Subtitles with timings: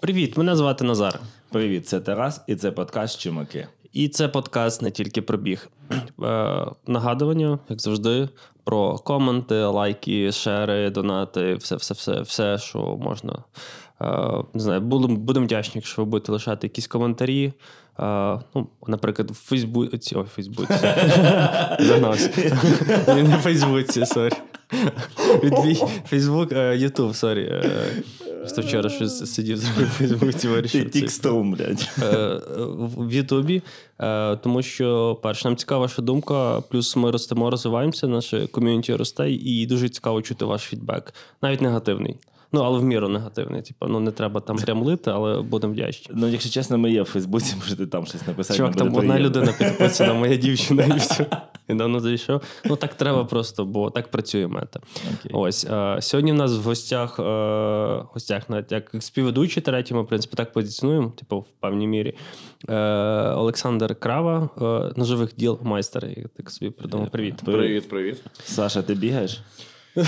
[0.00, 1.20] Привіт, мене звати Назар.
[1.50, 3.68] Привіт, це Тарас, і це подкаст Чумаки.
[3.92, 5.68] І це подкаст не тільки про біг.
[6.22, 8.28] Е, нагадування, як завжди,
[8.66, 13.32] про коменти, лайки, шери, донати, все, все, все, все, що можна.
[14.02, 17.52] Е, не знаю, будемо будем вдячні, якщо ви будете лишати якісь коментарі.
[18.00, 20.16] Е, ну, Наприклад, в Фейсбуці.
[20.16, 20.72] Ой, в Фейсбуці.
[23.08, 24.34] Не в Фейсбуці, sorry.
[26.06, 27.62] Фейсбук, Ютуб, sorry.
[28.46, 31.42] Е, Просто вчора щось сидів зробив в Фейсбуці, вирішив.
[31.44, 31.88] Блядь.
[32.02, 33.62] Е, в в Ютубі,
[34.00, 39.30] е, тому що перше, нам цікава ваша думка, плюс ми ростемо, розвиваємося, наше ком'юніті росте,
[39.30, 42.16] і дуже цікаво чути ваш фідбек, навіть негативний.
[42.52, 43.62] Ну, але в міру негативний.
[43.62, 46.14] Типу, ну не треба там прям лити, але будемо вдячні.
[46.18, 48.56] Ну, якщо чесно, ми є в Фейсбуці, можете там щось написати.
[48.56, 51.26] Чувак, там одна людина підписана, моя дівчина, і все.
[51.68, 52.42] І давно зайшов.
[52.64, 54.80] Ну так треба просто, бо так працює мета.
[55.00, 55.32] Окей.
[55.34, 57.22] Ось е, сьогодні в нас в гостях, е,
[58.12, 62.14] гостях навіть як співведучий третій, ми в принципі так позиціонуємо, типу, в певній мірі.
[62.68, 62.74] Е,
[63.30, 66.06] Олександр Крава, е, ножових діл майстер.
[66.16, 67.10] Я так собі придумав.
[67.10, 67.34] Привіт.
[67.44, 68.22] Привіт, привіт.
[68.44, 69.40] Саша, ти бігаєш?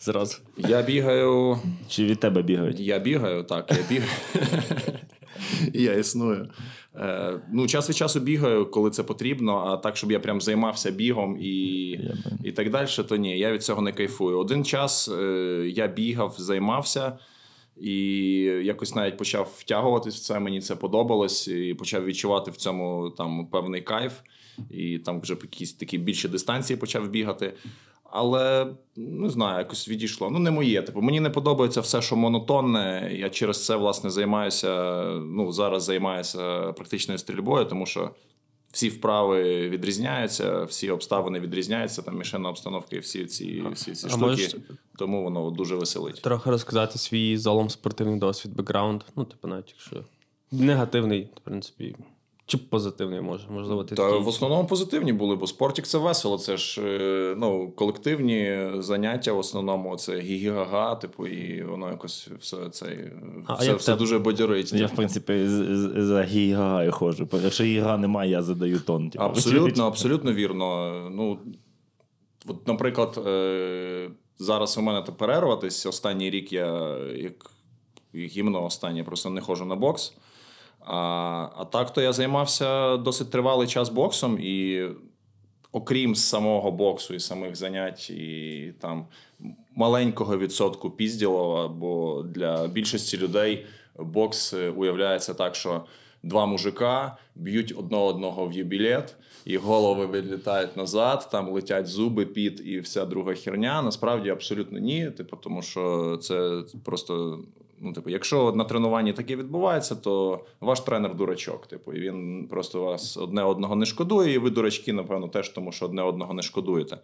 [0.00, 0.38] Зразу.
[0.56, 1.58] Я бігаю.
[1.88, 2.80] Чи від тебе бігають?
[2.80, 4.10] Я бігаю, так, я бігаю.
[5.74, 6.48] Я існую.
[6.96, 10.90] Е, ну, час від часу бігаю, коли це потрібно, а так, щоб я прям займався
[10.90, 11.90] бігом і,
[12.44, 14.38] і так далі, то ні, я від цього не кайфую.
[14.38, 15.22] Один час е,
[15.74, 17.18] я бігав, займався.
[17.80, 17.94] І
[18.64, 20.40] якось навіть почав втягуватись в це.
[20.40, 24.12] Мені це подобалось, і почав відчувати в цьому там певний кайф,
[24.70, 27.52] і там вже якісь такі більші дистанції почав бігати.
[28.12, 28.66] Але
[28.96, 30.30] не знаю, якось відійшло.
[30.30, 30.82] Ну, не моє.
[30.82, 33.10] Типу, мені не подобається все, що монотонне.
[33.18, 35.02] Я через це власне займаюся.
[35.24, 38.10] Ну зараз займаюся практичною стрільбою, тому що
[38.72, 44.10] всі вправи відрізняються, всі обставини відрізняються, там мішена обстановка і всі ці, всі ці А
[44.10, 44.24] штуки.
[44.24, 44.56] можеш-
[44.98, 46.22] Тому воно дуже веселить.
[46.22, 49.02] Трохи розказати свій залом спортивний досвід, бекграунд.
[49.16, 49.96] Ну, типу, навіть якщо
[50.52, 51.96] негативний, в принципі,
[52.50, 56.38] чи позитивний може, можливо, ти Та такий- в основному позитивні були, бо спортик це весело.
[56.38, 59.32] Це ж е, ну, колективні заняття.
[59.32, 63.10] В основному це гі-га-га, типу, і воно якось все це
[63.46, 64.72] А все, все дуже бадьорить.
[64.72, 65.46] Я, в принципі,
[65.96, 67.28] за гігагаю ходжу.
[67.42, 69.10] Якщо гіга немає, я задаю тон.
[69.10, 69.24] типу.
[69.24, 70.92] Абсолютно, абсолютно вірно.
[71.10, 71.38] Ну,
[72.46, 75.86] от, наприклад, е, зараз у мене то перерватись.
[75.86, 77.50] Останній рік я як
[78.14, 80.14] гімно останнє просто не ходжу на бокс.
[80.80, 84.88] А, а так то я займався досить тривалий час боксом, і
[85.72, 89.06] окрім самого боксу і самих занять, і там
[89.76, 93.66] маленького відсотку пізділова, бо для більшості людей
[93.98, 95.84] бокс е, уявляється так, що
[96.22, 102.62] два мужика б'ють одного одного в юбілет, і голови відлітають назад, там летять зуби, піт
[102.64, 103.82] і вся друга херня.
[103.82, 105.10] Насправді абсолютно ні.
[105.10, 107.38] Типу, тому що це просто.
[107.82, 111.66] Ну, типу, якщо на тренуванні таке відбувається, то ваш тренер дурачок.
[111.66, 115.72] Типу, і він просто вас одне одного не шкодує, і ви дурачки, напевно, теж тому,
[115.72, 116.98] що одне одного не шкодуєте.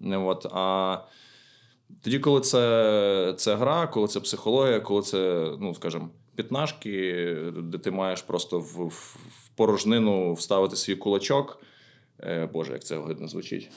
[0.00, 0.98] От, а
[2.02, 7.24] тоді, коли це, це гра, коли це психологія, коли це, ну скажімо, п'ятнашки,
[7.56, 9.16] де ти маєш просто в, в,
[9.56, 11.62] порожнину вставити свій кулачок.
[12.20, 13.70] Е, Боже, як це огидно звучить.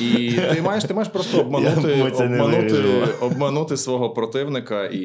[0.00, 2.82] І ти маєш, ти маєш просто обманути, обманути,
[3.20, 4.98] обманути свого противника і,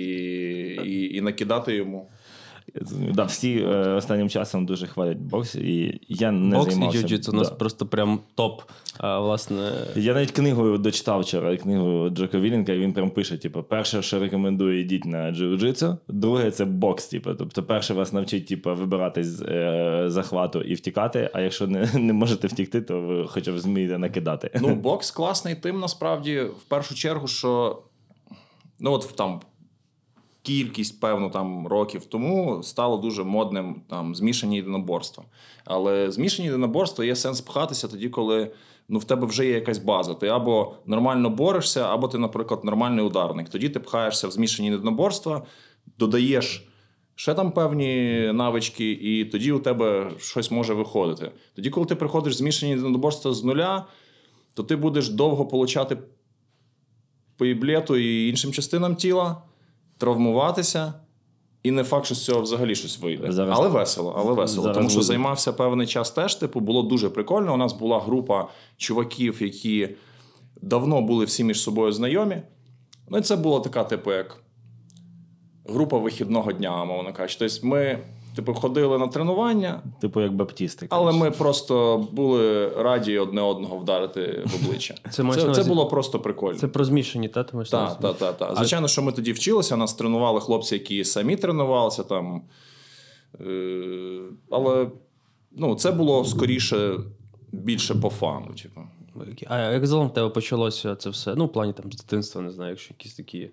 [0.85, 2.09] і, і накидати йому.
[3.13, 6.99] Да, всі е, останнім часом дуже хвалять бокс, і я не Бокс і займався.
[6.99, 8.61] джиу-джитсу у нас просто прям топ.
[8.97, 13.63] А, власне, Я навіть книгу дочитав вчора, книгу Джока Вілінка, і він прям пише: типу,
[13.63, 17.07] перше, що рекомендую, йдіть на джиу-джитсу, друге це бокс.
[17.07, 17.33] Типу.
[17.33, 22.13] Тобто, перше вас навчить типу, вибирати з е, захвату і втікати, а якщо не, не
[22.13, 24.51] можете втікти, то ви хоча б змієте накидати.
[24.61, 27.81] Ну, бокс класний тим, насправді, в першу чергу, що
[28.79, 29.41] ну, от там
[30.47, 35.23] кількість, певно, там років тому стало дуже модним там змішані єдиноборства.
[35.65, 38.51] Але змішані єдиноборства є сенс пхатися тоді, коли
[38.89, 40.13] ну, в тебе вже є якась база.
[40.13, 43.49] Ти або нормально борешся, або ти, наприклад, нормальний ударник.
[43.49, 45.45] Тоді ти пхаєшся в змішані єдиноборства,
[45.97, 46.67] додаєш.
[47.15, 51.31] Ще там певні навички, і тоді у тебе щось може виходити.
[51.55, 53.85] Тоді, коли ти приходиш змішані єдиноборства з нуля,
[54.53, 55.97] то ти будеш довго получати
[57.37, 59.41] по іблету і іншим частинам тіла,
[59.97, 60.93] травмуватися,
[61.63, 63.31] і не факт, що з цього взагалі щось вийде.
[63.31, 64.63] Зараз- але весело, але весело.
[64.63, 65.05] Зараз Тому що буде.
[65.07, 67.53] займався певний час теж, типу, було дуже прикольно.
[67.53, 68.47] У нас була група
[68.77, 69.89] чуваків, які
[70.61, 72.41] давно були всі між собою знайомі.
[73.09, 74.37] Ну, і це була така, типу, як
[75.69, 77.37] група вихідного дня, мовно кажучи.
[77.39, 77.99] Тобто ми
[78.37, 80.87] типу, ходили на тренування, Типу, як баптісти.
[80.89, 84.95] але ми просто були раді одне одного вдарити в обличчя.
[85.09, 86.59] Це це, це було просто прикольно.
[86.59, 87.45] Це про змішані, та?
[87.53, 88.55] На Так, так, так, так.
[88.55, 92.41] Звичайно, що ми тоді вчилися, нас тренували хлопці, які самі тренувалися там.
[93.41, 94.19] Е,
[94.49, 94.87] але
[95.51, 96.99] ну, це було скоріше
[97.51, 98.47] більше по фану.
[98.63, 98.81] Типу.
[99.47, 101.35] А як загалом в тебе почалося це все?
[101.35, 103.49] Ну, в плані там з дитинства, не знаю, якщо якісь такі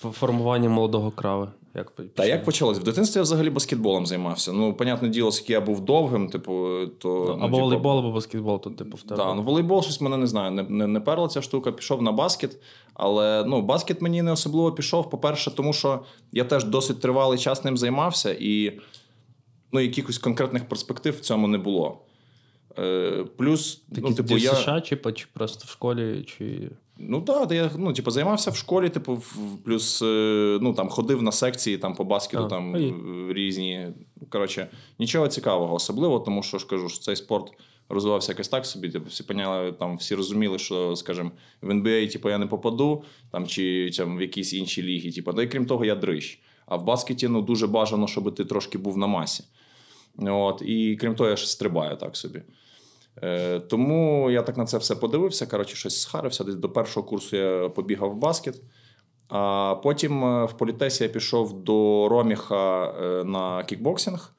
[0.00, 1.48] формування молодого крави.
[1.74, 2.78] Як Та як почалось?
[2.78, 4.52] В дитинстві я взагалі баскетболом займався.
[4.52, 6.52] Ну, понятне діло, оскільки я був довгим, типу,
[6.98, 7.08] то.
[7.08, 9.16] Ну, ну, або типу, волейбол, або баскетбол, то типу в тебе.
[9.16, 12.12] Да, ну волейбол щось мене не знаю, не, не, не перла ця штука, пішов на
[12.12, 12.56] баскет.
[12.94, 15.10] Але ну, баскет мені не особливо пішов.
[15.10, 16.00] По-перше, тому що
[16.32, 18.80] я теж досить тривалий час ним займався, і
[19.72, 21.98] ну, якихось конкретних перспектив в цьому не було.
[22.78, 24.54] Е, плюс, Такі ну, типу, в я.
[24.54, 26.70] США, чи, чи просто в школі, чи.
[27.02, 29.22] Ну так, да, я ну, типу, займався в школі, типу,
[29.64, 32.94] плюс е, ну, там, ходив на секції там, по баскету, А, там ой.
[33.30, 33.88] е, різні.
[34.28, 34.68] Коротше,
[34.98, 37.52] нічого цікавого, особливо, тому що ж кажу, що цей спорт
[37.88, 38.88] розвивався якось так собі.
[38.88, 41.30] Типу, всі поняли, там, всі розуміли, що, скажімо,
[41.62, 45.12] в NBA типу, я не попаду, там, чи там, в якісь інші ліги.
[45.12, 46.40] Типу, да і крім того, я дрищ.
[46.66, 49.44] А в баскеті ну, дуже бажано, щоб ти трошки був на масі.
[50.18, 52.42] От, і крім того, я ще стрибаю так собі.
[53.22, 55.46] Е, тому я так на це все подивився.
[55.46, 56.44] Коротше, щось схарився.
[56.44, 58.62] Десь до першого курсу я побігав в баскет.
[59.28, 64.32] А потім е, в політесі я пішов до Роміха е, на кікбоксинг.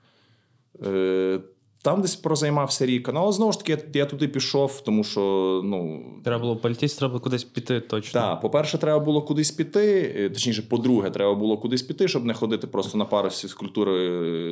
[1.84, 3.10] Там десь прозаймався рік.
[3.14, 5.22] Ну, але знову ж таки, я, я туди пішов, тому що
[5.64, 8.22] ну, Треба було політись, треба було кудись піти точно.
[8.22, 10.16] так, по-перше, треба було кудись піти.
[10.18, 13.92] е, Точніше, по-друге, треба було кудись піти, щоб не ходити просто на пари з фізкультури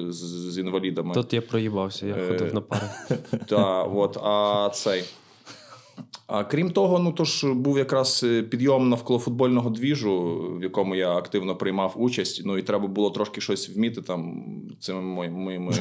[0.08, 0.16] е, з,
[0.54, 1.14] з інвалідами.
[1.14, 2.88] Тут я проїбався, я Е, ходив на пари.
[3.48, 5.04] Так, от, а цей.
[6.28, 10.96] А крім того, ну то ж був якраз е, підйом навколо футбольного двіжу, в якому
[10.96, 12.42] я активно приймав участь.
[12.46, 14.44] Ну і треба було трошки щось вміти там
[14.80, 15.72] цими моїми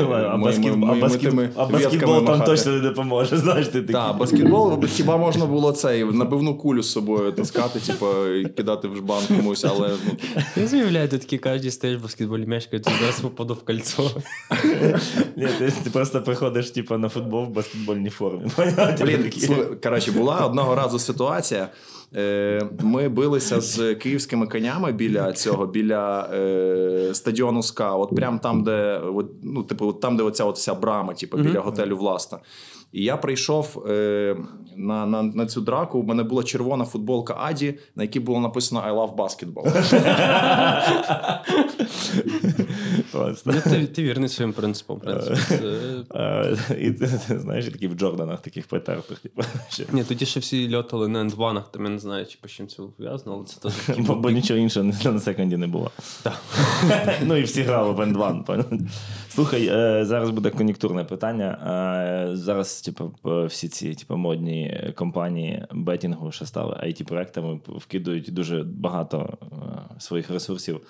[1.19, 2.51] тими а баскетбол там махати.
[2.51, 3.37] точно не допоможе.
[3.37, 3.83] Знаєш, ти.
[3.83, 8.97] Так, баскетбол хіба можна було цей набивну кулю з собою таскати, типу, і кидати в
[8.97, 10.13] жбан комусь, але ну,
[10.57, 14.11] Я з'являю, ти кожен стоїш в баскетболі м'яч, кажуть, зараз попаду в кольцо.
[15.37, 18.51] Ні, ти, ти просто приходиш типу, на футбол в баскетбольній формі.
[19.01, 19.49] Блін, такий.
[20.11, 21.69] Була одного разу ситуація.
[22.17, 27.95] Е, Ми билися з київськими конями біля цього, біля е, стадіону СКА.
[27.95, 31.37] От прям там, де от, ну, типу, от там, де оця от вся брама, типу,
[31.37, 32.39] біля готелю Власта.
[32.93, 34.37] І я прийшов е,
[34.77, 35.99] на, на, на цю драку.
[35.99, 39.65] У мене була червона футболка Аді, на якій було написано I love basketball.
[43.47, 45.01] Ну, ти, ти вірний своїм принципам.
[45.05, 45.37] Це-
[46.11, 46.45] А,
[46.79, 46.93] І
[47.39, 49.19] знаєш, такі в Джорданах таких потертих.
[49.19, 49.43] Типу.
[49.93, 52.83] Ні, тоді ще всі льотали на ендванах, там я не знаю, чи по чим це
[52.97, 55.91] пов'язано, але це теж Бо, бо нічого іншого на- на секунді не було.
[56.23, 56.39] Так.
[57.27, 58.89] ну і всі грали в N2.
[59.29, 61.59] Слухай, е, зараз буде кон'юнктурне питання.
[62.33, 63.13] Е, Зараз, типу,
[63.47, 69.39] всі ці типу, модні компанії бетінгу, що стали it-проектами, вкидують дуже багато
[69.99, 70.81] своїх ресурсів.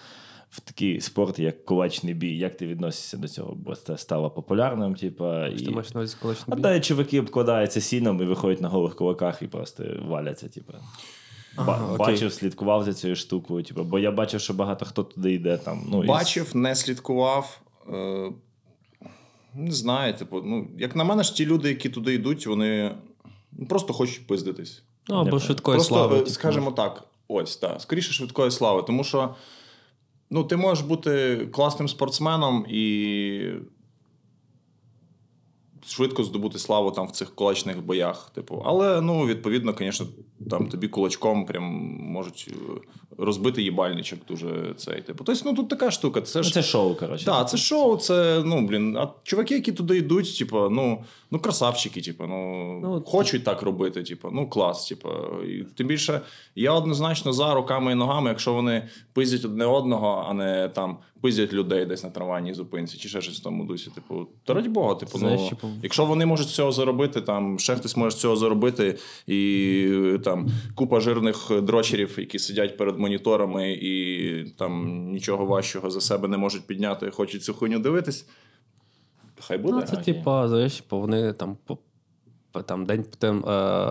[0.51, 3.55] В такий спорт, як кулачний бій, як ти відносишся до цього?
[3.55, 5.71] Бо це стало популярним, типа, Ти і...
[5.71, 6.63] маєш на увазі А колишній бій?
[6.63, 10.73] де чуваки обкладаються сіном і виходять на голих кулаках і просто валяться, типу.
[10.73, 11.99] Ба- Ага, окей.
[11.99, 13.65] бачив, слідкував за цією штукою.
[13.65, 15.87] Типу, бо я бачив, що багато хто туди йде там.
[15.91, 17.61] Ну, Бачив, не слідкував.
[17.93, 18.33] Е,
[19.55, 22.95] не знаю, типу, ну, як на мене ж ті люди, які туди йдуть, вони
[23.69, 24.83] просто хочуть пиздитись.
[25.09, 26.15] Ну, або швидкої Просто, слави.
[26.17, 26.31] е, типу.
[26.31, 28.83] скажімо так, ось, так, скоріше швидкої слави.
[28.87, 29.35] Тому що
[30.31, 33.53] ну, ти можеш бути класним спортсменом і
[35.89, 38.31] швидко здобути славу там в цих кулачних боях.
[38.35, 38.63] Типу.
[38.67, 40.07] Але, ну, відповідно, звісно,
[40.51, 41.65] там тобі кулачком прям
[42.01, 42.55] можуть е,
[43.19, 45.03] розбити їбальничок дуже цей.
[45.03, 45.25] Типу.
[45.25, 46.21] Тобто, ну тут така штука.
[46.21, 47.25] Це Ну, ж це шоу, коротше.
[47.27, 52.01] так, це шоу, це, ну, блін, а чуваки, які туди йдуть, типу, ну, ну красавчики,
[52.01, 55.09] типу, ну, Ну, хочуть так робити, типу, ну, клас, типу.
[55.49, 56.21] І тим більше,
[56.55, 61.53] я однозначно за руками і ногами, якщо вони пиздять одне одного, а не там пиздять
[61.53, 63.91] людей десь на трамвайній зупинці, чи ще щось в тому дусі.
[63.91, 67.59] Типу, то раді Бога, типу, Знаєш, ну, типу- якщо вони можуть з цього заробити, там
[67.59, 73.73] ще хтось може з цього заробити, і там купа жирних дрочерів, які сидять перед моніторами
[73.73, 78.27] і там нічого важчого за себе не можуть підняти, хочуть цю хуйню дивитись.
[79.41, 79.75] Хай буде.
[79.75, 81.57] Ну, це типа, знаєш, типу, вони там
[82.59, 83.43] по- Там день по тим е,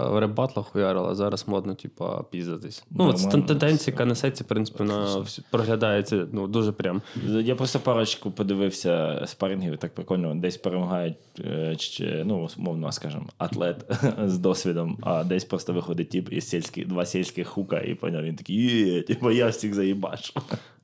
[0.09, 2.83] в ребатлах хуярили, а зараз модно, типа, піздатись.
[2.89, 3.47] Ну, Нормально.
[3.47, 7.01] тенденція, яка несеться, в принципі, на проглядається ну, дуже прям.
[7.25, 10.35] Я просто парочку подивився спарингів, так прикольно.
[10.35, 13.91] Десь перемагають, е, ну, умовно, скажімо, атлет
[14.25, 18.35] з досвідом, а десь просто виходить тип із сільських, два сільських хука, і поняв, він
[18.35, 18.55] такий,
[18.95, 20.33] є, типу, я всіх заїбашу.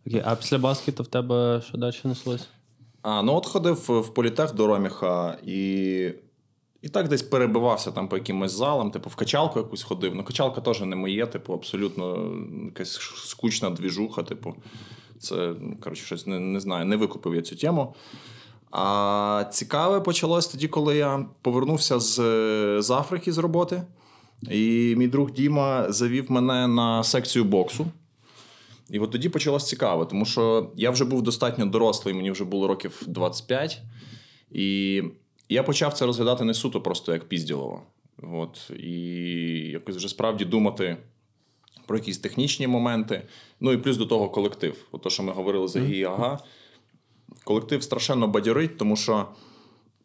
[0.08, 2.48] Окей, а після баскету в тебе що далі неслось?
[3.02, 6.10] А, ну от ходив в політех до Роміха і.
[6.84, 10.16] І так десь перебивався там по якимось залам, типу, в качалку якусь ходив.
[10.16, 12.34] Ну, качалка теж не моє, типу, абсолютно
[12.66, 14.56] якась скучна двіжуха, типу.
[15.20, 17.96] Це, ну, коротше, щось не, не знаю, не викупив я цю тему.
[18.72, 22.16] А цікаве почалось тоді, коли я повернувся з,
[22.82, 23.84] з Африки з роботи.
[24.52, 27.86] І мій друг Діма завів мене на секцію боксу.
[28.90, 32.68] І от тоді почалось цікаво, тому що я вже був достатньо дорослий, мені вже було
[32.68, 33.82] років 25.
[34.52, 35.04] І
[35.50, 37.82] я почав це розглядати не суто просто як пізділово.
[38.22, 38.92] От, І
[39.72, 40.98] якось вже справді думати
[41.86, 43.28] про якісь технічні моменти.
[43.60, 44.88] Ну і плюс до того колектив.
[44.92, 46.40] От то, що ми говорили за ГІ ага.
[47.44, 49.28] Колектив страшенно бадьорить, тому що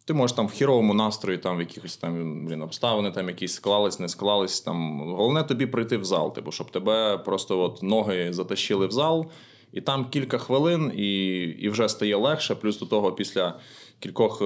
[0.04, 4.00] ти можеш там в хіровому настрої, там в якихось там блін, обставини, там якісь склались,
[4.00, 4.61] не склались.
[4.61, 9.30] Там головне тобі прийти в зал, типу, щоб тебе просто от ноги затащили в зал,
[9.73, 12.54] і там кілька хвилин, і і вже стає легше.
[12.54, 13.61] Плюс до того, після
[14.00, 14.45] кількох е,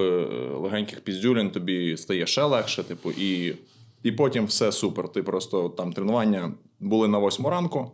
[0.54, 2.82] легеньких піздюлін тобі стає ще легше.
[2.82, 3.54] Типу, і
[4.02, 5.08] і потім все супер.
[5.08, 7.92] Ти просто там тренування були на восьму ранку.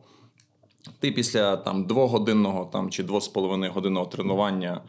[1.00, 4.82] Ти після там двогодинного там, чи двох з половиною годинного тренування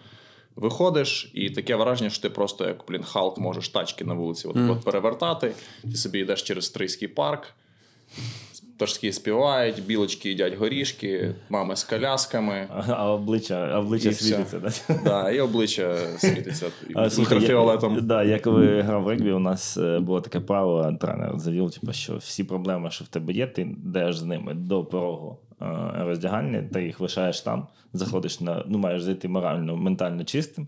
[0.55, 4.55] виходиш, і таке враження, що ти просто як блін, Халк можеш тачки на вулиці от,
[4.55, 4.71] mm.
[4.71, 5.53] от перевертати.
[5.81, 7.53] Ти собі йдеш через Стрийський парк.
[8.79, 12.67] Пташки співають, білочки їдять горішки, мами з колясками.
[12.89, 15.01] А обличчя обличчя світиться, так?
[15.03, 16.65] Да, і обличчя світиться
[17.17, 17.95] ультрафіолетом.
[17.95, 21.71] Я, да, я коли грав в регбі, у нас е, було таке правило, тренер завів,
[21.71, 25.65] типу, що всі проблеми, що в тебе є, ти йдеш з ними до порогу е,
[25.97, 30.67] роздягальні, ти їх лишаєш там, заходиш на ну, маєш зайти морально, ментально чистим.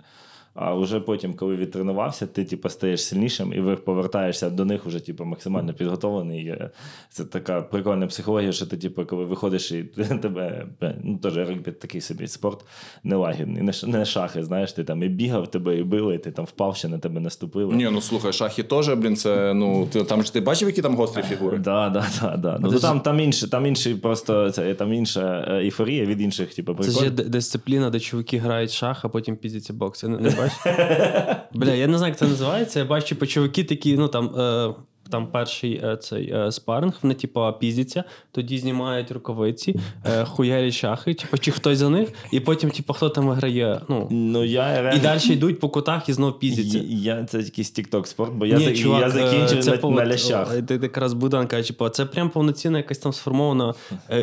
[0.54, 5.26] А вже потім, коли відтренувався, ти типу, стаєш сильнішим і повертаєшся до них вже типу,
[5.26, 6.56] максимально підготовлений.
[7.10, 9.84] Це така прикольна психологія, що ти, типу, коли виходиш і
[10.22, 10.68] тебе
[11.04, 12.66] ну теж регбі такий собі спорт
[13.04, 13.64] нелагідний.
[13.64, 16.76] Не, не шахи, знаєш, ти там і бігав, тебе і били, і ти там впав,
[16.76, 17.76] ще на тебе наступили.
[17.76, 20.96] Ні, ну слухай, шахи теж, блін, це ну ти там ж ти бачив, які там
[20.96, 21.58] гострі фігури?
[21.58, 22.60] Да, да, да, да.
[22.62, 26.76] Ну, там там інше, там інший просто це там інша е, ейфорія від інших, типу,
[26.76, 26.94] приколь.
[26.94, 30.04] Це ж дисципліна, де чуваки грають шах, а потім піздяться бокс.
[31.54, 32.80] Бля, я не знаю, як це називається.
[32.80, 34.40] Я бачу, типу, чуваки такі, ну там.
[34.40, 34.74] Е,
[35.12, 39.76] там перший е, цей е, спаринг, вони, типу, піздяться, тоді знімають рукавиці,
[40.06, 43.82] е, хуярять шахи, типу, чи хтось за них, і потім, типу, хто там виграє.
[43.90, 45.00] Ну, ну я реально...
[45.00, 46.82] І далі йдуть по кутах і знов піздяться.
[46.90, 49.96] Я, Це якийсь тікток спорт, бо я, Ні, чувак, я закінчив це на, пов...
[49.96, 50.62] на лящах.
[50.62, 53.74] Ти якраз Будан каже, типу, це прям повноцінна якась там сформована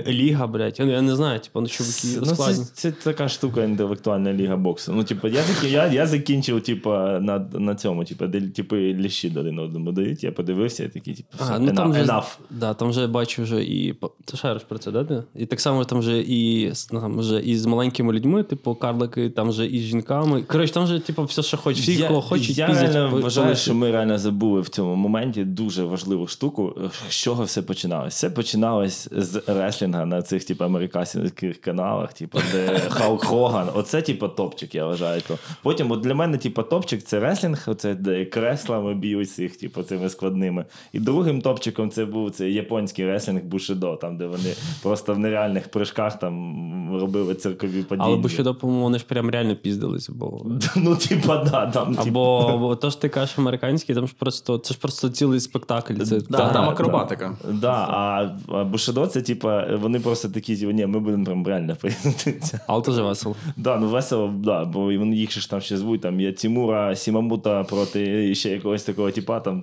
[0.07, 0.80] ліга, блядь.
[0.80, 4.92] Я не знаю, типу, ну чуваки ну, це, це така штука інтелектуальна ліга боксу.
[4.92, 9.59] Ну, типу, я я, я закінчив, типу, на на цьому, типу, де типу, лящі один
[9.59, 10.25] одному дають.
[10.25, 12.21] Я подивився, і такий, типу, все, ну, там enough.
[12.21, 13.95] Вже, да, там вже бачу вже і.
[14.25, 15.25] Ти шариш про це, да?
[15.35, 19.31] І так само там вже і ну, там вже і з маленькими людьми, типу, карлики,
[19.31, 20.43] там вже і з жінками.
[20.43, 21.83] Коротше, там вже, типу, все, що хочуть.
[21.83, 25.85] Всі, кого хочуть, Я піздять, реально вважаю, що ми реально забули в цьому моменті дуже
[25.85, 26.77] важливу штуку,
[27.09, 28.09] з чого все починалося.
[28.09, 33.69] Все починалось з реслінга на цих, типу, американських каналах, типу, де Халк Хоган.
[33.75, 35.21] Оце, типу, топчик, я вважаю.
[35.29, 35.39] То.
[35.63, 40.09] Потім, от для мене, типу, топчик це реслінг, оце де креслами б'ють цих, типу, цими
[40.09, 40.65] складними.
[40.93, 45.69] І другим топчиком це був це японський реслінг Бушидо, там, де вони просто в нереальних
[45.71, 48.07] прыжках там робили циркові події.
[48.07, 50.09] Але Бушидо, по-моєму, вони ж прям реально піздились.
[50.09, 50.47] Бо...
[50.77, 51.97] Ну, типа, да, там.
[51.99, 55.95] Або, або то ж ти кажеш американський, там ж просто це ж просто цілий спектакль.
[55.95, 57.37] Це, да, та, Там акробатика.
[57.45, 61.47] Да, да а, а Бушидо, це типа, вони просто такі, типу, ні, ми будемо прям
[61.47, 62.61] реально поєднатися.
[62.67, 63.37] Але теж весело.
[63.57, 68.35] Да, ну весело, да, бо їх ж там ще звуть, там є Тімура, Сімамута проти
[68.35, 69.63] ще якогось такого типа, там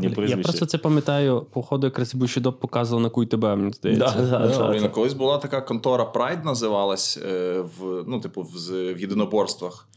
[0.00, 0.38] десятискладні прізвища.
[0.38, 4.14] Я просто це пам'ятаю, походу, якраз Бушидо показував на КУЙТБ, мені здається.
[4.30, 9.00] Да, да, да, Колись була така контора Pride називалась е, в ну, типу, в, в
[9.00, 9.88] єдиноборствах.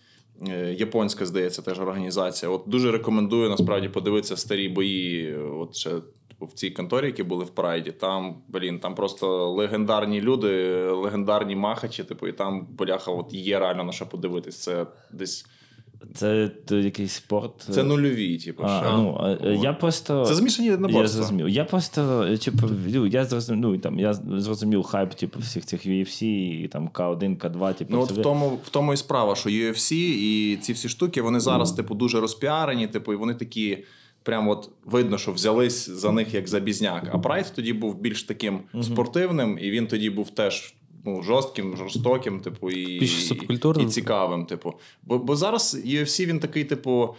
[0.47, 2.51] Е, японська, здається, теж організація.
[2.51, 5.35] От Дуже рекомендую насправді подивитися старі бої.
[5.35, 5.89] От ще
[6.27, 7.91] типу, в цій конторі, які були в Прайді.
[7.91, 12.03] Там, блін, там просто легендарні люди, легендарні махачі.
[12.03, 14.57] Типу, і там боляха, от є реально на що подивитись.
[14.57, 15.45] Це десь.
[16.13, 17.51] Це якийсь спорт.
[17.69, 18.63] Це нульові, типу.
[18.65, 20.25] А, ну, я просто...
[20.25, 21.49] Це змішані Я зрозумів.
[21.49, 22.67] Я просто, типу,
[23.07, 26.23] я зрозумів, ну, там, я зрозумів хайп, типу, всіх цих UFC,
[26.63, 27.93] і там К1, К2, типу.
[27.93, 31.39] Ну, от в тому, в тому і справа, що UFC і ці всі штуки, вони
[31.39, 31.75] зараз, mm.
[31.75, 33.77] типу, дуже розпіарені, типу, і вони такі.
[34.23, 37.09] Прям от видно, що взялись за них як за бізняк.
[37.13, 40.73] А Прайд тоді був більш таким спортивним, і він тоді був теж
[41.05, 43.05] ну, жорстким, жорстоким, типу, і і,
[43.83, 44.45] і цікавим.
[44.45, 44.73] Типу.
[45.03, 47.15] Бо бо зараз UFC він такий, типу.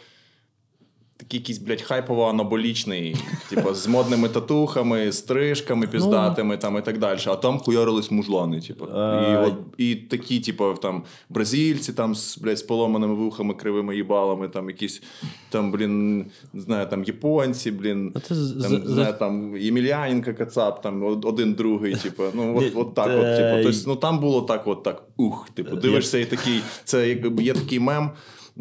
[1.22, 3.16] Такий якийсь, блядь, хайпово анаболічний,
[3.50, 7.18] типу, з модними татухами, стрижками піздатими там і так далі.
[7.26, 8.84] А там хуярились мужлани, типу.
[8.84, 14.48] І, от, і такі, типу, там бразильці там з, блядь, з поломаними вухами, кривими їбалами,
[14.48, 15.02] там якісь
[15.50, 16.18] там, блін,
[16.52, 18.38] не знаю, там японці, блін, там,
[18.72, 23.36] не знаю, там Ємельяненко, Кацап, там один другий, типу, ну от, от так, е, от,
[23.36, 23.72] типу.
[23.72, 27.52] Тобто, ну там було так, от так, ух, типу, дивишся і такий, це як є
[27.52, 28.10] такий мем.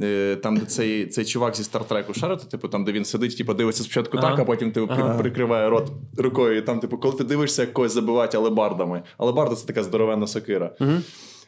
[0.01, 3.53] Е, Там, де цей, цей чувак зі стартреку шарити, типу, там, де він сидить, типу,
[3.53, 4.29] дивиться спочатку Ага.
[4.29, 5.17] так, а потім типу, ага.
[5.17, 6.57] прикриває рот рукою.
[6.57, 9.03] І там, типу, коли ти дивишся, як когось забивати алебардами.
[9.17, 10.71] Алебарда це така здоровенна сокира.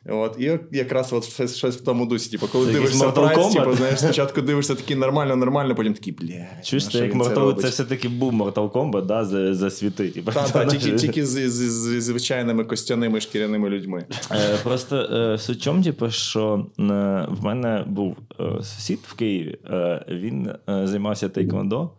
[0.09, 2.31] От, і якраз от щось, щось в тому дусі.
[2.31, 6.65] Типу, коли Це дивишся прайс, типу, знаєш, спочатку дивишся такий нормально, нормально, потім такий, блядь.
[6.65, 10.09] Чуєш, це як Mortal, робить?» це все-таки був Mortal Kombat, да, за, за світи.
[10.09, 14.05] Типу, Та, та, тільки, тільки з, з, з, з звичайними костяними шкіряними людьми.
[14.31, 16.83] Е, Просто е, суть чому, типу, що е,
[17.29, 21.89] в мене був е, сусід в Києві, е, він е, займався тейквондо,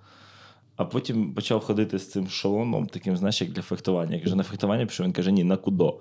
[0.77, 4.17] а потім почав ходити з цим шоломом, таким, знаєш, як для фехтування.
[4.17, 5.99] Я кажу, на фехтування пішов, він каже, ні, на кудо.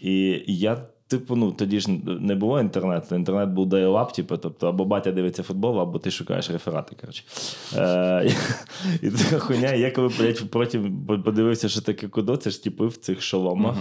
[0.00, 0.86] І я.
[1.08, 3.14] Типу, ну тоді ж не було інтернету.
[3.14, 6.96] Інтернет був dial-up, типу, тобто або батя дивиться футбол, або ти шукаєш реферати.
[7.00, 7.22] Коротше.
[7.76, 8.32] Е,
[9.02, 12.96] і така хуйня, я коли блядь, потім подивився, що таке кудо, це ж типи в
[12.96, 13.76] цих шоломах.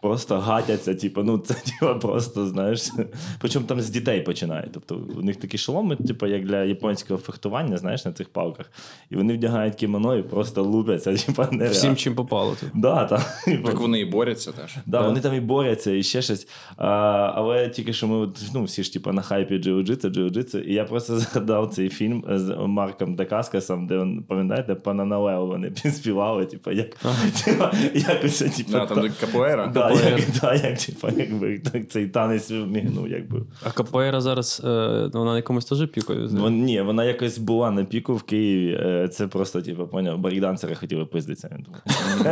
[0.00, 2.90] Просто гатяться, типу, ну це типу, просто, знаєш.
[3.40, 4.72] Причому там з дітей починають.
[4.72, 8.70] Тобто у них такі шоломи, типу, як для японського фехтування, знаєш, на цих палках.
[9.10, 11.72] І вони вдягають кімоно і просто лупяться, типу, нереально.
[11.72, 12.54] Всім чим попало.
[12.60, 12.78] Типу.
[12.78, 13.24] Да, та.
[13.64, 14.76] Так вони і борються теж.
[14.86, 16.48] Да, вони там і борються, і ще щось.
[16.76, 16.88] А,
[17.34, 21.18] але тільки що ми ну, всі ж типу, на хайпі джиу-джитсу, джиу-джитсу, і я просто
[21.18, 26.96] згадав цей фільм з Марком Декаскасом, де він, пам'ятаєте, Пананалео вони підспівали, типу, як,
[27.44, 27.64] типу,
[27.94, 29.66] якось, типу, Да, там капоера.
[29.66, 32.50] да, як, да, як, типу, якби, так, цей танець
[32.94, 33.42] ну, якби.
[33.64, 34.68] А КПР зараз е,
[35.12, 36.28] вона на якомусь теж пікою.
[36.32, 38.78] Вон, ні, вона якось була на піку в Києві.
[38.80, 41.58] Е, Це просто, типу, поняв, барікдансери хотіли пиздитися.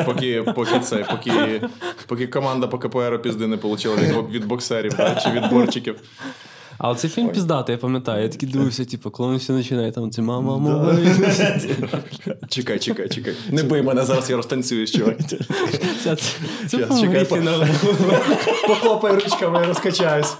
[0.06, 1.62] Поки, поки, це, поки,
[2.06, 5.96] поки команда по КПР пізди не отримала від, боксерів да, чи від борчиків.
[6.78, 8.22] А цей фільм піздатий, я пам'ятаю.
[8.22, 10.96] Я такий дивився, типу, коли він все починає, там це мама, мама.
[12.48, 13.34] Чекай, чекай, чекай.
[13.50, 15.16] Не бий мене, зараз я розтанцююсь, чувак.
[16.04, 16.16] Це,
[17.00, 17.24] чекай,
[18.66, 20.34] Похлопай ручками, я розкачаюсь.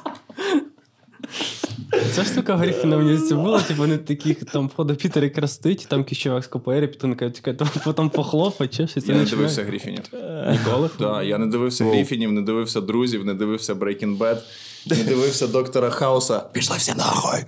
[2.12, 6.44] Ця штука Гріфіна мені здається була, типу, вони такі там входу Пітер крастить, там чувак
[6.44, 9.08] з КПР, потім кажуть, то потім похлопай, чи щось.
[9.08, 10.02] Я не дивився Гріфінів.
[10.50, 10.90] Ніколи.
[10.98, 14.38] Так, я не дивився Гріфінів, не дивився друзів, не дивився Breaking Bad,
[14.86, 16.40] не дивився доктора Хауса.
[16.52, 17.40] Пішли всі нахуй.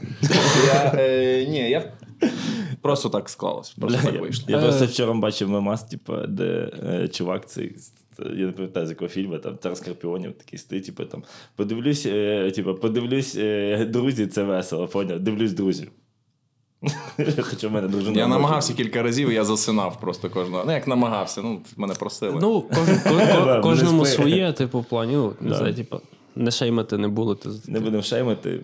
[0.66, 1.92] Я, е, ні, я
[2.82, 3.70] просто так склалось.
[3.70, 4.44] Просто Бля, так я, вийшло.
[4.48, 7.76] я просто вчора бачив мемас, типу, де е, чувак цей.
[8.18, 11.22] Я не пам'ятаю, з якого фільму, там цар Скорпіонів такий стоїть, типу, там,
[11.56, 15.88] подивлюсь, е, типу, подивлюсь, е, друзі, це весело, поняв, дивлюсь друзів.
[17.42, 18.20] Хоча в мене дружина.
[18.20, 20.64] Я намагався кілька разів, і я засинав просто кожного.
[20.66, 22.38] Ну, як намагався, ну, мене просили.
[22.40, 22.64] Ну,
[23.62, 26.00] кожному своє, типу, в плані, ну, не знаю, типу,
[26.36, 27.34] не шеймати не було.
[27.34, 27.48] Ти...
[27.68, 28.60] Не будемо шеймити.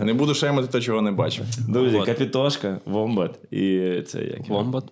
[0.00, 1.44] Не, буду, не шеймати те, чого не бачив.
[1.68, 4.48] Друзі, капітошка, вомбат і це як?
[4.48, 4.84] Вомбат?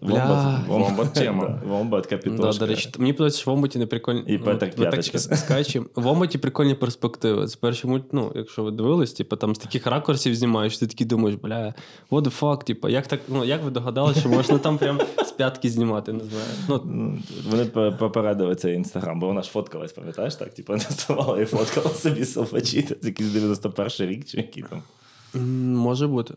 [0.69, 1.61] Вомбат, тема.
[1.69, 2.67] Вомбат, капітошка.
[2.67, 4.23] до речі, мені подобається, що в Омбаті не прикольні.
[4.27, 5.19] І Петр П'яточка.
[5.19, 5.83] скачі.
[5.95, 7.49] В Омбаті прикольні перспективи.
[7.49, 11.39] З першим ну, якщо ви дивились, типу, там з таких ракурсів знімаєш, ти такий думаєш,
[11.43, 11.75] бля,
[12.11, 15.31] what the fuck, типу, як так, ну, як ви догадалися, що можна там прям з
[15.31, 16.47] п'ятки знімати, не знаю.
[16.69, 17.19] Ну, Ну,
[17.51, 20.55] Вони попередили цей інстаграм, бо вона ж фоткалась, пам'ятаєш, так?
[20.55, 20.73] Типу,
[21.43, 22.47] і фоткала собі це
[23.03, 24.83] якийсь 91 рік чи який там.
[25.75, 26.35] може бути.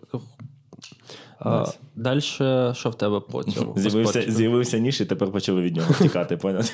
[1.40, 3.74] А, далі, що в тебе по цьому?
[3.78, 6.72] З'явився, з'явився ніж, і тепер почали від нього втікати, поняв?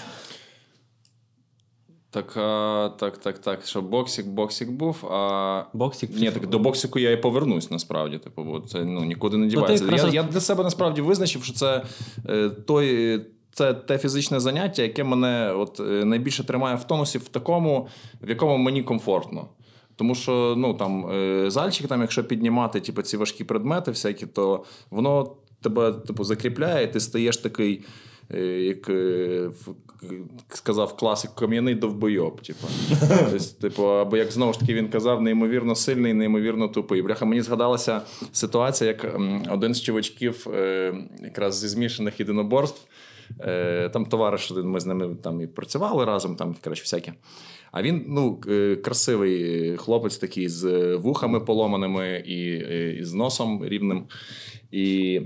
[2.15, 3.65] Так, а, так, так, так.
[3.65, 5.05] Що боксик, боксик був.
[5.11, 5.65] А...
[5.73, 8.17] Боксик, Ні, так до боксику я і повернусь насправді.
[8.17, 9.85] Типу, бо це ну, нікуди не дівається.
[9.85, 11.83] якраз я, от- я для себе насправді визначив, що це
[12.29, 13.21] е, той.
[13.55, 17.87] Це те фізичне заняття, яке мене от, е, найбільше тримає в тонусі в такому,
[18.21, 19.47] в якому мені комфортно.
[19.95, 24.63] Тому що ну, там, е, зальчик, там, якщо піднімати типу, ці важкі предмети, всякі, то
[24.89, 27.85] воно тебе типу, закріпляє, і ти стаєш такий,
[28.31, 28.91] е, як
[30.49, 32.41] сказав класик, кам'яний довбойоб.
[32.41, 32.67] Типу.
[32.99, 37.01] Тобто, типу, або як знову ж таки він казав, неймовірно сильний, неймовірно тупий.
[37.01, 39.19] Бляха, мені згадалася ситуація, як
[39.51, 40.47] один з чувачків
[41.23, 42.87] якраз зі змішаних єдиноборств.
[43.39, 47.13] Е, Там товариш ми з ними там і працювали разом, там, коротше, всяке.
[47.71, 52.41] А він ну, е, красивий хлопець такий з е, вухами поломаними і,
[52.99, 54.05] і з носом рівним.
[54.71, 55.21] І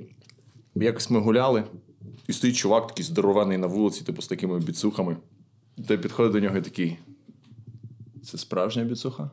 [0.76, 1.64] якось ми гуляли,
[2.28, 5.18] і стоїть чувак такий здорований на вулиці, типу з такими біцухами.
[5.88, 6.98] Той підходить до нього і такий.
[8.24, 9.30] Це справжня біцуха?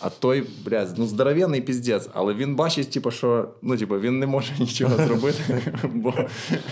[0.00, 4.26] А той, блядь, ну здоровенний піздець, але він бачить, типу, що ну, типу, він не
[4.26, 5.62] може нічого зробити,
[5.94, 6.14] бо,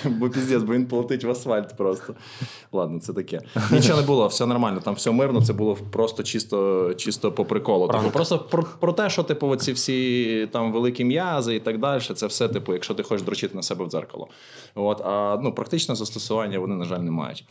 [0.04, 2.14] бо піздець, бо він полетить в асфальт просто.
[2.72, 3.40] Ладно, це таке.
[3.70, 7.88] Нічого не було, все нормально, там все мирно, це було просто чисто, чисто по приколу.
[7.88, 12.00] Типу, просто про, про те, що типу, оці всі там великі м'язи і так далі,
[12.14, 14.28] це все, типу, якщо ти хочеш дрочити на себе в дзеркало.
[14.74, 17.44] От, а ну, практичне застосування вони, на жаль, не мають.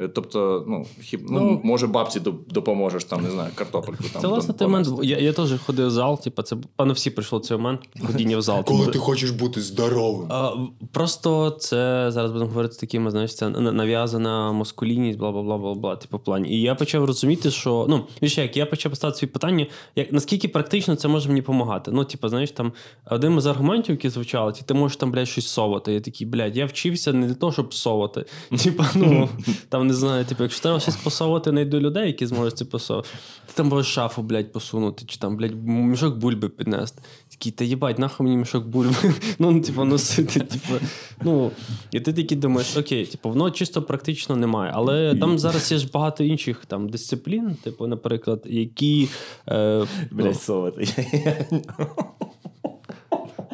[0.00, 4.22] Е, Тобто, ну, хіб, ну, може, бабці допоможеш, там, не знаю, картопельку там.
[4.22, 4.85] Це власне той момент.
[5.02, 8.36] Я, я теж ходив в зал, типу, це певно всі прийшли в цей момент ходіння
[8.36, 8.64] в зал.
[8.64, 10.32] Коли ти хочеш бути здоровим.
[10.32, 10.52] А,
[10.92, 15.96] просто це зараз будемо говорити такими, знаєш, це нав'язана маскулінність, бла бла бла бла бла.
[15.96, 16.48] Типу плані.
[16.48, 20.48] І я почав розуміти, що ну більше як я почав ставити свої питання, як наскільки
[20.48, 21.90] практично це може мені допомагати.
[21.90, 22.72] Ну, типу, знаєш, там
[23.10, 25.92] один з аргументів, які звучали, ти можеш там, блядь, щось совати.
[25.92, 28.24] Я такий, блядь, я вчився не для того, щоб совати.
[28.64, 29.28] Типу, ну
[29.68, 33.08] там не знаю, типу, якщо треба щось посовувати, знайду людей, які зможуть це посовати.
[33.46, 37.02] Ти там можеш шафу, блядь, посунути, чи там, блядь, мішок бульби піднести.
[37.28, 38.94] Такий, та їбать, нахуй мені мішок бульби.
[39.38, 40.74] Ну, типу, носити, типу.
[41.22, 41.50] Ну,
[41.90, 44.72] і ти такий думаєш, окей, типу, воно чисто практично немає.
[44.74, 49.08] Але там зараз є ж багато інших там дисциплін, типу, наприклад, які.
[49.48, 50.88] Е, ну, Блять, совати.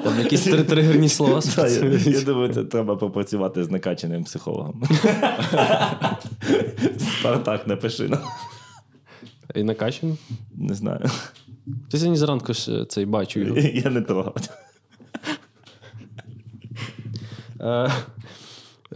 [0.04, 1.40] там якісь три тригерні слова.
[2.06, 4.82] Я, думаю, це треба попрацювати з накачаним психологом.
[7.18, 8.08] Спартак, напиши.
[8.10, 8.18] ну.
[9.54, 10.16] І накачано.
[10.54, 11.00] Не знаю.
[11.90, 13.58] Ти сьогодні зранку ж цей бачу його.
[13.58, 14.34] Я не трогав.
[17.60, 17.92] Е,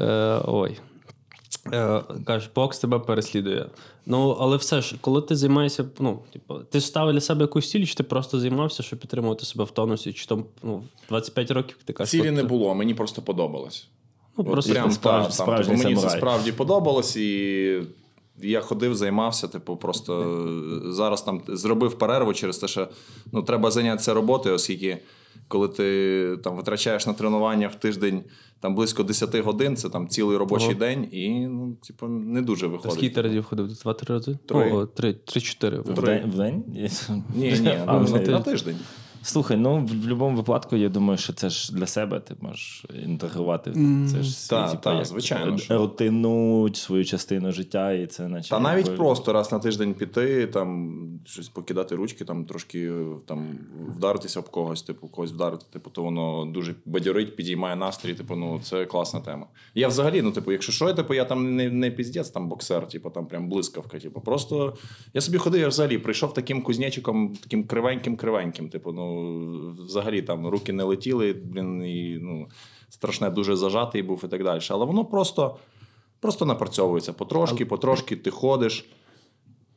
[0.00, 0.78] е, ой.
[1.72, 3.66] Е, кажеш, бокс тебе переслідує.
[4.06, 7.70] Ну, але все ж, коли ти займаєшся, ну, типу, ти ж ставив для себе якусь
[7.70, 11.76] ціль, чи ти просто займався, щоб підтримувати себе в тонусі, чи там ну, 25 років
[11.84, 12.10] ти кажеш.
[12.10, 13.88] Цілі не було, мені просто подобалось.
[14.38, 16.18] Ну, От просто прям справж- так, там, справжній мені це самурай.
[16.18, 17.82] справді подобалось, і
[18.38, 20.22] я ходив, займався, типу, просто
[20.86, 22.88] е, зараз там зробив перерву через те, що
[23.32, 24.98] ну, треба зайнятися роботою, оскільки
[25.48, 28.24] коли ти там витрачаєш на тренування в тиждень
[28.60, 30.78] там близько 10 годин, це там цілий робочий Ого.
[30.78, 32.92] день, і ну, типу, не дуже Та виходить.
[32.98, 33.68] Скільки ти разів ходив?
[33.68, 34.38] Два-три рази?
[34.46, 34.72] Три.
[34.72, 35.80] О, три, три-чотири.
[35.80, 36.30] В день?
[36.30, 36.64] В день?
[37.34, 38.76] Ні, ні, А, ну, на, на тиждень.
[39.26, 43.72] Слухай, ну в будь-якому випадку, я думаю, що це ж для себе ти можеш інтегрувати.
[44.10, 48.50] Це ж свій, Та, типу, та, звичайно, е, рутину, свою частину життя, і це наче.
[48.50, 50.92] Та навіть якби- просто раз на тиждень піти, там
[51.24, 52.92] щось покидати ручки, там трошки
[53.26, 53.58] там
[53.96, 58.14] вдаритися об когось, типу, когось вдарити, типу, то воно дуже бадьорить, підіймає настрій.
[58.14, 59.46] Типу, ну це класна тема.
[59.74, 62.88] Я взагалі, ну, типу, якщо що, я, типу, я там не, не піздець, там боксер,
[62.88, 63.98] типу, там прям блискавка.
[63.98, 64.76] Типу, просто
[65.14, 68.68] я собі ходив, я взагалі прийшов таким кузнечиком, таким кривеньким-кривеньким.
[68.68, 69.15] Типу, ну,
[69.78, 72.48] взагалі там руки не летіли, блін, і ну,
[72.88, 74.60] страшне, дуже зажатий був і так далі.
[74.70, 75.56] Але воно просто.
[76.20, 78.88] Просто напрацьовується потрошки, потрошки ти ходиш,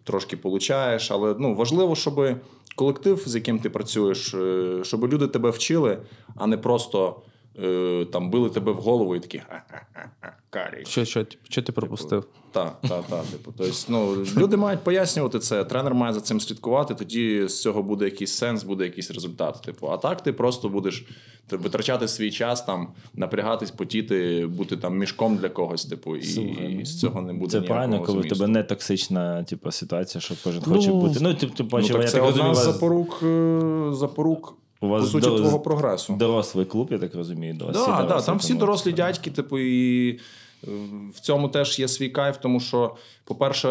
[0.04, 1.12] трошки получаєш.
[1.12, 2.38] Але ну, важливо, щоб
[2.76, 5.98] колектив, з яким ти працюєш, е, щоб люди тебе вчили,
[6.36, 7.22] а не просто
[8.12, 10.84] там били тебе в голову і такі «Ха-ха-ха, карі.
[10.86, 12.26] Що, що, що ти пропустив?
[12.52, 13.24] Так, так, так.
[13.26, 17.84] Типу, тобто, ну, люди мають пояснювати це, тренер має за цим слідкувати, тоді з цього
[17.84, 19.62] буде якийсь сенс, буде якийсь результат.
[19.62, 21.06] Типу, а так ти просто будеш
[21.52, 26.86] витрачати свій час, там, напрягатись, потіти, бути там мішком для когось, типу, і, Слухай, ну,
[26.86, 27.52] з цього не буде.
[27.52, 31.20] Це ніякого правильно, коли в тебе не токсична типу, ситуація, що кожен Ну, хоче бути.
[31.22, 34.88] Ну, типу, Ну, бачив, так я це так одна розумію, вас запорук, е, запорук у
[34.88, 36.14] вас по суті, дорос- твого прогресу.
[36.14, 37.54] дорослий клуб, я так розумію.
[37.60, 40.68] Да, дорослі да, там всі дорослі дядьки, типу, і е,
[41.16, 43.68] в цьому теж є свій кайф, тому що, по-перше,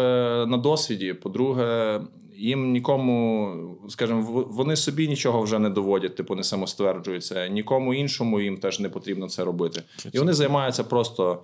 [0.47, 1.99] на досвіді, по-друге,
[2.37, 3.53] їм нікому,
[3.89, 7.47] скажімо, вони собі нічого вже не доводять, типу, не самостверджуються.
[7.47, 9.83] Нікому іншому їм теж не потрібно це робити.
[10.13, 11.39] І вони займаються просто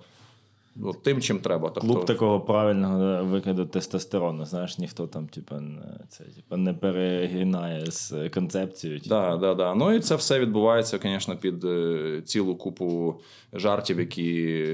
[0.76, 1.70] ну, тим, чим треба.
[1.70, 4.44] Тобто, Клуб такого правильного викиду тестостерону.
[4.44, 9.00] Знаєш, ніхто там, не, це, типу, не перегинає з концепцією.
[9.00, 9.08] Типу.
[9.08, 9.74] Да, да, да.
[9.74, 13.20] Ну і це все відбувається, звісно, під е, цілу купу
[13.52, 14.64] жартів, які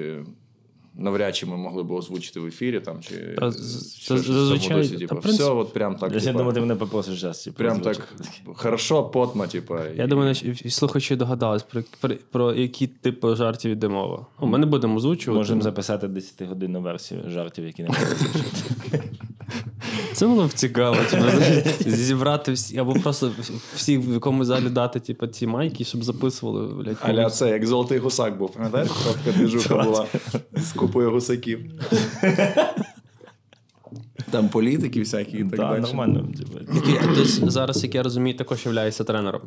[0.94, 2.80] навряд чи ми могли б озвучити в ефірі.
[2.80, 5.72] Там, чи Та, щось з- в цьому зазвичай, дусі, та, типу, в принципі- все от
[5.72, 6.12] прям так.
[6.12, 7.44] Я типу, думаю, ти мене попросиш зараз.
[7.44, 8.04] Типу, прям озвучити.
[8.18, 9.74] так хорошо, потно, типу.
[9.96, 10.34] Я і- думаю,
[10.68, 14.26] слухачі догадались, про, про, про які типи жартів йде мова.
[14.40, 15.38] Ну, Ми не будемо озвучувати.
[15.38, 19.02] Можемо записати 10-годинну версію жартів, які не можна озвучити.
[20.22, 20.96] Це було б цікаво,
[21.80, 23.32] зібрати всі, або просто
[23.74, 26.74] всі в якомусь залі дати, типу, ці майки, щоб записували.
[26.74, 28.88] Блядь, Аля це як золотий гусак був, пам'ятаєш?
[29.24, 30.06] Така двіжуха була
[30.56, 31.60] з купою гусаків.
[34.30, 35.80] Там політики всякі і так Так, далі.
[35.80, 36.28] нормально.
[36.38, 36.74] Типу.
[36.74, 39.42] Який- а ти зараз, як я розумію, також являєшся тренером.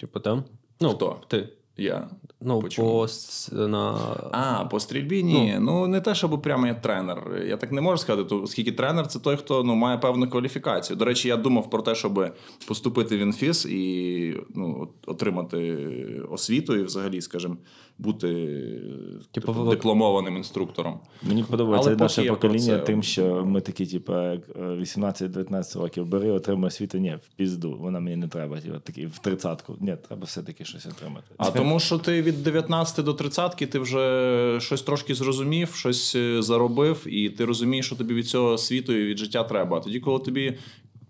[0.00, 0.44] Типу, там?
[0.80, 1.16] Ну, Хто?
[1.28, 1.48] Ти.
[1.76, 2.08] Я.
[2.40, 3.06] Ну, По по,
[3.52, 3.94] на...
[4.32, 5.56] А, по стрільбі ні.
[5.60, 7.44] Ну, не те, щоб прямо я тренер.
[7.48, 10.96] Я так не можу сказати, то, оскільки тренер це той, хто ну, має певну кваліфікацію.
[10.96, 12.34] До речі, я думав про те, щоб
[12.68, 15.76] поступити в інфіс і ну, отримати
[16.30, 17.56] освіту і взагалі, скажімо,
[17.98, 18.28] бути
[19.32, 21.00] Типу, типу, дипломованим інструктором.
[21.22, 26.06] Мені подобається Але наше покоління це- тим, що ми такі, типу, як, е, 18-19 років
[26.06, 26.98] бери, отримай освіту.
[26.98, 28.60] Ні, в пізду, вона мені не треба.
[28.60, 29.76] Типу, такі в тридцятку.
[29.80, 31.26] Ні, треба все-таки щось отримати.
[31.36, 36.42] А тому, що ти від 19 до 30 ти вже щось трошки зрозумів, щось е,
[36.42, 39.80] заробив, і ти розумієш, що тобі від цього світу і від життя треба.
[39.80, 40.58] Тоді, коли тобі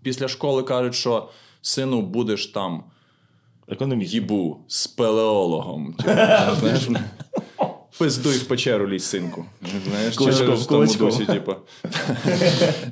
[0.03, 1.29] після школи кажуть, що
[1.63, 2.85] сину будеш там
[3.69, 4.15] Економіст.
[4.15, 5.95] їбу спелеологом.
[6.61, 6.89] Знаєш,
[7.99, 9.45] Пиздуй в печеру лізь, синку.
[9.89, 11.55] Знаєш, в тому дусі, типу.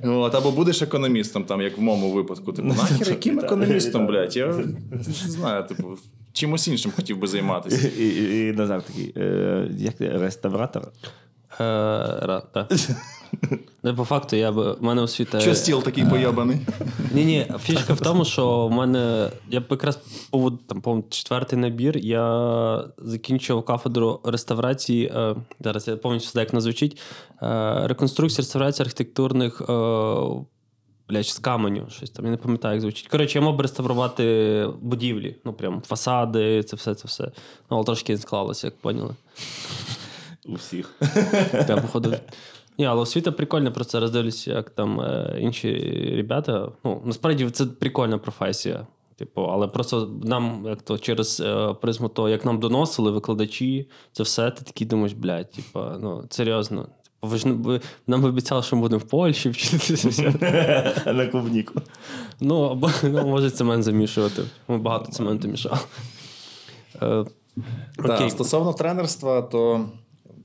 [0.04, 2.52] От, або будеш економістом, там, як в моєму випадку.
[2.52, 4.36] Типу, нахер яким економістом, блядь?
[4.36, 5.98] Я не знаю, типу,
[6.32, 7.88] чимось іншим хотів би займатися.
[7.98, 10.82] І, і, і Назар такий, е, як ти, реставратор?
[10.82, 11.64] Е,
[12.22, 12.68] ра, та.
[13.82, 15.40] Ну, по факту, я б, в мене освіта...
[15.40, 16.56] Що стіл такий поябаний?
[17.12, 19.98] Ні, ні, фішка в тому, що в мене я б якраз
[20.66, 21.98] там, по четвертий набір.
[21.98, 25.06] Я закінчив кафедру реставрації.
[25.06, 27.00] Е, зараз я повністю знаю, як вона звучить.
[27.42, 29.60] Е, реконструкція реставрації архітектурних.
[29.60, 30.44] Е,
[31.08, 33.08] Блядь, з каменю, щось там, я не пам'ятаю, як звучить.
[33.08, 37.24] Коротше, я мав би реставрувати будівлі, ну прям фасади, це все, це все.
[37.70, 39.14] Ну, але трошки не склалося, як поняли.
[40.46, 40.94] У всіх.
[41.68, 42.14] Я походу.
[42.78, 45.72] Ні, але освіта прикольна, просто роздивлюся, як там е, інші
[46.16, 46.68] ребята.
[46.84, 48.86] Ну, насправді це прикольна професія.
[49.16, 54.22] Типу, але просто нам, як то через е, призму того, як нам доносили викладачі, це
[54.22, 56.82] все, ти такий думаєш, блядь, типу, ну, серйозно.
[56.82, 60.34] Типу, ви ж ви, нам обіцяли, що ми будемо в Польщі вчитися.
[61.14, 61.80] На клубніку.
[62.40, 64.42] Ну, або ну, може цемент замішувати.
[64.68, 65.78] Ми багато цементу мішали.
[67.02, 67.24] Е,
[67.96, 68.30] Так, Окей.
[68.30, 69.88] стосовно тренерства, то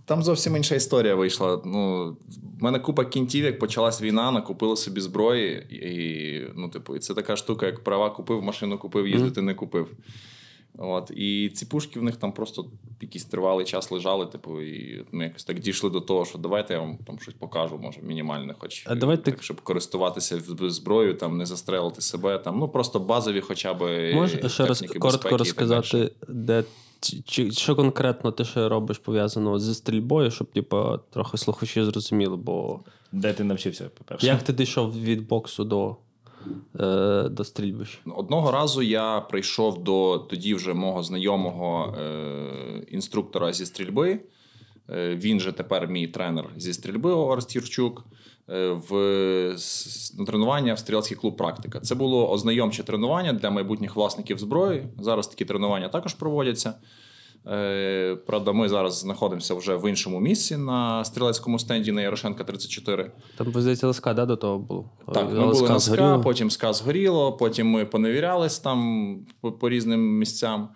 [0.10, 1.62] там зовсім інша історія вийшла.
[1.66, 2.10] Ну,
[2.60, 7.14] в мене купа кінтів, як почалась війна, накупили собі зброї, і, ну, типу, і це
[7.14, 9.88] така штука, як права купив, машину купив, їздити не купив.
[10.78, 12.66] От, і ці пушки в них там просто
[13.02, 16.80] якийсь тривалий час лежали, типу, і ми якось так дійшли до того, що давайте я
[16.80, 21.46] вам там щось покажу, може, мінімальне, хоч А давайте- так, щоб користуватися зброєю, там, не
[21.46, 22.40] застрелити себе.
[22.40, 26.64] Там, ну просто базові хоча б Можеш ще раз коротко розказати, де
[27.26, 32.80] чи, що конкретно ти ще робиш пов'язано зі стрільбою, щоб типу, трохи слухачі зрозуміли, бо
[33.12, 34.28] Де ти навчився, по-перше?
[34.28, 35.96] як ти дійшов від боксу до,
[36.80, 37.86] е, до стрільби?
[38.16, 44.20] Одного разу я прийшов до тоді вже мого знайомого е, інструктора зі стрільби.
[44.90, 48.06] Е, він же тепер мій тренер зі стрільби Орест Юрчук.
[48.52, 49.56] Е, В
[50.18, 51.80] на тренування в стрілецький клуб Практика.
[51.80, 54.84] Це було ознайомче тренування для майбутніх власників зброї.
[55.00, 56.74] Зараз такі тренування також проводяться.
[57.48, 63.12] Е, Правда, ми зараз знаходимося вже в іншому місці на стрілецькому стенді на Ярошенка 34.
[63.38, 64.90] Там, здається, ЛСК, да, до того було?
[65.14, 66.22] Так, ми були на згоріло.
[66.22, 70.70] потім СКА згоріло, потім ми поневірялись там по, по різним місцям.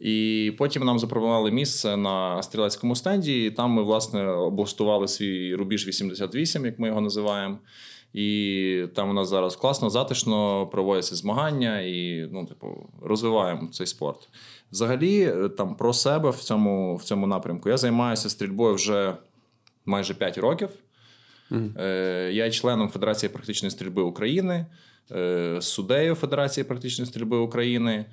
[0.00, 5.86] І потім нам запропонували місце на стрілецькому стенді, і там ми, власне, облаштували свій рубіж
[5.86, 7.58] 88, як ми його називаємо.
[8.12, 14.28] І там у нас зараз класно, затишно проводяться змагання і ну, типу, розвиваємо цей спорт.
[14.72, 19.14] Взагалі, там про себе в цьому, в цьому напрямку я займаюся стрільбою вже
[19.86, 20.68] майже 5 років.
[21.52, 24.66] Е, Я є членом Федерації практичної стрільби України,
[25.10, 28.04] е, суддею Федерації практичної стрільби України,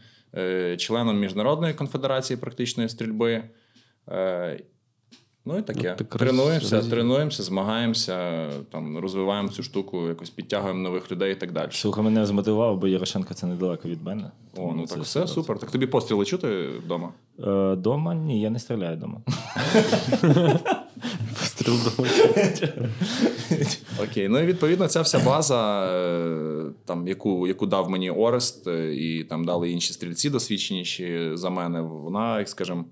[0.78, 3.44] членом Міжнародної конфедерації практичної стрільби.
[4.10, 4.60] Е,
[5.48, 5.90] Ну і таке.
[6.00, 11.36] Ну, так тренуємося, роз- тренуємося, змагаємося, там, розвиваємо цю штуку, якось підтягуємо нових людей і
[11.36, 11.70] так далі.
[11.72, 14.32] Слухай, мене змотивував, бо Ярошенко це недалеко від мене.
[14.58, 15.60] О, ну так все супер.
[15.60, 17.10] Так тобі постріли чути вдома?
[17.40, 18.16] Е, дома?
[18.16, 19.22] Ні, я не стріляю дома.
[24.04, 28.96] Окей, ну і відповідно ця вся база, е, там, яку, яку дав мені Орест, е,
[28.96, 32.86] і там дали інші стрільці досвідченіші за мене, вона, як скажімо,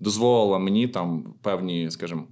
[0.00, 2.24] дозволила мені там певні, скажімо,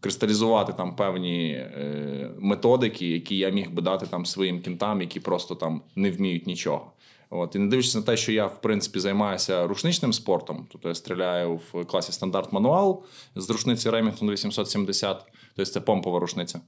[0.00, 5.54] кристалізувати там певні е, методики, які я міг би дати там своїм кінтам, які просто
[5.54, 6.92] там не вміють нічого.
[7.30, 10.94] От, і не дивлячись на те, що я, в принципі, займаюся рушничним спортом, тобто я
[10.94, 13.02] стріляю в класі стандарт мануал
[13.36, 15.24] з рушниці Remington 870,
[15.56, 16.60] тобто це помпова рушниця.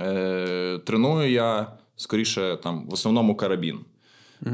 [0.00, 3.80] Е, треную я скоріше там в основному карабін.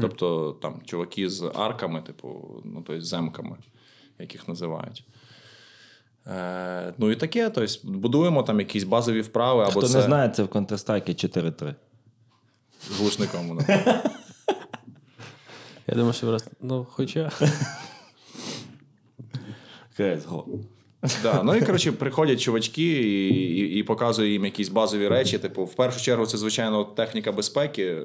[0.01, 3.57] Тобто там чуваки з арками, типу, ну, тобто земками,
[4.19, 5.03] як їх називають.
[6.27, 10.29] Е, ну і таке, тобто будуємо там якісь базові вправи, або Хто це не знає,
[10.29, 11.75] це в Counter-Strike 4-3.
[12.89, 13.59] з глушником.
[15.87, 16.49] Я думаю, що раз.
[16.61, 17.31] Ну, хоча.
[19.99, 20.43] CSGO.
[21.23, 25.39] Да, ну і коротше, приходять чувачки і, і, і показують їм якісь базові речі.
[25.39, 27.83] Типу, в першу чергу, це звичайно техніка безпеки.
[27.85, 28.03] е,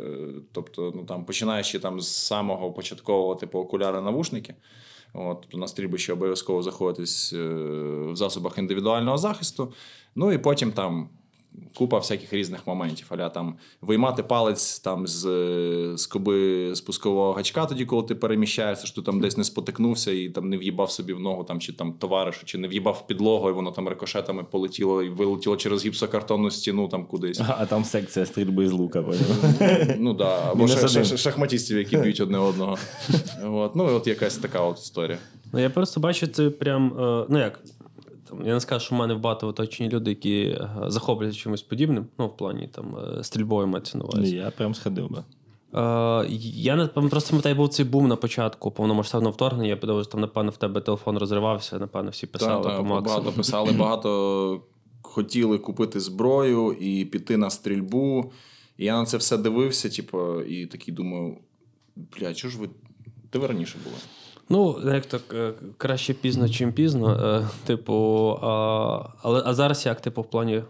[0.53, 4.55] Тобто, ну там починаючи там з самого початкового, типу, окуляри навушники.
[5.15, 7.39] От, тобто на стрільбище обов'язково заходитись е,
[8.13, 9.73] в засобах індивідуального захисту.
[10.15, 11.09] Ну і потім там
[11.75, 13.07] купа всяких різних моментів.
[13.09, 19.03] Аля там виймати палець там з е, скоби спускового гачка, тоді, коли ти переміщаєшся, що
[19.03, 21.93] ти там десь не спотикнувся і там не в'їбав собі в ногу, там чи там
[21.93, 26.51] товаришу, чи не в'їбав в підлогу, і воно там рикошетами полетіло і вилетіло через гіпсокартонну
[26.51, 27.41] стіну там кудись.
[27.49, 29.05] А там секція стрільби з лука.
[29.99, 30.69] Ну да, або
[31.17, 32.79] шахматістів, які б'ють одне одного.
[33.45, 33.77] От.
[33.77, 35.19] Ну, і от якась така от історія.
[35.53, 36.87] Ну, я просто бачу це прям.
[37.01, 37.61] е, ну як,
[38.29, 42.07] там, я не скажу, що в мене багато оточені люди, які е, захопляться чимось подібним,
[42.19, 44.37] ну, в плані там е, стрільбою мається на увазі.
[44.37, 45.19] Я прям сходив би.
[45.19, 49.69] Е, я не просто пам'ятаю, був цей бум на початку повномасштабного вторгнення.
[49.69, 53.01] Я подумав, що там, напевно, в тебе телефон розривався, напевно, всі писали Та, по максимуму.
[53.01, 54.61] багато писали, багато
[55.03, 58.33] хотіли купити зброю і піти на стрільбу.
[58.79, 61.39] І я на це все дивився, типу, і такий думаю:
[61.97, 62.69] бля, чого ж ви.
[63.33, 63.97] Де ви раніше були?
[64.49, 67.41] Ну, як так, е, краще пізно, чим пізно.
[67.43, 70.63] Е, Типу, а, але а зараз як, типу, в плані.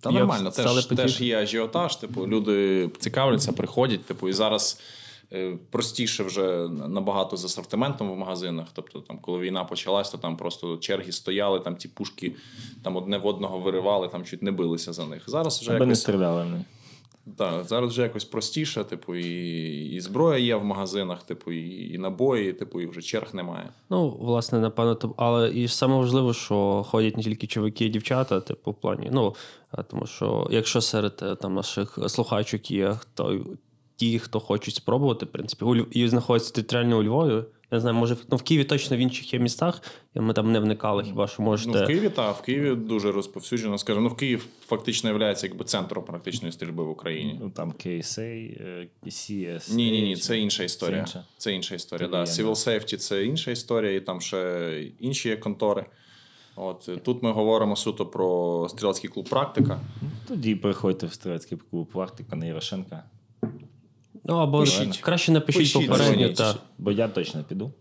[0.00, 4.80] Та як нормально, теж, теж є ажіотаж, типу, люди цікавляться, приходять, типу, і зараз
[5.32, 8.66] е, простіше вже набагато з асортиментом в магазинах.
[8.72, 12.32] Тобто, там, коли війна почалась, то там просто черги стояли, там ті пушки
[12.82, 15.22] там одне в одного виривали, там чуть не билися за них.
[15.26, 16.64] Зараз вже Аби не стріляли.
[17.36, 21.98] Так, зараз вже якось простіше, типу, і, і зброя є в магазинах, типу, і, і
[21.98, 23.68] набої, типу, і вже черг немає.
[23.90, 28.40] Ну, власне, напевно, то, але і саме важливо, що ходять не тільки чоловіки і дівчата,
[28.40, 29.08] типу, в плані.
[29.12, 29.34] Ну,
[29.70, 33.40] а, тому що якщо серед е, там наших слухачок є хто
[33.96, 37.42] ті, хто хочуть спробувати, в принципі, у і знаходяться територіально у Львові.
[37.72, 39.82] Я не знаю, може, ну, в Києві точно в інших є містах,
[40.14, 41.78] і ми там не вникали, хіба що можете.
[41.78, 44.02] Ну, в Києві, так, в Києві дуже розповсюджено, скажімо.
[44.02, 47.38] Ну, в Київ фактично є якби центром практичної стрільби в Україні.
[47.42, 49.74] Ну там KSA, е, CS.
[49.74, 51.04] Ні, ні, ні, це інша історія.
[51.04, 51.24] Це інша?
[51.36, 52.08] Це інша історія.
[52.08, 52.24] Тоді Да.
[52.24, 55.86] Civil Safety це інша історія, і там ще інші є контори.
[56.56, 59.80] От е, тут ми говоримо суто про стрілецький клуб Практика.
[60.28, 63.04] Тоді приходьте в стрілецький клуб Практика на Ярошенка.
[64.30, 64.98] Ну, або Пишіть.
[64.98, 66.28] краще напишіть Пишіть, попередньо.
[66.28, 67.72] Та, Бо я точно піду.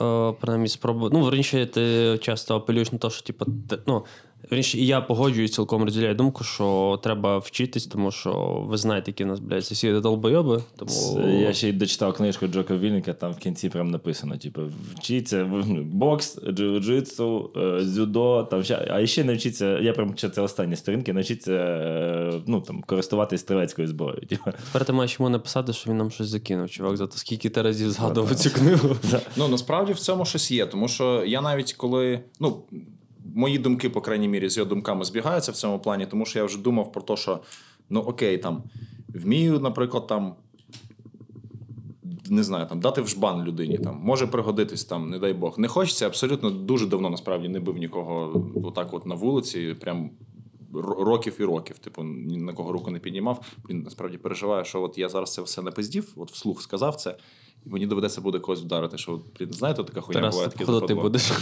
[0.00, 1.10] е, принаймні, спробую.
[1.14, 4.04] Ну, раніше ти часто апелюєш на те, що, типу, те- ну,
[4.50, 9.26] і я погоджуюсь, цілком розділяю думку, що треба вчитись, тому що ви знаєте, які у
[9.26, 10.62] нас, блядь, сусіди долбойоби.
[10.76, 10.90] Тому...
[10.90, 14.62] Це Я ще й дочитав книжку Джока Вільника, там в кінці прям написано: типу,
[14.94, 20.76] вчіться ну, бокс, джиу-джитсу, е, дзюдо, там а ще навчіться, я прям чи це останні
[20.76, 24.26] сторінки, навчіться е, ну, там, користуватись стрілецькою зброєю.
[24.26, 24.50] Типу.
[24.66, 27.62] Тепер ти маєш йому написати, що він нам щось закинув, чувак, за те, скільки ти
[27.62, 28.96] разів згадував цю книгу.
[29.36, 32.20] Ну насправді в цьому щось є, тому що я навіть коли.
[32.40, 32.62] ну,
[33.38, 36.44] Мої думки, по крайній мірі, з його думками збігаються в цьому плані, тому що я
[36.44, 37.40] вже думав про те, що
[37.90, 38.62] ну окей, там
[39.08, 40.34] вмію, наприклад, там
[42.30, 45.58] не знаю, там дати в жбан людині, там може пригодитись там, не дай Бог.
[45.58, 50.10] Не хочеться абсолютно дуже давно насправді не бив нікого отак, от на вулиці, прям
[50.98, 51.78] років і років.
[51.78, 53.44] Типу, ні на кого руку не піднімав.
[53.70, 57.16] Він насправді переживає, що от я зараз це все напиздів, от вслух сказав це,
[57.66, 58.98] і мені доведеться буде когось вдарити.
[58.98, 61.32] Що, блін, знаєте, така хуйня Тарас, буває таке ти будеш.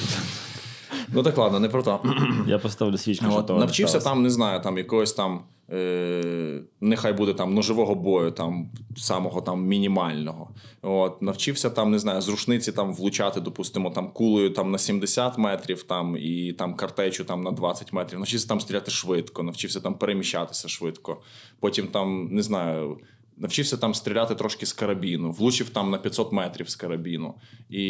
[1.12, 2.00] Ну так ладно, не про то.
[2.46, 5.44] Я поставлю свічку, От, навчився там, не знаю, там якогось там.
[5.72, 10.50] Е, нехай буде там ножового бою, там самого там мінімального.
[10.82, 15.38] От, навчився там, не знаю, з рушниці там влучати, допустимо, там кулею там на 70
[15.38, 18.18] метрів, там і там картечу там на 20 метрів.
[18.18, 21.22] Навчився там стріляти швидко, навчився там переміщатися швидко.
[21.60, 22.98] Потім там, не знаю.
[23.38, 27.34] Навчився там стріляти трошки з карабіну, влучив там на 500 метрів з карабіну.
[27.70, 27.84] І,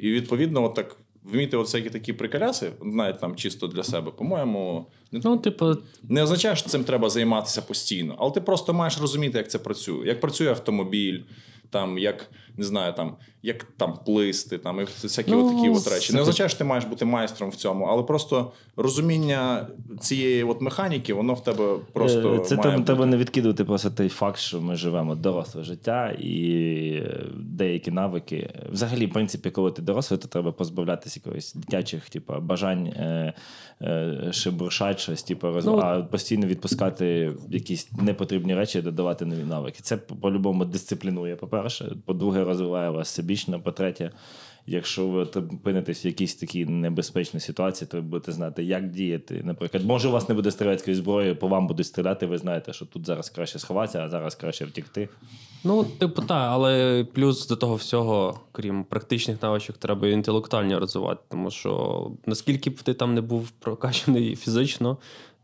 [0.00, 0.96] і відповідно, от так
[1.32, 6.68] вміти всякі такі приколяси, навіть там чисто для себе, по-моєму, Ну, типу, не означає, що
[6.68, 10.06] цим треба займатися постійно, але ти просто маєш розуміти, як це працює.
[10.06, 11.20] Як працює автомобіль,
[11.70, 15.92] там, як не знаю, там, як там плисти, там, і всякі Ну, от такі от
[15.94, 16.12] речі.
[16.12, 19.66] Не означає, що ти маєш бути майстром в цьому, але просто розуміння
[20.00, 22.34] цієї от механіки, воно в тебе просто.
[22.34, 23.06] Е, Це має бути.
[23.06, 27.02] не відкидувати просто той факт, що ми живемо доросле життя, і
[27.36, 28.50] деякі навики.
[28.72, 33.34] Взагалі, в принципі, коли ти дорослий, то треба позбавлятися якогось дитячих, типу, бажань е,
[33.82, 35.66] е, шебуршать щось, типу, роз...
[35.66, 39.78] Ну, а постійно відпускати якісь непотрібні речі, додавати нові навики.
[39.82, 41.92] Це по-любому дисциплінує, по-перше.
[42.04, 43.60] По-друге, розвиває вас всебічно.
[43.60, 44.10] По-третє,
[44.66, 49.42] якщо ви опинитесь в якійсь такій небезпечній ситуації, то ви будете знати, як діяти.
[49.44, 52.86] Наприклад, може, у вас не буде стрілецької зброї, по вам будуть стріляти, ви знаєте, що
[52.86, 55.08] тут зараз краще сховатися, а зараз краще втікти.
[55.64, 61.20] Ну, типу, так, але плюс до того всього, крім практичних навичок, треба і інтелектуальні розвивати,
[61.28, 64.96] тому що наскільки б ти там не був прокачаний фізично,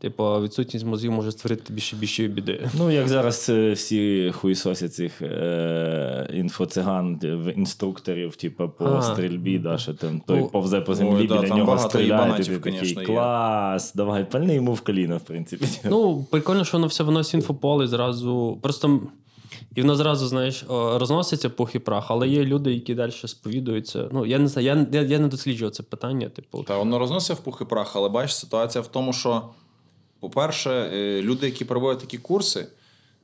[0.03, 2.69] типу, відсутність мозгів може створити більше більше біди.
[2.77, 9.01] Ну, як зараз е, всі хуйсосять цих е, інфоциган в інструкторів, типу, по А.
[9.01, 12.61] стрільбі, да, що там той Ну, повзе по землі, да, біля там нього стріляє, їбанатів,
[12.61, 13.05] такий, є.
[13.05, 15.65] клас, давай, пальни йому в коліно, в принципі.
[15.89, 18.59] Ну, прикольно, що воно все виносить інфополе зразу.
[18.61, 18.99] Просто.
[19.75, 24.09] І воно зразу, знаєш, розноситься пух і прах, але є люди, які далі сповідуються.
[24.11, 26.29] Ну, я не знаю, я, я, я не досліджував це питання.
[26.29, 29.41] Типу, Та воно розносить в пух і прах, але бачиш, ситуація в тому, що,
[30.23, 32.67] по-перше, е, люди, які проводять такі курси,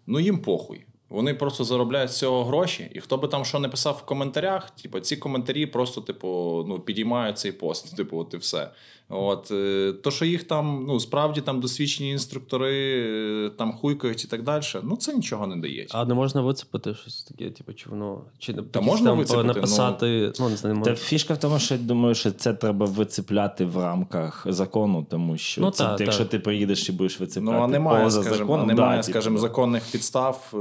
[0.08, 0.86] ну їм похуй.
[1.10, 4.70] Вони просто заробляють з цього гроші, і хто би там що не писав в коментарях,
[4.70, 7.96] типу, ці коментарі просто, типу, ну, підіймають цей пост.
[7.98, 8.72] Типу, от і все.
[9.12, 13.02] От, е, то, що їх там, ну, справді там досвідчені інструктори
[13.46, 15.88] е, там хуйкають і так далі, ну це нічого не дає.
[15.92, 18.22] а не можна вицепити щось таке, типу, чи воно.
[18.40, 20.32] Чи Та можна там, вицепити, написати.
[20.40, 23.78] Ну, не знаю, Та фішка в тому, що я думаю, що це треба вицепляти в
[23.78, 26.30] рамках закону, тому що Ну, це, та, якщо та.
[26.30, 29.48] ти приїдеш і будеш вицепляти Ну, а немає, поза скажімо, законом, немає, да, скажімо, типу,
[29.48, 30.54] законних підстав.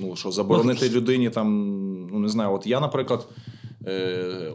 [0.00, 1.48] Ну, що заборонити людині там,
[2.12, 3.28] ну не знаю, от я, наприклад,
[3.86, 4.52] е,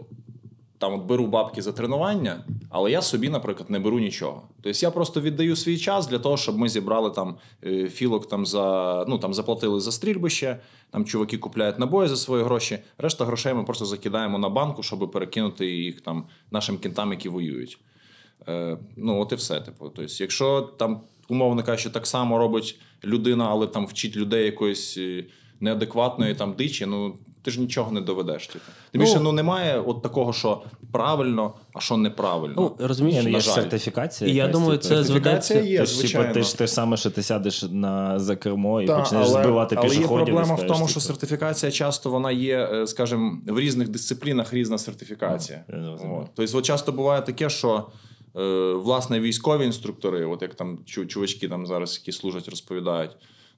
[0.77, 4.41] там от беру бабки за тренування, але я собі, наприклад, не беру нічого.
[4.61, 7.35] Тобто я просто віддаю свій час для того, щоб ми зібрали там
[7.65, 10.59] е, філок там за ну там заплатили за стрільбище.
[10.91, 12.79] Там чуваки купляють набої за свої гроші.
[12.97, 17.79] Решта грошей ми просто закидаємо на банку, щоб перекинути їх там нашим кінтам, які воюють.
[18.47, 19.61] Е, ну, от і все.
[19.61, 19.91] Типу.
[19.95, 25.23] Тобто, якщо там, умовно кажучи, так само робить людина, але там вчить людей якоїсь е,
[25.59, 27.13] неадекватної там дичі, ну
[27.47, 28.47] ти ж нічого не доведеш.
[28.47, 28.65] Типу.
[28.91, 32.55] Тим більше, Ну, ну немає от такого, що правильно, а що неправильно.
[32.57, 33.53] Ну, розумієш, ну, є ж жаль.
[33.53, 34.31] сертифікація.
[34.31, 34.83] І я думаю, типу.
[34.83, 35.59] це зведеться.
[35.59, 36.33] є, Ти ж, типу, звичайно.
[36.33, 39.75] ти ж те ж саме, що ти сядеш на за кермо і Та, почнеш збивати
[39.79, 40.17] але пішоходів.
[40.17, 43.59] є і проблема в скажеш, тому, що типу, сертифікація часто вона є, е, скажімо, в
[43.59, 45.63] різних дисциплінах різна сертифікація.
[45.69, 46.27] Ну.
[46.35, 47.85] Тобто, от часто буває таке, що
[48.75, 53.11] власне військові інструктори, от як там чувачки там зараз, які служать, розповідають.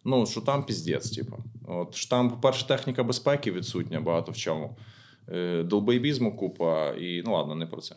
[0.06, 1.38] Ну, що там піздець, типу.
[1.68, 4.78] От, що там, по-перше, техніка безпеки відсутня багато в чому.
[5.32, 5.64] Е,
[6.32, 7.96] купа, і ну ладно, не про це.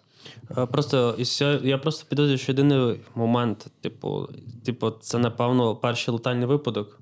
[0.58, 1.16] Е, Просто
[1.62, 4.28] я просто підозрюю, що єдиний момент, типу,
[4.64, 7.00] типу, це напевно перший летальний випадок,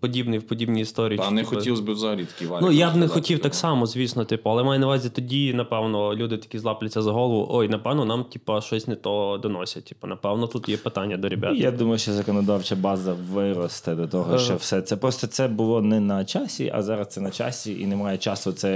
[0.00, 1.18] подібний в подібній історії.
[1.18, 2.66] Та чи, не типу, хотілося б взагалі такий варік.
[2.66, 6.14] Ну, я б не хотів так само, звісно, типу, але маю на увазі тоді, напевно,
[6.14, 7.46] люди такі злапляться за голову.
[7.50, 9.84] Ой, напевно, нам, типу, щось не то доносять.
[9.84, 11.56] Типу, напевно, тут є питання до ребят.
[11.56, 14.38] Я думаю, що законодавча база виросте до того, Е.
[14.38, 17.86] що все це просто це було не на часі, а зараз це на часі, і
[17.86, 18.68] немає часу це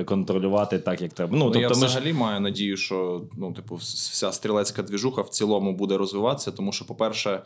[0.00, 1.36] е, контролювати так, як треба.
[1.38, 5.28] Ну, Ну, я тобто, ми взагалі маю надію, що ну, типу, вся стрілецька двіжуха в
[5.28, 7.42] цілому буде розвиватися, тому що, по-перше, е,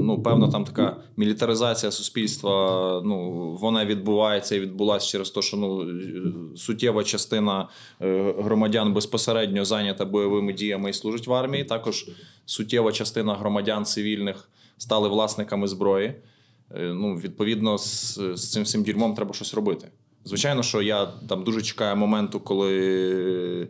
[0.00, 5.82] ну, певна там така мілітаризація суспільства, ну, вона відбувається і відбулася через те, що ну,
[5.82, 7.68] е, суттєва частина
[8.02, 11.64] е, громадян безпосередньо зайнята бойовими діями і служить в армії.
[11.64, 12.06] Також
[12.46, 14.48] суттєва частина громадян цивільних
[14.78, 16.06] стали власниками зброї.
[16.06, 19.88] Е, Ну, відповідно, з, з цим всім дерьмом треба щось робити.
[20.24, 23.68] Звичайно, що я там дуже чекаю моменту, коли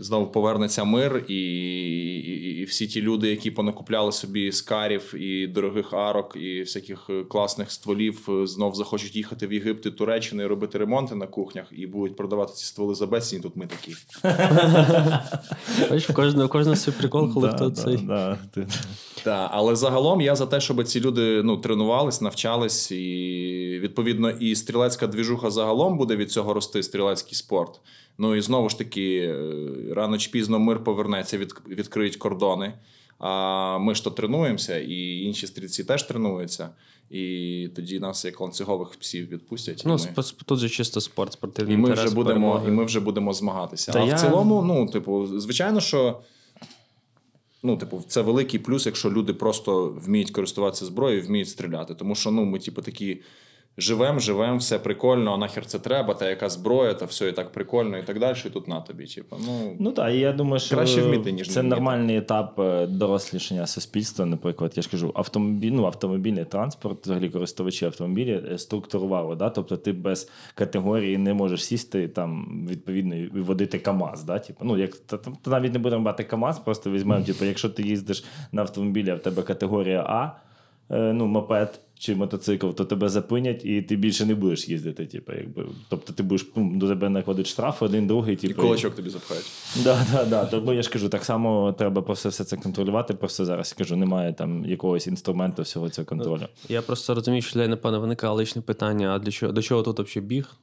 [0.00, 5.92] знову повернеться мир, і, і, і всі ті люди, які понакупляли собі скарів і дорогих
[5.94, 10.46] арок, і всяких е, класних стволів, е, знов захочуть їхати в Єгипет і Туреччину і
[10.46, 13.40] робити ремонти на кухнях, і будуть продавати ці стволи за безцінь.
[13.40, 13.96] Тут ми такі.
[15.90, 16.14] Бачиш, у
[16.48, 17.98] кожного, свій прикол, коли хто да, цей.
[19.24, 24.56] Так, але загалом я за те, щоб ці люди ну, тренувались, навчались, і відповідно і
[24.56, 27.80] стрілецька двіжуха загалом буде від цього рости, стрілецький спорт.
[28.20, 32.72] Ну і знову ж таки, е, рано чи пізно мир повернеться, від, відкриють кордони.
[33.18, 36.70] А ми ж то тренуємося, і інші стрільці теж тренуються.
[37.10, 39.82] І тоді нас, як ланцюгових псів, відпустять.
[39.86, 40.22] Ну, ми...
[40.46, 42.68] тут же чисто спорт, спортивний І ми, інтерес, вже будемо, перемоги.
[42.68, 43.92] і ми вже будемо змагатися.
[43.92, 46.20] Та а я- в цілому, ну, типу, звичайно, що
[47.62, 51.94] ну, типу, це великий плюс, якщо люди просто вміють користуватися зброєю, вміють стріляти.
[51.94, 53.20] Тому що ну, ми, типу, такі
[53.80, 57.52] живемо, живемо, все прикольно, а нахер це треба, та яка зброя, та все і так
[57.52, 58.36] прикольно, і так далі.
[58.46, 59.06] І тут на тобі.
[59.06, 61.74] Типу, ну, Ну так, і я думаю, що Краще вміти, ніж це вміти.
[61.74, 64.26] нормальний етап е, дорослішання суспільства.
[64.26, 69.36] Наприклад, я ж кажу, автомобіль, ну, автомобільний транспорт, взагалі користувачі автомобілів е, структурували.
[69.36, 69.50] Да?
[69.50, 74.24] Тобто ти без категорії не можеш сісти там відповідно і водити КАМАЗ.
[74.24, 74.38] Да?
[74.38, 77.68] Типу, ну, як, та, та, та навіть не будемо брати КАМАЗ, просто візьмемо, типу, якщо
[77.68, 80.30] ти їздиш на автомобілі, а в тебе категорія А.
[80.94, 85.06] е, ну, мопед чи мотоцикл, то тебе зупинять і ти більше не будеш їздити.
[85.06, 85.66] Типу, якби.
[85.88, 88.62] Тобто ти будеш ну, до тебе накладуть штраф, один, другий, І типу.
[88.62, 89.44] кулачок тобі запхають.
[89.84, 90.44] Да, да, да.
[90.44, 93.14] Тому я ж кажу, так само треба просто все це контролювати.
[93.14, 96.46] Просто зараз я кажу, немає там якогось інструменту всього цього контролю.
[96.68, 100.00] Я просто розумію, що для напевно виникає личне питання: а для чого до чого тут
[100.00, 100.56] взагалі біг?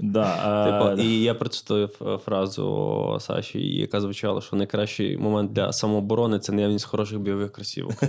[0.00, 0.34] Да,
[0.64, 1.88] Типу, е, і я процитую
[2.24, 7.94] фразу Саші, яка звучала, що найкращий момент для самооборони це наявність хороших бойових кросівок.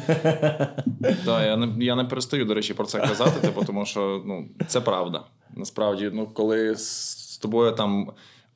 [1.25, 2.03] Да, я не я не
[2.39, 5.23] перестаю, до речі, про це казати, типу, тому що ну, це правда.
[5.55, 8.11] Насправді, ну, коли з тобою там.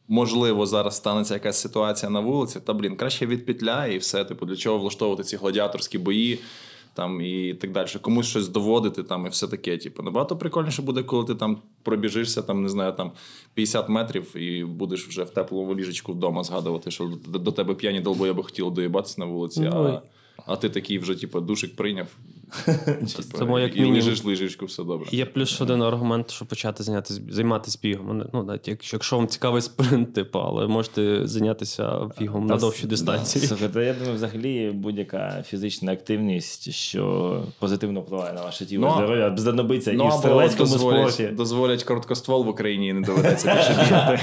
[0.08, 4.26] Можливо, зараз станеться якась ситуація на вулиці, та блін, краще відпетляй і все.
[4.26, 6.40] Типу, для чого влаштовувати ці гладіаторські бої
[6.94, 7.88] там і так далі.
[8.02, 9.78] Комусь щось доводити там і все таке.
[9.78, 13.12] Типу, набагато прикольніше буде, коли ти там пробіжишся, там не знаю, там
[13.54, 18.44] 50 метрів і будеш вже в теплому ліжечку вдома згадувати, що до, тебе п'яні долбоєби
[18.44, 20.02] хотіли доїбатися на вулиці, Ну, а,
[20.46, 22.08] а ти такий вже, типу, душик прийняв.
[23.16, 25.08] Типу, Тому як і мінімум- лежиш ліжечку, все добре.
[25.12, 28.24] Є плюс один аргумент, щоб почати зайнятися, займатися бігом.
[28.34, 33.45] Ну, навіть якщо, якщо вам цікавий спринт, типу, але можете зайнятися бігом на довші дистанції.
[33.47, 39.36] Слухайте, я думаю, взагалі будь-яка фізична активність, що позитивно впливає на ваше тіло Ну, здоров'я,
[39.38, 41.34] знадобиться і в стрілецькому дозволять, спорті.
[41.34, 44.20] дозволять короткоствол в Україні і не доведеться більше бігати.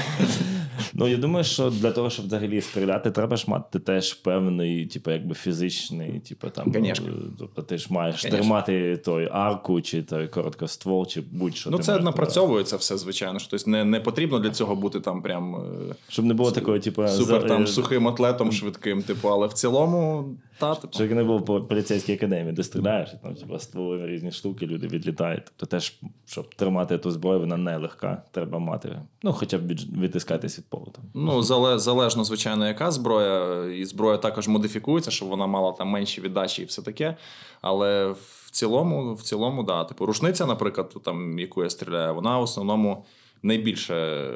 [0.93, 5.11] Ну, я думаю, що для того, щоб взагалі стріляти, треба ж мати теж певний, типу,
[5.11, 6.71] якби фізичний, типу там.
[6.71, 7.07] Конечно.
[7.07, 8.39] е, Тобто ти ж маєш Конечно.
[8.39, 11.69] тримати той арку, чи той короткоствол, чи будь-що.
[11.69, 13.39] Ну, ти це маєш напрацьовується все, звичайно.
[13.39, 15.95] Що, тобто не, не потрібно для цього бути там прям е.
[16.09, 20.29] Щоб не було такого, типу, супер там е, сухим атлетом швидким, типу, але в цілому,
[20.61, 20.93] та, типу.
[20.93, 24.87] Щоб не було по поліцейській академії, де стріляєш, і там типу, стволи різні штуки, люди
[24.87, 25.43] відлітають.
[25.45, 28.23] Тобто теж, щоб тримати ту зброю, вона нелегка.
[28.31, 30.93] Треба мати, ну, хоча б відтискатись від полу.
[30.95, 31.03] Там.
[31.13, 33.65] Ну, зале, залежно, звичайно, яка зброя.
[33.65, 37.17] І зброя також модифікується, щоб вона мала там менші віддачі і все таке.
[37.61, 39.83] Але в цілому, в цілому, да.
[39.83, 43.05] Типу, рушниця, наприклад, там, яку я стріляю, вона в основному
[43.43, 44.27] найбільше,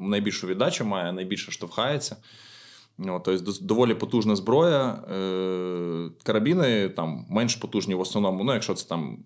[0.00, 2.16] найбільшу віддачу має, найбільше штовхається.
[2.98, 4.88] Ну, тобто доволі потужна зброя.
[4.90, 9.18] Е, карабіни там менш потужні в основному, ну, якщо це там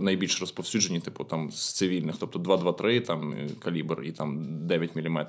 [0.00, 5.26] найбільш розповсюджені, типу там з цивільних, тобто 223 там е, калібр і там 9 мм.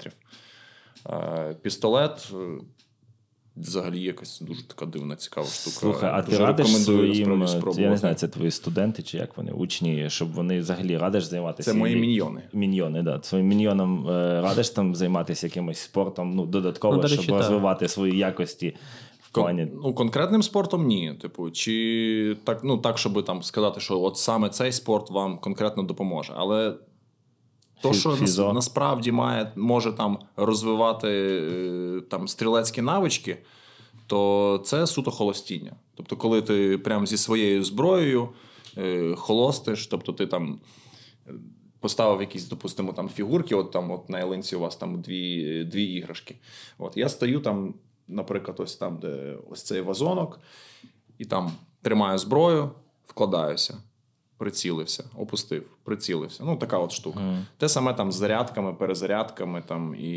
[1.09, 2.33] Е, пістолет.
[3.59, 5.75] Взагалі якась дуже така дивна, цікава штука.
[5.79, 9.17] Слухай, а ти Дуже радиш рекомендую своїм, е, я не знаю, це твої студенти чи
[9.17, 11.71] як вони, учні, щоб вони взагалі радиш займатися.
[11.71, 12.41] Це мої і- міньйони.
[12.53, 13.19] Міньйони, да.
[13.23, 17.37] Своїм міньйонам е, радиш там займатися якимось спортом, ну, додатково, Ну, речі, щоб так.
[17.37, 18.75] розвивати свої якості
[19.21, 19.67] в Кон- плані.
[19.83, 21.13] Ну, конкретним спортом ні.
[21.21, 25.83] Типу, чи так, ну так, щоб там сказати, що от саме цей спорт вам конкретно
[25.83, 26.33] допоможе.
[26.35, 26.73] Але
[27.81, 28.53] то, що фізо.
[28.53, 33.37] насправді має, може там розвивати е, там стрілецькі навички,
[34.07, 35.71] то це суто холостіння.
[35.95, 38.29] Тобто, коли ти прям зі своєю зброєю
[38.77, 40.59] е, холостиш, тобто ти там.
[41.27, 41.31] е,
[41.81, 45.83] Поставив якісь, допустимо, там фігурки, от там от на ялинці у вас там дві, дві
[45.83, 46.35] іграшки.
[46.77, 47.73] От я стою там,
[48.07, 50.39] наприклад, ось там, де ось цей вазонок,
[51.17, 51.51] і там
[51.81, 52.71] тримаю зброю,
[53.07, 53.77] вкладаюся,
[54.39, 56.43] прицілився, опустив, прицілився.
[56.45, 57.19] Ну, така от штука.
[57.57, 60.11] Те саме там з зарядками, перезарядками там і.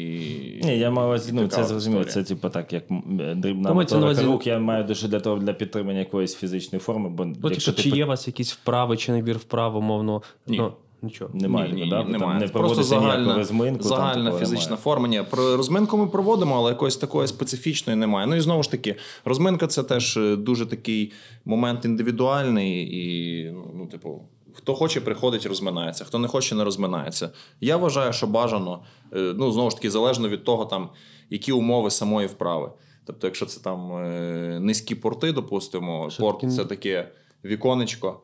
[0.64, 4.47] Ні, я маю вас, ну, це зрозуміло, це типу так, як е, дрібна увазі- рук,
[4.47, 7.91] я маю дуже для того для підтримання якоїсь фізичної форми, бо Ну, якщо типу, ти
[7.91, 10.23] чи є у вас якісь вправи, чи набір вправ, умовно?
[10.47, 10.57] Ні.
[10.59, 11.30] Ну, нічого.
[11.34, 12.05] немає, ні, ні, да?
[12.05, 12.40] немає.
[12.40, 13.82] не Просто загальна, розминку.
[13.82, 14.82] загальна там, фізична немає.
[14.82, 15.09] форма.
[15.09, 18.26] Ні, про розминку ми проводимо, але якоїсь такої специфічної немає.
[18.26, 21.12] Ну і знову ж таки, розминка це теж е, дуже такий
[21.44, 24.20] момент індивідуальний, і ну, ну, типу.
[24.55, 27.30] Хто хоче, приходить, розминається, хто не хоче, не розминається.
[27.61, 28.82] Я вважаю, що бажано,
[29.12, 30.88] е, ну знову ж таки, залежно від того, там,
[31.30, 32.70] які умови самої вправи.
[33.05, 37.09] Тобто, якщо це там е, низькі порти, допустимо, Що порт це таке
[37.44, 38.20] віконечко,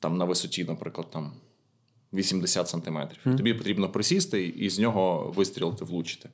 [0.00, 1.32] там на висоті, наприклад, там
[2.12, 3.36] 80 сантиметрів.
[3.36, 6.28] Тобі потрібно присісти і з нього вистрілити, влучити.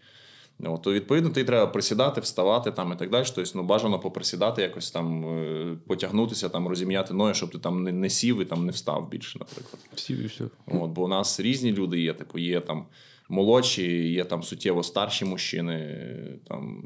[0.59, 3.27] Ну, то відповідно ти треба присідати, вставати там і так далі.
[3.35, 7.93] Тобто, ну, бажано поприсідати, якось там е, потягнутися, там розім'яти ноги, щоб ти там не,
[7.93, 9.83] не сів і там не встав більше, наприклад.
[9.95, 10.45] Всі, і все.
[10.67, 12.87] От, бо у нас різні люди є, типу, є там
[13.29, 16.09] молодші, є там суттєво старші мужчини.
[16.49, 16.85] Там,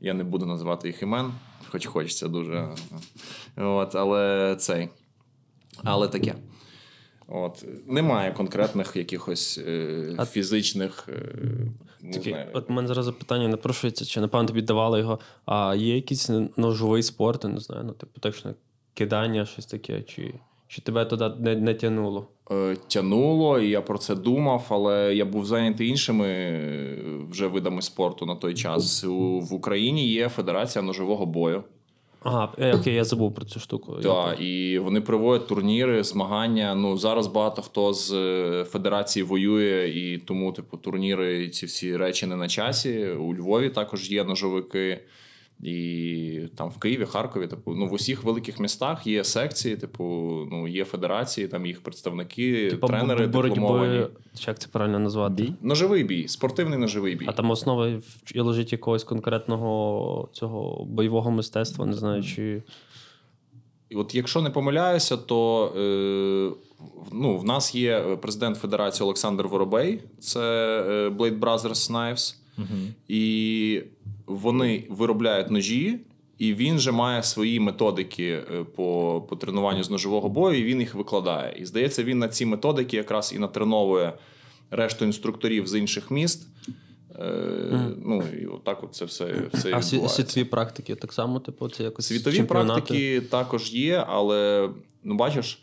[0.00, 1.32] я не буду називати їх імен,
[1.68, 2.68] хоч хочеться дуже.
[3.56, 4.88] От, але цей.
[5.84, 6.34] Але таке.
[7.28, 11.08] От, немає конкретних якихось е, А- фізичних.
[11.08, 11.32] Е,
[12.02, 12.46] не Такі, знаю.
[12.52, 15.18] от у мене зараз запитання напрошується, чи напевно тобі давали його.
[15.46, 18.54] А є якийсь ножовий спорт, я не знаю, ну, типу, точно
[18.94, 20.34] кидання, щось таке, чи,
[20.68, 22.26] чи тебе туди не, не тянуло?
[22.50, 26.98] е, тянуло, і я про це думав, але я був зайнятий іншими е,
[27.30, 29.04] вже видами спорту на той час.
[29.04, 31.64] У, в Україні є Федерація ножового бою.
[32.24, 33.96] Ага, е, окей, я забув про цю штуку.
[34.02, 36.74] Так, і вони проводять турніри, змагання.
[36.74, 41.96] Ну зараз багато хто з е, федерації воює, і тому, типу, турніри і ці всі
[41.96, 43.06] речі не на часі.
[43.06, 45.00] У Львові також є ножовики.
[45.62, 50.04] І там в Києві, Харкові, типу, ну в усіх великих містах є секції, типу,
[50.50, 54.06] ну є федерації, там їх представники, Типа тренери дипломовані.
[54.38, 55.52] чи як це правильно назвати?
[55.62, 57.24] Ножовий бій, спортивний ножовий бій.
[57.28, 57.92] А там основа
[58.34, 62.62] лежить якогось конкретного цього бойового мистецтва, не знаю, чи.
[63.88, 65.80] І От якщо не помиляюся, то е,
[66.78, 70.40] в- ну, в нас є президент Федерації Олександр Воробей, це
[70.88, 72.34] е, Blade Brothers Knives,
[73.08, 73.82] і
[74.26, 75.98] вони виробляють ножі.
[76.38, 80.80] І він же має свої методики е, по, по тренуванню з ножового бою, і він
[80.80, 81.56] їх викладає.
[81.58, 84.12] І здається, він на ці методики якраз і натреновує
[84.70, 86.48] решту інструкторів з інших міст.
[87.18, 91.82] Е, Ну і отак от це все, все А світові практики так само, типу, це
[91.82, 92.06] якось.
[92.06, 92.80] Світові чемпіонати?
[92.80, 94.70] практики також є, але
[95.04, 95.62] ну бачиш,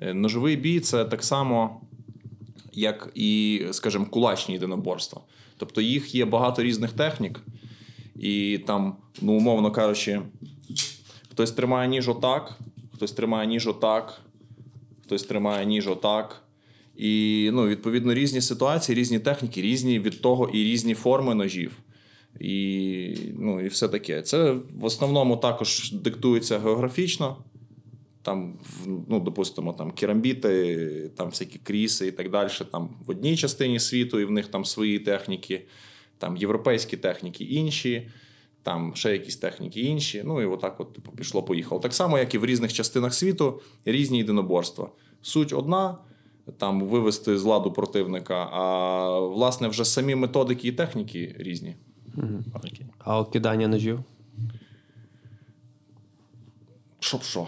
[0.00, 1.80] е, ножовий бій це так само,
[2.72, 5.20] як і, скажімо, кулачні єдиноборства.
[5.56, 7.40] Тобто їх є багато різних технік,
[8.20, 10.20] і там, ну, умовно кажучи,
[11.30, 12.58] хтось тримає ніж отак,
[12.94, 14.20] хтось тримає ніж отак,
[15.04, 16.42] хтось тримає ніж отак.
[16.96, 21.72] І ну, відповідно різні ситуації, різні техніки, різні від того і різні форми ножів.
[22.40, 24.22] І, ну, і все таке.
[24.22, 27.36] Це в основному також диктується географічно.
[28.22, 28.58] Там,
[29.08, 32.50] ну, допустимо, там керамбіти, там всякі кріси і так далі.
[32.72, 35.62] Там в одній частині світу, і в них там свої техніки,
[36.20, 38.10] там європейські техніки інші,
[38.62, 40.22] там ще якісь техніки інші.
[40.24, 41.80] Ну і отак от типу, пішло-поїхало.
[41.80, 44.90] Так само, як і в різних частинах світу, різні єдиноборства.
[45.22, 45.98] Суть одна.
[46.58, 51.76] Там вивести з ладу противника, а власне вже самі методики і техніки різні.
[52.54, 52.86] Окей.
[52.98, 54.00] А кидання ножів?
[57.00, 57.46] Щоб що?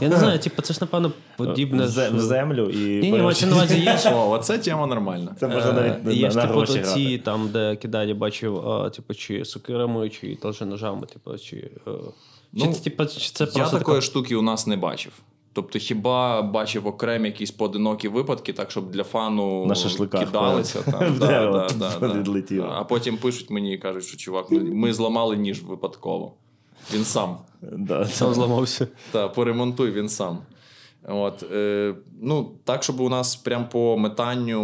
[0.00, 1.86] Я не знаю, типу, це ж, напевно, подібне.
[1.86, 3.96] в, в землю і Ні, ні, мається на увазі є.
[3.98, 5.36] ж- О, оце тема нормальна.
[5.40, 7.18] Це можна навіть Е, на, Є ж на типу гроші ці грати.
[7.18, 11.56] там, де кидання бачив, а, типу, чи сокирами, чи теж ножами, типу, чи.
[11.56, 11.90] е,
[12.58, 14.06] Чи, Ну, це, типу, чи це Я просто такої така...
[14.06, 15.12] штуки у нас не бачив.
[15.54, 20.92] Тобто, хіба бачив окремі якісь поодинокі випадки, так щоб для фану На шашликах кидалися в
[20.92, 22.18] там, да, дерево да, да, да.
[22.18, 22.72] відлетіло.
[22.76, 26.32] А потім пишуть мені і кажуть, що чувак, ми зламали ніж випадково.
[26.94, 27.38] Він сам.
[27.62, 28.88] Да, Сам зламався.
[29.10, 30.38] Та поремонтуй він сам.
[31.08, 34.60] От, е, ну, так, щоб у нас прям по метанню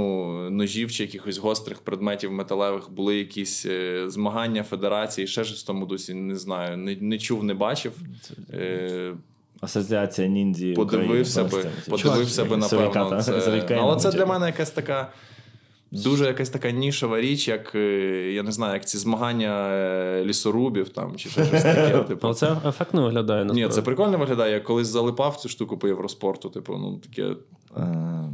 [0.51, 5.87] ножів чи якихось гострих предметів металевих були якісь е, змагання федерації, ще щось в тому
[5.87, 7.93] дусі, не знаю, не, не чув, не бачив.
[8.53, 9.15] Е,
[9.61, 10.73] Асоціація ніндзі.
[10.73, 13.23] подивився би, України, власне, подивився би, напевно.
[13.23, 13.67] Це...
[13.79, 15.13] Але це для мене якась така.
[15.91, 17.79] Дуже якась така нішова річ, як е,
[18.33, 22.05] я не знаю, як ці змагання е, лісорубів там чи щось таке.
[22.09, 22.27] Типу.
[22.27, 24.53] Але це ефектно виглядає Ні, це прикольно виглядає.
[24.53, 26.49] Я колись залипав цю штуку по Євроспорту.
[26.49, 27.37] Типу, ну таке.
[27.77, 28.33] Ем,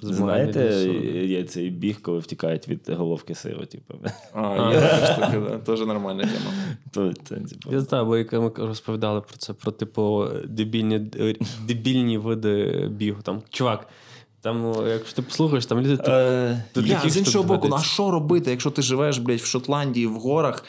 [0.00, 0.88] Знаєте,
[1.24, 3.94] є цей біг, коли втікають від головки сиру, типу.
[4.32, 5.58] А, є така штука, да.
[5.58, 6.52] теж нормальна тема.
[6.90, 10.98] То це, типу, Я знаю, бо як ми розповідали про це, про типу дебільні,
[11.66, 13.22] дебільні види бігу.
[13.22, 13.88] Там, чувак,
[14.40, 15.98] там, ну, якщо ти послухаєш, там люди.
[16.06, 19.46] Е, Тут Я, з іншого боку, ну, а що робити, якщо ти живеш, блядь, в
[19.46, 20.64] Шотландії, в горах,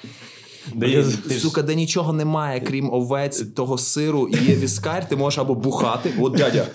[0.74, 1.04] Де є-
[1.40, 6.14] сука, де нічого немає, крім овець, того сиру, і є віскарь, ти можеш або бухати,
[6.20, 6.68] от дядя,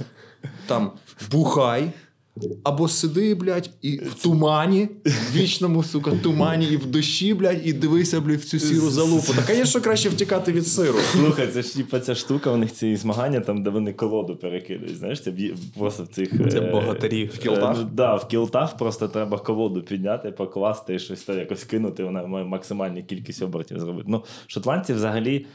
[0.67, 0.93] там
[1.31, 1.91] бухай.
[2.65, 7.73] Або сиди, блядь, і в тумані, в вічному, сука, тумані, і в дощі, блядь, і
[7.73, 9.33] дивися, блядь, в цю сіру залупу.
[9.37, 10.99] Так, звісно, краще втікати від сиру.
[11.13, 14.99] Слухай, це ж типа ця штука, у них ці змагання, там, де вони колоду перекидають.
[14.99, 16.31] Знаєш, це б'є- просто в цих.
[16.51, 17.25] Це е, богатирі.
[17.27, 17.77] В кілтах?
[17.77, 22.05] Е, ну, да, в кілтах просто треба колоду підняти, покласти і щось там якось кинути,
[22.05, 24.05] вона має максимальну кількість обертів зробити.
[24.09, 25.47] Ну, шотландці взагалі.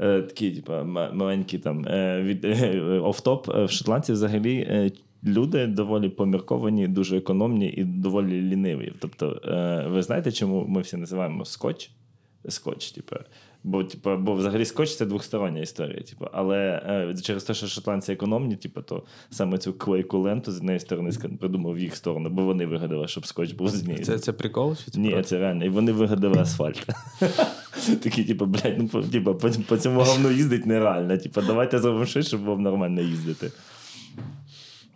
[0.00, 0.72] е, Такі, типу,
[1.12, 3.48] маленькі там е, від е, офтоп.
[3.48, 4.90] Е, В Шотландії взагалі е,
[5.24, 8.92] люди доволі помірковані, дуже економні і доволі ліниві.
[9.00, 11.90] Тобто, е, ви знаєте, чому ми всі називаємо скотч?
[12.48, 13.16] Скотч, типу.
[13.64, 16.02] Бо, типу, бо взагалі скотч це двостороння історія.
[16.02, 16.26] Типу.
[16.32, 20.80] Але е, через те, що шотландці економні, типу, то саме цю клейку ленту з однієї
[20.80, 21.10] сторони
[21.40, 24.04] придумав в їх сторону, бо вони вигадали, щоб скотч був змієний.
[24.04, 24.76] Це, це прикол?
[24.84, 25.28] Чи це Ні, правда?
[25.28, 25.64] це реально.
[25.64, 26.86] І вони вигадали асфальт.
[28.02, 31.18] Такі, типу, блядь, ну по, типу, по, по цьому говну їздить нереально.
[31.18, 33.50] Типу, давайте зробимо щось, щоб вам нормально їздити.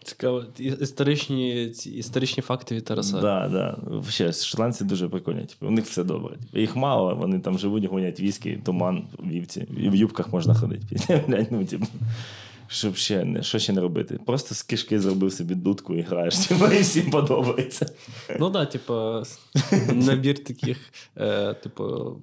[0.05, 0.45] Цікаво.
[0.59, 3.21] Історичні, ці, історичні факти від Тараса.
[3.21, 3.79] Да, да.
[4.11, 5.41] Ще шотландці дуже прикольні.
[5.41, 6.37] Типу, у них все добре.
[6.53, 9.67] Їх мало, вони там живуть, гонять віскі, туман, вівці.
[9.77, 11.25] І в юбках можна ходити.
[11.51, 11.87] Ну, типу,
[12.73, 14.19] Щоб ще не, що ще не робити?
[14.27, 17.87] Просто з кишки зробив собі дудку і граєш, типу, і всім подобається.
[18.41, 19.23] Ну так, да, типу,
[19.95, 20.79] набір таких,
[21.17, 22.17] е, типу,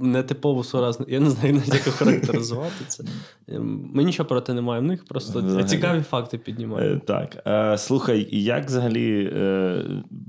[0.00, 1.06] нетипово суразно.
[1.08, 3.04] Я не знаю, як характеризувати це.
[3.48, 4.86] Ем, Ми нічого проти не маємо.
[4.86, 5.68] В них просто Взагалі.
[5.68, 6.40] цікаві факти
[6.78, 7.00] Е.
[7.06, 7.42] Так.
[7.46, 9.84] Е, слухай, як взагалі, е,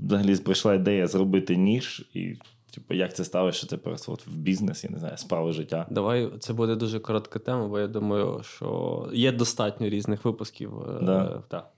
[0.06, 2.06] взагалі прийшла ідея зробити ніж?
[2.14, 2.34] І
[2.74, 5.86] типу, як це сталося, що це просто от в бізнес, я не знаю, справи життя?
[5.90, 10.72] Давай це буде дуже коротка тема, бо я думаю, що є достатньо різних випусків.
[10.82, 11.42] е, Да.
[11.48, 11.68] та.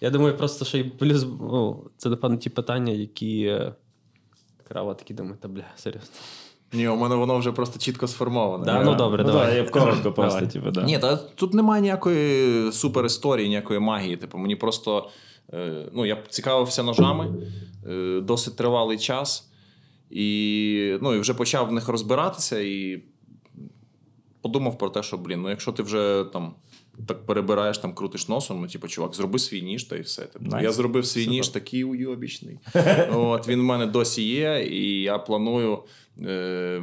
[0.00, 3.74] Я думаю, просто що і плюс, ну, це, напевно, ті питання, які е,
[4.68, 6.10] крава такі думає, та бля, серйозно.
[6.72, 8.64] Ні, у мене воно вже просто чітко сформоване.
[8.64, 9.46] Да, ну добре, ну, давай.
[9.46, 10.82] Да, я коротко просто, типу, да.
[10.82, 14.16] Ні, та тут немає ніякої супер історії, ніякої магії.
[14.16, 15.10] Типу, мені просто
[15.52, 17.34] е, ну, я цікавився ножами
[17.90, 19.51] е, досить тривалий час.
[20.12, 23.02] І, ну, і вже почав в них розбиратися і
[24.42, 26.54] подумав про те, що, блін, ну якщо ти вже там.
[27.06, 30.22] Так перебираєш, там крутиш носом, ну, типу, чувак, зроби свій ніж та і все.
[30.22, 30.62] Типу, Nice.
[30.62, 31.34] Я зробив свій Супер.
[31.36, 32.58] ніж такий уйобічний.
[33.12, 35.78] От, він в мене досі є, і я планую.
[36.20, 36.82] Е,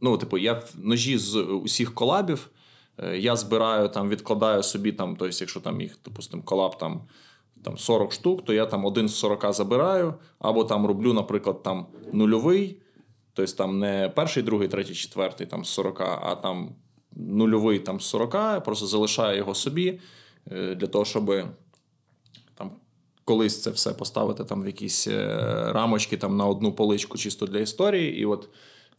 [0.00, 2.50] ну, типу, я ножі з усіх колабів.
[2.98, 7.00] е, Я збираю там, відкладаю собі там, тобто, якщо там їх, допустимо, колаб там,
[7.64, 11.86] там 40 штук, то я там один з 40 забираю, або там роблю, наприклад, там
[12.12, 12.82] нульовий,
[13.32, 16.76] тобто там не перший, другий, третій, четвертий там з 40, а там
[17.12, 20.00] нульовий там з 40, я просто залишаю його собі
[20.52, 21.44] е, для того, щоб
[22.54, 22.70] там
[23.24, 25.36] колись це все поставити там в якісь е,
[25.72, 28.18] рамочки там на одну поличку чисто для історії.
[28.18, 28.48] І от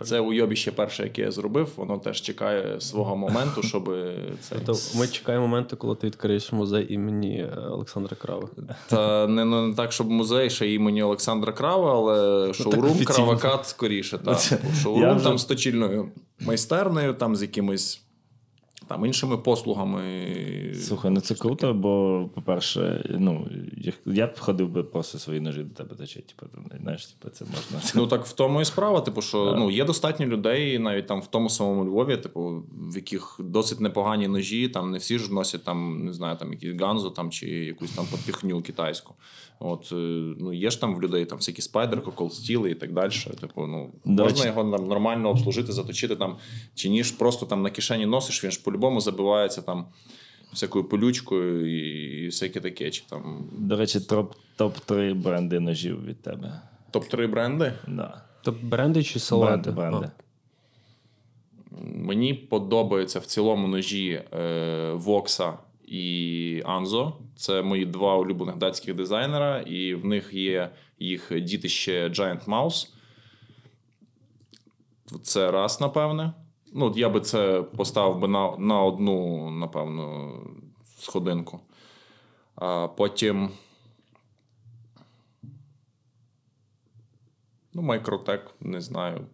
[0.04, 3.95] це уйобіще перше, яке я зробив, воно теж чекає свого моменту, щоб
[4.41, 4.56] це.
[4.66, 8.49] Тобто ми чекаємо моменту, коли ти відкриєш музей імені е, Олександра Крава.
[8.88, 12.97] Та не, ну, не так, щоб музей ще імені Олександра Крава, але шоурум.
[13.06, 14.18] Кравакат скоріше.
[14.18, 14.39] Так.
[14.84, 18.02] Шоурум там з точільною майстернею, там з якимись
[18.92, 20.02] там іншими послугами.
[20.76, 25.64] Слухай, ну це круто, бо, по-перше, ну, я, я б ходив би просто свої ножі
[25.64, 26.34] до тебе точити.
[26.36, 27.89] Типу, там, знаєш, типу, це можна.
[27.96, 31.28] Ну так в тому і справа, типу, що ну, є достатньо людей, навіть там в
[31.28, 36.06] тому самому Львові, типу, в яких досить непогані ножі, там не всі ж носять там,
[36.06, 39.16] не знаю, там якісь ганзо там, чи якусь там подпіхню китайську.
[39.64, 39.95] От, е,
[40.39, 43.12] ну, є ж там в людей там всякі спайдерко, колстіли і так далі.
[43.41, 46.38] Типу, ну, До можна речі- його нам нормально обслужити, заточити там,
[46.76, 49.86] чи ніж просто там на кишені носиш, він ж по-любому забивається там
[50.53, 52.91] всякою полючкою і, і всяке таке.
[52.91, 56.62] Чи там До речі, топ, топ-3 бренди ножів від тебе.
[56.93, 57.74] топ-3 бренди.
[57.88, 58.22] Да.
[58.43, 59.72] Тобто бренди чи салати?
[59.72, 60.09] Бренди, бренди.
[61.95, 65.53] Мені подобаються в цілому ножі е, Вокса
[65.92, 67.14] і Анзо.
[67.36, 70.70] Це мої два улюблених датських дизайнера, і в них є
[71.00, 72.89] їх дітище Giant Mouse.
[75.24, 76.34] Це раз, напевне.
[76.74, 80.34] Ну, я би це поставив би на, на одну, напевно,
[80.98, 81.60] сходинку.
[82.56, 83.50] А потім.
[87.74, 89.26] Ну, Майкротек, не знаю.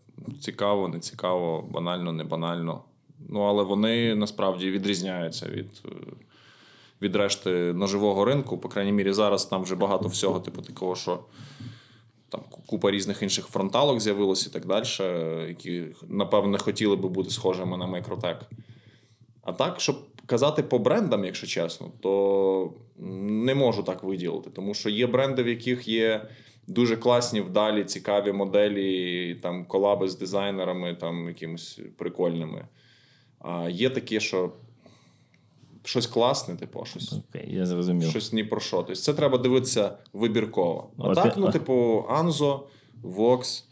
[0.41, 2.83] Цікаво, не цікаво, банально, не банально.
[3.29, 5.89] Ну, але вони насправді відрізняються від, е,
[7.01, 8.57] від решти ножового ринку.
[8.57, 11.19] По крайній мірі, зараз там вже багато всього, типу, такого, що
[12.29, 14.85] там купа різних інших фронталок з'явилось і так далі,
[15.47, 18.37] які, напевно, хотіли би бути схожими на Майкротек.
[19.41, 19.95] А так, щоб
[20.25, 25.47] казати по брендам, якщо чесно, то не можу так виділити, тому що є бренди, в
[25.47, 26.27] яких є
[26.67, 32.67] дуже класні, вдалі, цікаві моделі, там колаби з дизайнерами, там якимось прикольними.
[33.39, 34.51] А є такі, що
[35.87, 37.13] щось класне, типу, щось.
[37.13, 38.09] Окей, я зрозумів.
[38.09, 38.77] Щось ні про що.
[38.77, 40.89] Тобто це треба дивитися вибірково.
[40.97, 42.67] А так, ну, типу, Анзо,
[43.01, 43.67] Вокс,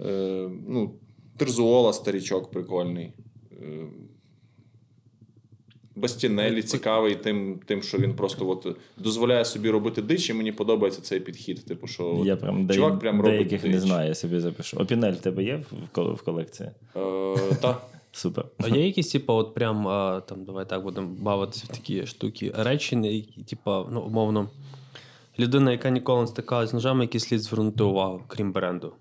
[0.00, 0.94] е, ну,
[1.36, 3.12] Терзуола, старічок прикольний.
[3.52, 3.86] Е,
[5.96, 11.02] Бастінелі цікавий тим, тим, що він просто от дозволяє собі робити дич, і мені подобається
[11.02, 11.64] цей підхід.
[11.64, 14.76] Типу, що Я прям чувак де- прям робить деяких не знаю, я собі запишу.
[14.76, 16.70] Опінель в тебе є в, в колекції?
[16.96, 17.80] Е, та.
[18.12, 18.44] Супер.
[18.58, 19.84] А є якісь, типу, от прям
[20.26, 24.48] там, давай так будемо бавитися в такі штуки, речі, які, типу, ну, умовно,
[25.38, 28.92] людина, яка ніколи не стикалась з ножами, які слід звернути увагу, крім бренду.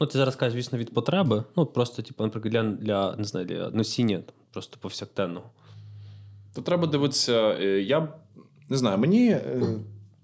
[0.00, 1.44] Ну, ти зараз кажеш, звісно, від потреби.
[1.56, 5.50] Ну, просто, типу, наприклад, для, для, не знаю, для носіння там, просто повсякденного.
[6.54, 7.56] То треба дивитися.
[7.60, 8.08] е, Я
[8.68, 9.62] не знаю, мені е,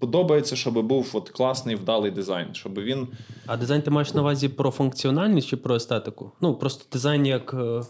[0.01, 3.07] подобається, щоб був от класний вдалий дизайн, щоб він.
[3.45, 6.31] А дизайн ти маєш на увазі про функціональність чи про естетику?
[6.41, 7.53] Ну, просто дизайн як.
[7.53, 7.81] е,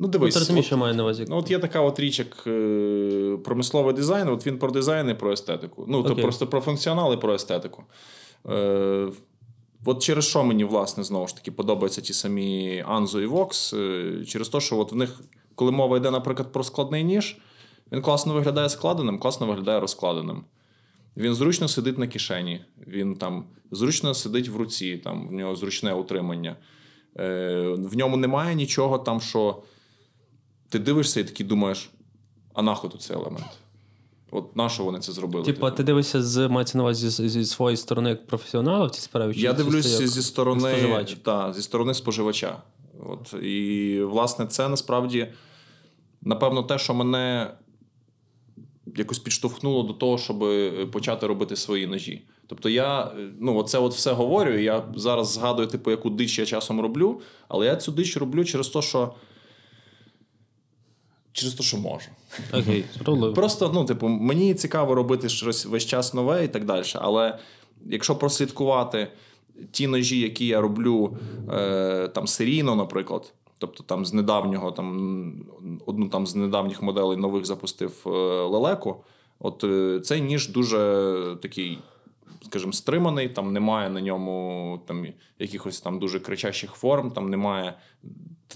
[0.00, 1.24] Ну, Ну, дивись, ти розумієш, я на увазі.
[1.28, 5.14] Ну, от є така от річ, як е, промисловий дизайн, от він про дизайн і
[5.14, 5.84] про естетику.
[5.88, 7.84] Ну, то просто про функціонал і про естетику.
[8.48, 9.08] Е,
[9.84, 14.24] от через що мені, власне, знову ж таки, подобаються ті самі Anzo і Vox, е,
[14.24, 15.20] через те, що от в них,
[15.54, 17.38] коли мова йде, наприклад, про складний ніж,
[17.92, 20.44] Він класно виглядає складеним, класно виглядає розкладеним.
[21.18, 25.92] Він зручно сидить на кишені, він там зручно сидить в руці, там в нього зручне
[25.92, 26.56] утримання.
[27.16, 29.62] Е, в ньому немає нічого там, що
[30.68, 31.90] ти дивишся і такий думаєш,
[32.54, 33.58] а нахуй тут цей елемент?
[34.30, 35.44] От на що вони це зробили?
[35.44, 39.00] Типа, ти дивишся з мається на увазі зі, зі своєї сторони як професіонала в цій
[39.00, 39.34] справі?
[39.34, 42.62] чи Я дивлюся зі сторони, та, зі сторони споживача.
[43.06, 45.28] От, і, власне, це насправді,
[46.22, 47.50] напевно, те, що мене
[48.96, 50.44] якось підштовхнуло до того, щоб
[50.90, 52.22] почати робити свої ножі.
[52.46, 56.80] Тобто я ну, оце от все говорю, я зараз згадую, типу, яку дич я часом
[56.80, 59.14] роблю, але я цю дич роблю через те, що.
[61.32, 62.08] Через те, що можу.
[62.52, 63.34] Окей, справедливо.
[63.34, 66.84] Просто, ну, типу, мені цікаво робити щось весь час нове і так далі.
[66.94, 67.38] Але
[67.86, 69.08] якщо прослідкувати
[69.70, 71.16] ті ножі, які я роблю
[71.52, 75.34] е, там серійно, наприклад, тобто там з недавнього, там
[75.86, 78.10] одну там з недавніх моделей нових запустив е,
[78.42, 79.04] лелеку,
[79.38, 81.78] от е, цей ніж дуже такий.
[82.42, 85.06] Скажімо, стриманий, там немає на ньому там
[85.38, 87.74] якихось там дуже кричащих форм, там немає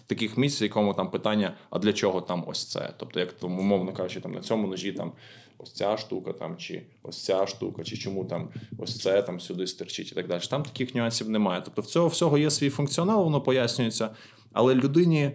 [0.07, 2.92] таких місць, в якому там питання: а для чого там ось це?
[2.96, 5.12] Тобто, як там, умовно кажучи, там на цьому ножі там
[5.59, 8.48] ось ця штука, там чи ось ця штука, чи чому там
[8.78, 10.42] ось це там сюди стерчить і так далі.
[10.50, 11.62] Там таких нюансів немає.
[11.64, 14.11] Тобто, в цього всього є свій функціонал, воно пояснюється.
[14.53, 15.30] Але людині,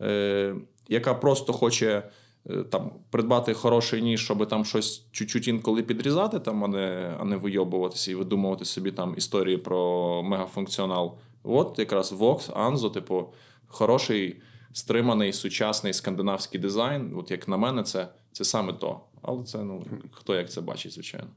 [0.00, 0.54] е,
[0.88, 2.10] яка просто хоче.
[2.50, 7.24] е, Там придбати хороший ніж, щоб там щось чуть-чуть інколи підрізати, там, а не, а
[7.24, 11.18] не вийобуватися і видумувати собі там історії про мегафункціонал.
[11.42, 13.32] От якраз Vox, Anzo, типу,
[13.66, 14.40] хороший,
[14.72, 17.14] стриманий, сучасний скандинавський дизайн.
[17.16, 19.00] От як на мене, це, це саме то.
[19.22, 21.28] Але це ну хто як це бачить, звичайно.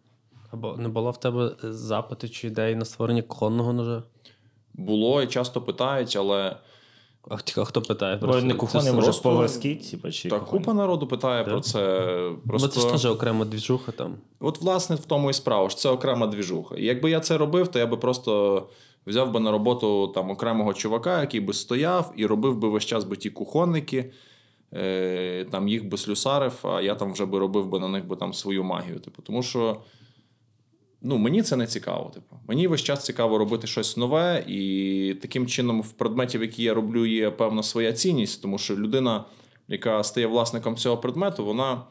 [0.52, 4.04] Або не було в тебе запиту чи ідеї на створення кухонного ножа?
[4.74, 6.56] Було і часто питають, але
[7.28, 8.16] А хто, хто питає?
[8.16, 10.62] Бо Просто не це може, поварський, типу, чи та кухонний?
[10.66, 11.54] купа народу питає Так.
[11.54, 12.10] про це.
[12.44, 12.68] Бо Просто...
[12.68, 14.16] це ж теж окрема двіжуха там.
[14.40, 16.76] От, власне, в тому і справа, що це окрема двіжуха.
[16.76, 18.64] І якби я це робив, то я би просто
[19.08, 23.04] взяв би на роботу там окремого чувака, який би стояв і робив би весь час
[23.04, 24.12] би ті кухонники,
[24.74, 28.16] е, там їх би слюсарив, а я там вже би робив би на них би
[28.16, 29.00] там свою магію.
[29.00, 29.78] Типу, тому що.
[31.02, 32.12] Ну, мені це не цікаво.
[32.14, 32.36] Типу.
[32.48, 37.06] Мені весь час цікаво робити щось нове, і таким чином, в предметів, які я роблю,
[37.06, 39.26] є певна своя цінність, тому що людина,
[39.68, 41.82] яка стає власником цього предмету, вона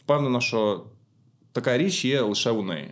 [0.00, 0.84] впевнена, що
[1.52, 2.90] така річ є лише у неї.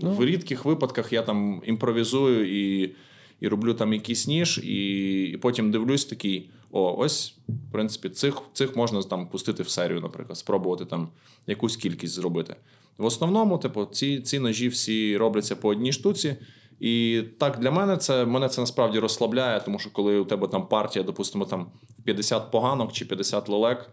[0.00, 2.94] В рідких випадках я там імпровізую і,
[3.40, 8.42] і роблю там якийсь ніж, і, і потім дивлюсь такий: о, ось, в принципі, цих,
[8.52, 11.08] цих можна там пустити в серію, наприклад, спробувати там
[11.46, 12.56] якусь кількість зробити.
[12.98, 16.36] В основному, типу, ці, ці ножі всі робляться по одній штуці.
[16.80, 20.68] І так для мене це мене це насправді розслабляє, тому що коли у тебе там
[20.68, 21.66] партія, допустимо, там
[22.04, 23.90] 50 поганок чи 50 лелек,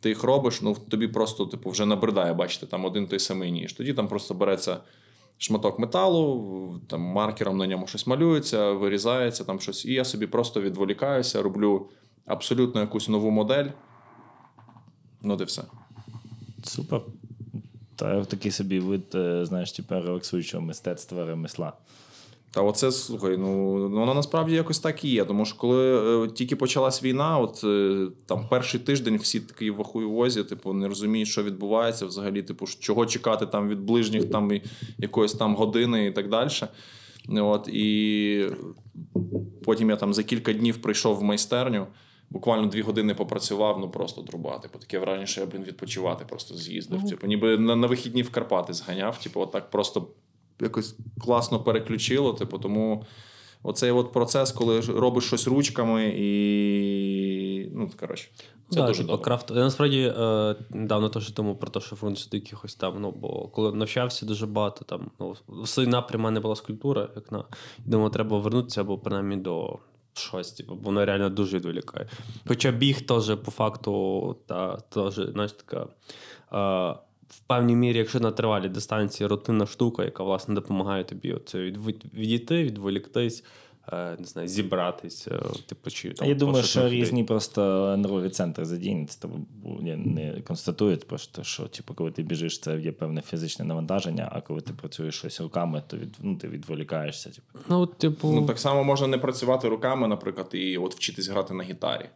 [0.00, 3.72] ти їх робиш, ну тобі просто типу, вже набридає бачити там один той самий ніж.
[3.72, 4.80] Тоді там просто береться
[5.38, 9.84] шматок металу, там маркером на ньому щось малюється, вирізається там щось.
[9.84, 11.88] І я собі просто відволікаюся, роблю
[12.26, 13.66] абсолютно якусь нову модель.
[15.22, 15.62] Ну, і все.
[16.64, 17.00] Супер.
[17.96, 21.72] Та такий собі вид, е, знаєш, типу, релаксуючого мистецтва ремесла.
[22.50, 25.24] Та оце слухай, ну воно насправді якось так і є.
[25.24, 29.80] Тому що коли е, тільки почалась війна, от е, там перший тиждень всі такі в
[29.80, 34.62] ахуєвозі, типу, не розуміють, що відбувається взагалі, типу, чого чекати там від ближніх, там і
[34.98, 36.50] якоїсь там години і так далі.
[37.28, 38.46] От, і
[39.64, 41.86] потім я там за кілька днів прийшов в майстерню.
[42.30, 44.58] Буквально дві години попрацював, ну просто труба.
[44.58, 47.08] Типу, таке враження, що я блін, відпочивати просто з'їздив.
[47.08, 49.18] Типу, ніби на, на вихідні в Карпати зганяв.
[49.18, 50.06] Типу, отак просто
[50.60, 52.32] якось класно переключило.
[52.32, 53.04] Типу, тому
[53.62, 58.28] оцей от процес, коли робиш щось ручками, і ну коротше,
[58.70, 59.24] це да, дуже типу, добре.
[59.24, 59.50] крафт.
[59.50, 63.00] Я насправді е, недавно теж думав про те, що фрунт до якихось там.
[63.00, 67.32] Ну, бо коли навчався дуже багато, там ну, в своїй напрямі мене була скульптура, як
[67.32, 67.44] на
[67.78, 69.78] думаю, треба повернутися або принаймні до
[70.18, 72.08] щось, типу, воно реально дуже відволікає.
[72.46, 75.86] Хоча біг теж по факту, та теж, знаєш, така.
[76.52, 76.96] Е,
[77.28, 82.14] в певній мірі, якщо на тривалій дистанції, рутинна штука, яка власне допомагає тобі оце від,
[82.14, 83.44] відійти, відволіктись,
[83.92, 89.06] не знаю, зібратись, е, типу, чи там Я думаю, що різні просто нервові центри задіяні.
[89.06, 89.28] Це
[89.80, 94.40] не, не констатують, просто що типу, коли ти біжиш, це є певне фізичне навантаження, а
[94.40, 97.30] коли ти працюєш щось руками, то від, ну, ти відволікаєшся.
[97.30, 97.58] Типу.
[97.68, 101.64] Ну, типу, Ну, так само можна не працювати руками, наприклад, і от вчитись грати на
[101.64, 102.06] гітарі.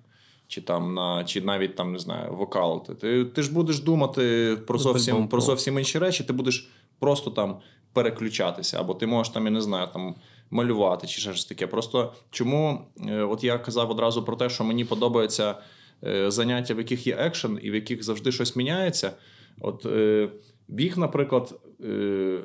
[0.48, 2.86] Чи там на чи навіть там не знаю, вокал.
[2.86, 6.70] Ти, ти, ти ж будеш думати про зовсім про про- зовсім інші речі, ти будеш
[6.98, 7.56] просто там
[7.92, 10.14] переключатися, або ти можеш там, я не знаю, там
[10.50, 11.66] малювати чи ще щось таке.
[11.66, 15.54] Просто чому, е, от я казав одразу про те, що мені подобається
[16.04, 19.12] е, заняття, в яких є екшен і в яких завжди щось міняється.
[19.60, 20.28] От е,
[20.68, 21.60] біг, наприклад,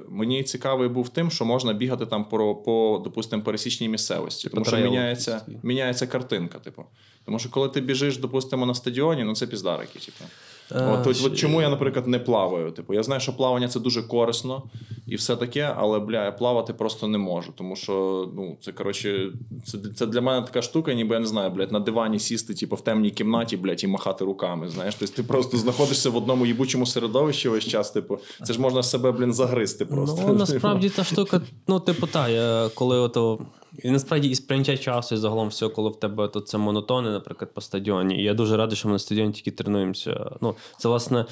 [0.09, 4.77] мені цікавий був тим, що можна бігати там по, по допустимо, пересічній місцевості, тому що
[4.77, 6.59] міняється, міняється картинка.
[6.59, 6.83] Типу.
[7.25, 9.99] Тому що коли ти біжиш, допустимо, на стадіоні, ну це піздарики.
[9.99, 10.23] Типу.
[10.71, 12.71] Е, От, от, от чому я, наприклад, не плаваю?
[12.71, 14.63] Типу, я знаю, що плавання це дуже корисно
[15.07, 17.51] і все таке, але бля, я плавати просто не можу.
[17.55, 19.31] Тому що ну, це коротше,
[19.65, 22.75] це, це для мене така штука, ніби я не знаю, блядь, на дивані сісти, типу,
[22.75, 24.69] в темній кімнаті, блядь, і махати руками.
[24.69, 27.91] Знаєш, тобто ти просто знаходишся в одному їбучому середовищі весь час.
[27.91, 30.21] Типу, це ж можна себе, блін, загризти просто.
[30.27, 33.39] Ну, насправді та штука, ну, типу, та, я, коли ото.
[33.83, 37.53] І насправді і сприйняття часу, і загалом все, коли в тебе то це монотони, наприклад,
[37.53, 38.17] по стадіоні.
[38.19, 40.31] І я дуже радий, що ми на стадіоні тільки тренуємося.
[40.41, 41.25] Ну, це, власне,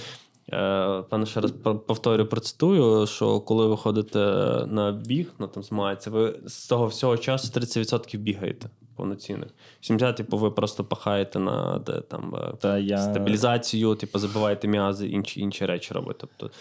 [0.53, 1.51] е, пане ще раз
[1.87, 4.19] повторю, процитую, що коли ви ходите
[4.67, 9.49] на біг, ну там змагається, ви з того всього часу 30% бігаєте повноцінних.
[9.81, 15.07] 70, типу, ви просто пахаєте на де, там, е, Та я- стабілізацію, типу, забиваєте м'язи,
[15.07, 16.27] інші, інші речі робите.
[16.37, 16.55] Тобто,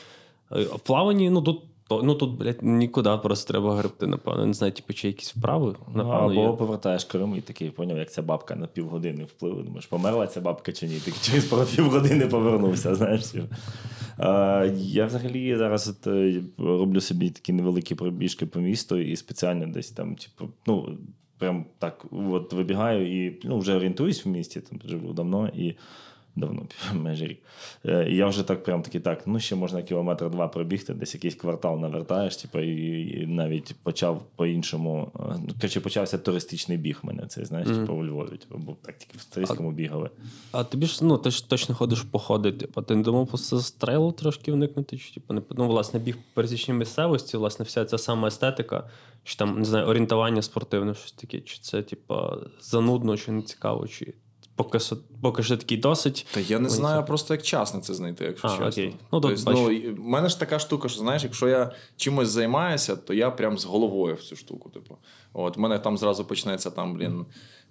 [0.53, 1.61] е, в плаванні, ну тут.
[1.89, 4.47] То- Ну тут, блядь, нікуди, просто треба гребти, напевно.
[4.47, 5.74] Не знаю, типу, чи якісь вправи.
[5.89, 6.53] Ну, Напевно, або є.
[6.57, 9.64] повертаєш Крим і такий поняв, як ця бабка на півгодини вплив.
[9.64, 10.95] Думаєш, померла ця бабка чи ні?
[11.05, 12.95] Ти через пару півгодини повернувся.
[12.95, 13.24] Знаєш.
[13.26, 13.47] типу.
[14.76, 19.91] Я взагалі зараз от, е, роблю собі такі невеликі пробіжки по місту і спеціально десь
[19.91, 20.99] там, типу, ну,
[21.39, 25.74] прям так от вибігаю і ну, вже орієнтуюсь в місті, там живу давно і.
[26.37, 27.43] Давно, майже рік.
[27.87, 31.14] Е, І я вже так прям такий, так, ну ще можна кілометр два пробігти, десь
[31.14, 35.12] якийсь квартал навертаєш, типу, і, і навіть почав по-іншому.
[35.16, 35.18] е,
[35.49, 38.28] Ну, коротше, почався туристичний біг в мене, це знаєш, типу, у Львові.
[38.37, 40.11] Типу, бо так тільки в Стрийському бігали.
[40.53, 42.53] А тобі ж ну, ти ж точно ходиш походи.
[42.53, 44.99] Типу, ти не думав просто з трейлу трошки вникнути?
[44.99, 48.89] Чи, типу, не, ну, власне, біг по пересічній місцевості, власне, вся ця сама естетика,
[49.24, 52.14] чи там, не знаю, орієнтування спортивне, щось таке, чи це, типу,
[52.61, 54.14] занудно, чи не цікаво, чи
[54.57, 56.26] поки, що- поки що такий досить.
[56.34, 58.66] Та я не Мені знаю це- просто, як час на це знайти, якщо А, чесно.
[58.66, 58.94] окей.
[59.12, 62.96] Ну, то Тобто, ну, в мене ж така штука, що знаєш, якщо я чимось займаюся,
[62.96, 64.70] то я прям з головою в цю штуку.
[64.70, 64.96] Типу.
[65.32, 67.24] От в мене там зразу почнеться там, блін, е,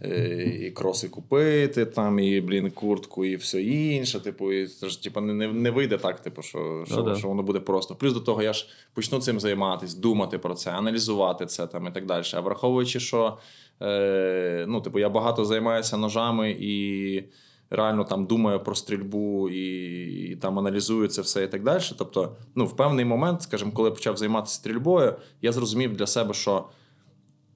[0.06, 4.20] і кроси купити, там, і, блін, куртку, і все інше.
[4.20, 7.16] Типу, і це ж типу, не, не- не вийде так, типу, що, що, Ну, да.
[7.16, 7.96] що воно буде просто.
[7.96, 11.92] Плюс до того, я ж почну цим займатися, думати про це, аналізувати це там і
[11.92, 12.24] так далі.
[12.34, 13.38] А враховуючи, що
[13.82, 17.24] е, ну, типу, я багато займаюся ножами і
[17.70, 21.82] реально там думаю про стрільбу і, і там аналізую це все і так далі.
[21.98, 26.34] Тобто, ну, в певний момент, скажімо, коли я почав займатися стрільбою, я зрозумів для себе,
[26.34, 26.66] що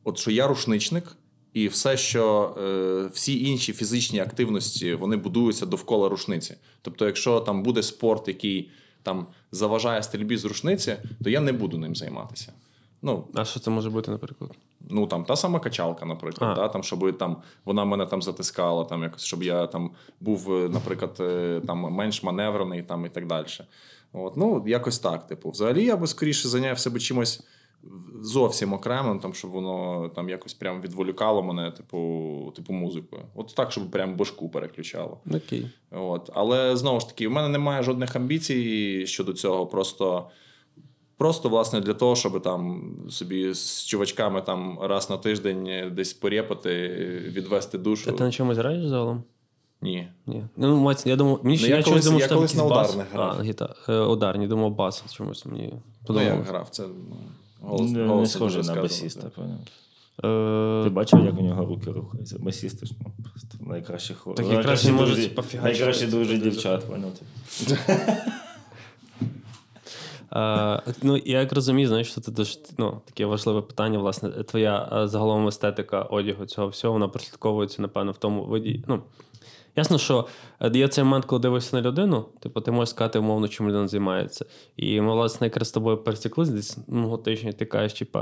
[0.04, 1.04] от що я рушничник,
[1.56, 6.56] і все, що е, всі інші фізичні активності вони будуються довкола рушниці.
[6.82, 8.72] Тобто, якщо там буде спорт, який
[9.04, 12.54] там заважає стрільбі з рушниці, то я не буду ним займатися.
[13.02, 14.52] Ну, А що це може бути, наприклад?
[14.90, 16.56] Ну там та сама качалка, наприклад, А.
[16.56, 20.70] да, там, щоб там вона мене там затискала, там якось, щоб я там був, е,
[20.70, 23.48] наприклад, е, там менш маневрений там і так далі.
[24.14, 25.28] От, ну, якось так.
[25.28, 27.44] Типу, взагалі я би скоріше зайнявся би чимось
[28.22, 33.22] зовсім окремим, там, щоб воно там якось прям відволікало мене, типу, типу музикою.
[33.36, 35.18] От так, щоб прям башку переключало.
[35.34, 35.70] Окей.
[35.92, 36.30] От.
[36.34, 39.68] Але знову ж таки, в мене немає жодних амбіцій щодо цього.
[39.68, 40.28] Просто,
[41.18, 46.88] просто власне, для того, щоб там собі з чувачками там раз на тиждень десь порєпати,
[47.28, 48.06] відвести душу.
[48.06, 49.24] Та ти на чомусь граєш загалом?
[49.82, 50.08] Ні.
[50.28, 50.44] Ні.
[50.58, 52.64] Ну, мається, я думав, мені Ну, ще я я колись- думав, я що колись на
[52.66, 53.36] ударних грав.
[53.40, 53.76] А, гіта...
[53.90, 56.28] е, ударні, думав, бас чомусь мені Ну, подумав.
[56.28, 57.16] як грав, це ну,
[57.62, 59.60] голос, не, не голосом схожий на басіста, поняв.
[60.24, 62.40] Е, Ти бачив, як у нього руки рухаються?
[62.40, 64.44] Басісти ж ну, просто найкращі хлопці.
[64.44, 64.98] Так найкращі не
[65.28, 65.62] пофігачити.
[65.62, 67.12] найкращі дуже дівчат, поняв.
[70.36, 74.00] Е, ну, я як розумію, знаєш, що це дуже ну, таке важливе питання.
[74.00, 78.84] Власне, твоя е, загалом естетика одягу цього всього, вона прослідковується, напевно, в тому виді.
[78.88, 79.04] Ну,
[79.76, 80.28] ясно, що
[80.60, 83.88] е, є цей момент, коли дивишся на людину, типу, ти можеш сказати, умовно, чим людина
[83.88, 84.46] займається.
[84.78, 88.20] І ми, власне, якраз з тобою пересіклись десь ну, тижня, ти кажеш, типу,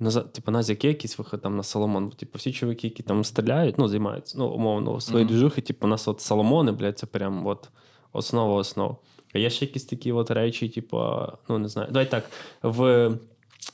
[0.00, 2.10] Назад, типу, нас як є якийсь виход там на Соломон.
[2.10, 5.34] Типу, всі чоловіки, які там стріляють, ну, займаються, ну, умовно, свої Мгм.
[5.34, 7.68] двіжухи, типу, у нас от Соломони, блядь, це прям от
[8.12, 8.96] основа основ.
[9.34, 11.02] А є ще якісь такі от речі, типу,
[11.48, 11.88] ну не знаю.
[11.90, 12.24] Давай так,
[12.62, 13.10] в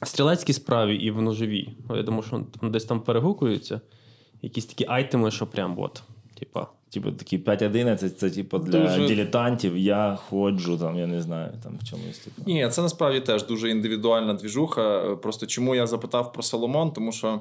[0.03, 1.77] стрілецькій справі і в ножовій.
[1.89, 3.81] Ну, я думаю, що десь там перегукуються.
[4.43, 6.03] Якісь такі айтеми, що прям от,
[6.39, 6.67] типа.
[6.91, 9.77] Типу такі 5-11 це типу для Дуже- дилетантів.
[9.77, 12.19] Я ходжу, там, я не знаю, там в чомусь.
[12.19, 12.43] Типу.
[12.47, 14.99] Ні, це насправді теж дуже індивідуальна двіжуха.
[15.13, 17.41] Е, Просто чому я запитав про Соломон, тому що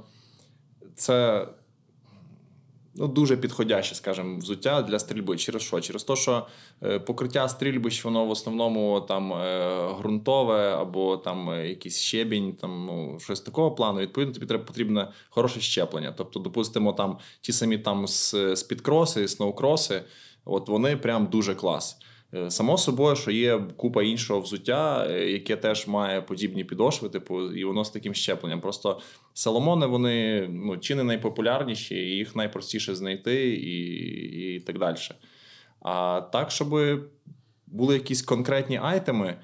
[0.96, 1.48] це
[2.96, 5.38] ну, дуже підходяще, скажімо, взуття для стрільби.
[5.38, 5.82] Через що?
[5.82, 6.48] Через те, що
[6.84, 12.86] е, покриття стрільбищ, воно в основному там е, ґрунтове або там е, якийсь щебінь, там
[12.86, 14.00] ну, щось такого плану.
[14.00, 16.14] Відповідно, тобі треба потрібне хороше щеплення.
[16.18, 20.04] Тобто, допустимо, там ті самі там з- з-під кроси, сноукроси.
[20.46, 21.98] От вони прям дуже клас.
[22.36, 27.52] Е, Само собою, що є купа іншого взуття, е, яке теж має подібні підошви, типу,
[27.52, 28.62] і воно з таким щепленням.
[28.62, 29.00] Просто
[29.34, 34.98] Соломони, вони ну, чи не найпопулярніші, і їх найпростіше знайти, і, і так далі.
[35.82, 36.70] А так, щоб
[37.68, 39.36] були якісь конкретні айтеми.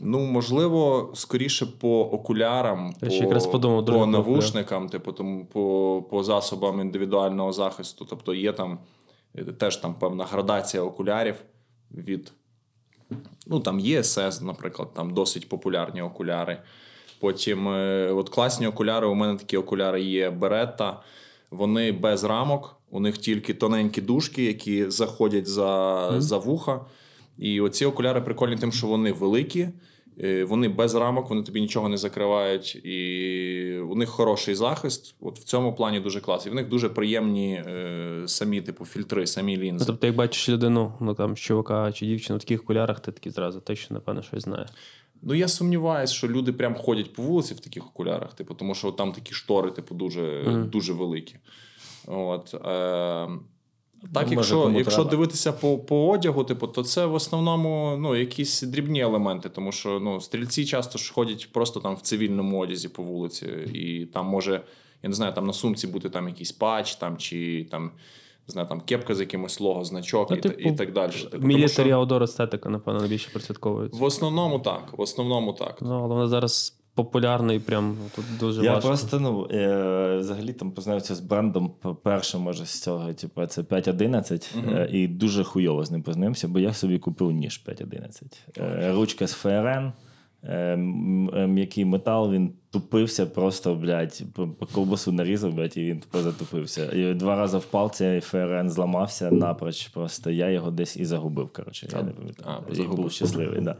[0.00, 6.22] Ну, можливо, скоріше по окулярам, Я по, якраз подумав, по навушникам, типу, тому по, по
[6.22, 8.06] засобам індивідуального захисту.
[8.10, 8.78] Тобто є там
[9.34, 11.34] е, теж там певна градація окулярів
[11.94, 12.32] від.
[13.46, 16.62] Ну, там ЄСС, наприклад, там досить популярні окуляри.
[17.20, 21.02] Потім, е, от класні окуляри, у мене такі окуляри є Беретта.
[21.50, 26.80] Вони без рамок, у них тільки тоненькі дужки, які заходять за, за вуха.
[27.38, 29.68] І оці окуляри прикольні тим, що вони великі,
[30.48, 35.14] вони без рамок, вони тобі нічого не закривають, і у них хороший захист.
[35.20, 36.46] От в цьому плані дуже клас.
[36.46, 39.84] І в них дуже приємні е, самі, типу, фільтри, самі Ну, лінзи.
[39.86, 43.60] тобто, як бачиш людину, ну там чувака чи дівчину в таких окулярах, ти такий зразу
[43.60, 44.66] точно, напевно, щось знає.
[45.22, 48.90] Ну, я сумніваюся, що люди прям ходять по вулиці в таких окулярах, типу, тому що
[48.92, 50.68] там такі штори, типу, дуже, Мгм.
[50.68, 51.34] дуже великі.
[52.06, 53.28] От, е,
[54.14, 55.10] так, може, якщо, якщо треба.
[55.10, 60.00] дивитися по, по одягу, типу, то це в основному ну, якісь дрібні елементи, тому що
[60.00, 64.52] ну, стрільці часто ж ходять просто там в цивільному одязі по вулиці, і там може,
[65.02, 67.90] я не знаю, там на сумці бути там якийсь патч, там, чи там.
[68.48, 71.12] Не знаю, там кепка з якимось лого, значок Ну, і, типу, і так далі.
[71.30, 73.98] Типу, Мілітарі що аудор естетика, напевно, найбільше прослідковується.
[74.00, 74.98] в основному так.
[74.98, 75.78] В основному так.
[75.80, 78.88] Ну, але вона зараз популярна і прям тут дуже Я важко.
[78.88, 81.70] просто ну е, взагалі там познався з брендом
[82.02, 86.58] перше, може, з цього, типу, це 5.11, е, і дуже хуйово з ним познайомився, бо
[86.58, 88.22] я собі купив ніж 5.11.
[88.58, 89.92] Е, ручка з ФРН,
[90.42, 94.22] м'який метал, він тупився, просто, блядь,
[94.72, 96.92] ковбасу нарізав, блядь, і він тупо затупився.
[96.92, 99.88] І два рази впав, цей ФРН зламався напроч.
[99.88, 101.52] Просто я його десь і загубив.
[101.52, 102.58] Коротше, я не пам'ятаю.
[102.70, 102.96] а, загубив.
[102.96, 103.76] був щасливий, да.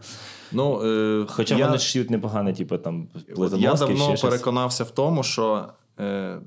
[0.52, 4.90] Ну, е, Хоча я, вони шиють непогано, типу там от я давно ще переконався в
[4.90, 5.68] тому, що
[6.00, 6.38] е,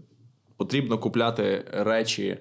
[0.57, 2.37] потрібно купляти речі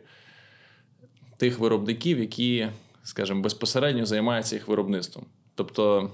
[1.36, 2.68] тих виробників, які,
[3.02, 5.26] скажімо, безпосередньо займаються їх виробництвом.
[5.54, 6.10] Тобто,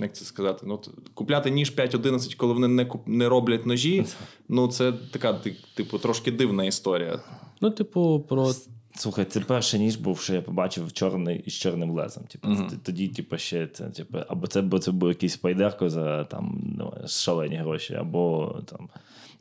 [0.00, 0.66] як це сказати?
[0.66, 0.80] Ну,
[1.14, 4.04] купляти ніж 5.11, коли вони не, куп- не роблять ножі,
[4.48, 5.40] ну це така,
[5.74, 7.20] типу, трошки дивна історія.
[7.60, 8.52] Ну, типу, про
[8.94, 12.24] Слухай, це перший ніж був, що я побачив чорний із чорним лезом.
[12.24, 16.24] Типу, т- тоді, типу, ще це, типу, або це, бо це був якийсь спайдерко за
[16.24, 18.88] там ну, шалені гроші, або там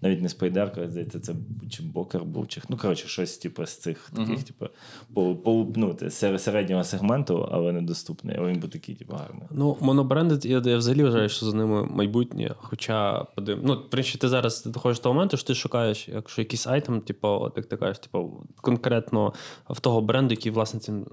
[0.02, 1.34] навіть не спайдерко, здається, це
[1.70, 4.44] чи бокер був, чи ну коротше, щось типу, з цих таких, Мгм.
[4.44, 4.66] типу,
[5.14, 5.98] по, по ну,
[6.38, 8.36] середнього сегменту, але недоступний.
[8.40, 9.44] Але він був такий, типу, гарний.
[9.52, 12.56] Ну, монобренди, я, я взагалі вважаю, що за ними майбутнє.
[12.58, 13.60] Хоча, подив...
[13.64, 17.28] ну, в принципі, ти зараз доходиш до моменту, що ти шукаєш, якщо якийсь item, типу,
[17.28, 19.34] от як ти кажеш, типу, конкретно
[19.70, 21.08] в того бренду, який, власне, це, ну,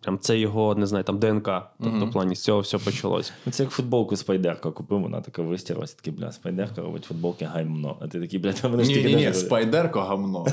[0.00, 1.50] прям це його, не знаю, там ДНК.
[1.82, 3.32] Тобто, в плані з цього все почалось.
[3.46, 7.96] Ну, це як футболку спайдерка купив, вона така вистірилася, такий, бля, спайдерка робить футболки гамно.
[8.00, 10.46] А ти такий, бля, та вони ж Ні, такі ні, ні, спайдерко гамно.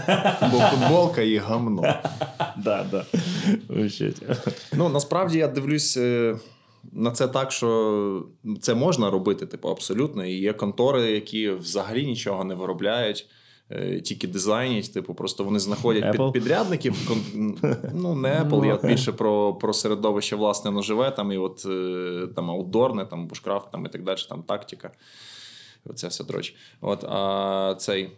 [0.51, 1.81] Бо футболка і гамно.
[2.57, 3.05] Да, да.
[4.73, 6.35] Ну, насправді я дивлюсь е,
[6.91, 8.25] на це так, що
[8.61, 10.25] це можна робити, типу, абсолютно.
[10.25, 13.25] І є контори, які взагалі нічого не виробляють.
[13.71, 16.31] е, Тільки дизайнять, типу, просто вони знаходять Apple?
[16.31, 16.95] під, підрядників.
[17.93, 22.51] Ну, не Apple, я більше про, про середовище власне ноживе, там і от е, там
[22.51, 24.91] аутдорне, там бушкрафт, там і так далі, там тактика.
[25.85, 26.53] Оця вся дроч.
[26.81, 28.09] От, а цей.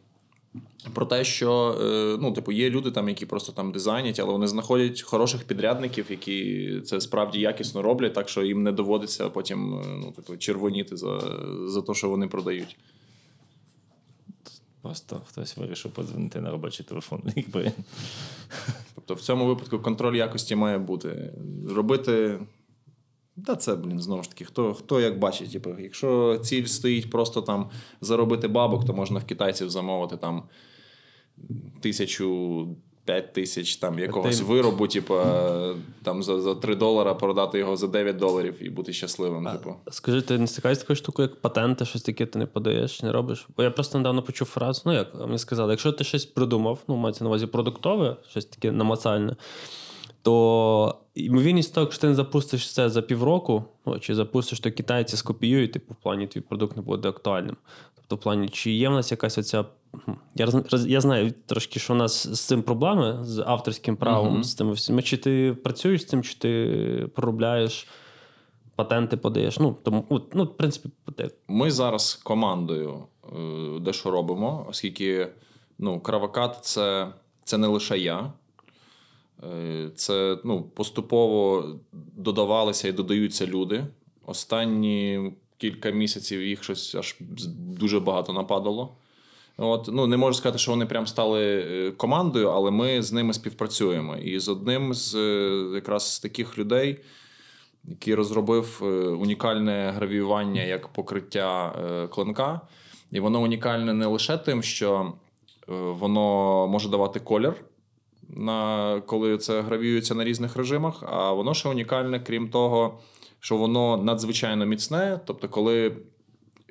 [0.93, 4.47] Про те, що е, ну, типу, є люди, там, які просто там дизайнять, але вони
[4.47, 9.85] знаходять хороших підрядників, які це справді якісно роблять, так що їм не доводиться потім е,
[9.87, 11.19] ну, типу, червоніти за,
[11.67, 12.77] за те, що вони продають.
[14.81, 17.23] Просто хтось вирішив подзвонити на робочий телефон.
[18.95, 21.33] Тобто в цьому випадку контроль якості має бути.
[21.69, 22.39] Робити.
[23.45, 25.51] Та це, блін, знову ж таки, хто, хто як бачить.
[25.51, 27.69] Типу, якщо ціль стоїть просто там
[28.01, 30.43] заробити бабок, то можна в китайців замовити там
[31.81, 32.67] тисячу.
[33.05, 35.15] П'ять тисяч там якогось виробу, типу,
[36.03, 39.45] там за, за 3 долара продати його за 9 доларів і бути щасливим.
[39.45, 39.75] Типу.
[39.91, 43.47] Скажи, ти не стикаєшся такою штукою, як патенти, щось таке ти не подаєш, не робиш?
[43.57, 44.81] Бо я просто недавно почув фразу.
[44.85, 48.71] Ну як мені сказали, якщо ти щось придумав, ну мається на увазі продуктове, щось таке
[48.71, 49.35] намацальне,
[50.25, 55.17] то ймовірність того, якщо ти не запустиш це за півроку, ну чи запустиш, то китайці
[55.17, 57.57] скопіюють, типу, в плані твій продукт не буде актуальним.
[57.95, 59.65] Тобто, в плані, чи є в нас якась оця.
[60.35, 60.47] Я,
[60.87, 64.43] я знаю трошки, що у нас з цим проблеми, з авторським правом, Мгм.
[64.43, 65.01] з тими всіма.
[65.01, 67.87] Чи ти працюєш з цим, чи ти проробляєш,
[68.75, 69.59] патенти подаєш.
[69.59, 70.89] Ну, тому, от, ну, в принципі,
[71.47, 73.03] Ми зараз командою
[73.33, 75.27] е, дещо робимо, оскільки
[75.79, 77.07] ну, кравокат це,
[77.43, 78.31] це не лише я.
[79.53, 81.65] Е, Це ну, поступово
[82.15, 83.85] додавалися і додаються люди.
[84.25, 87.15] Останні кілька місяців їх щось аж
[87.57, 88.95] дуже багато нападало.
[89.57, 93.33] От, ну, не можу сказати, що вони прям стали е, командою, але ми з ними
[93.33, 94.17] співпрацюємо.
[94.17, 96.99] І з одним з е, якраз таких людей,
[97.83, 98.79] який розробив
[99.21, 101.75] унікальне гравіювання як покриття
[102.11, 102.61] клинка.
[103.11, 105.13] І воно унікальне не лише тим, що
[105.67, 107.53] воно може давати колір,
[108.29, 112.99] на, коли це гравіюється на різних режимах, а воно ще унікальне, крім того,
[113.39, 115.19] що воно надзвичайно міцне.
[115.25, 115.97] Тобто, коли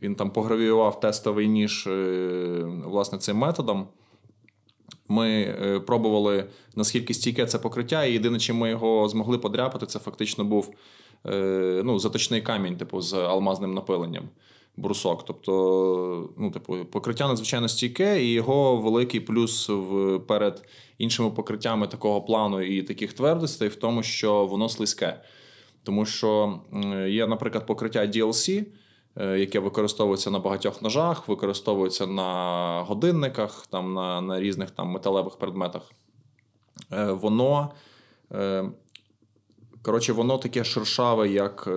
[0.02, 3.88] він там погравіював тестовий ніж е, власне цим методом.
[5.08, 6.44] Ми е, пробували
[6.76, 10.74] наскільки стійке це покриття, і єдине, чим ми його змогли подряпати, це фактично був
[11.26, 14.28] е, ну, заточний камінь, типу, з алмазним напиленням.
[14.76, 15.24] Брусок.
[15.24, 20.64] Тобто, ну, типу, покриття надзвичайно стійке, і його великий плюс в, перед
[20.98, 25.20] іншими покриттями такого плану і таких твердостей в тому, що воно слизьке.
[25.82, 26.60] Тому що
[27.08, 28.64] є, наприклад, покриття DLC,
[29.16, 35.36] е, яке використовується на багатьох ножах, використовується на годинниках, там, на, на різних там, металевих
[35.36, 35.92] предметах.
[36.92, 37.70] Е, Воно.
[39.84, 41.70] Коротше, воно таке шершаве, як, е,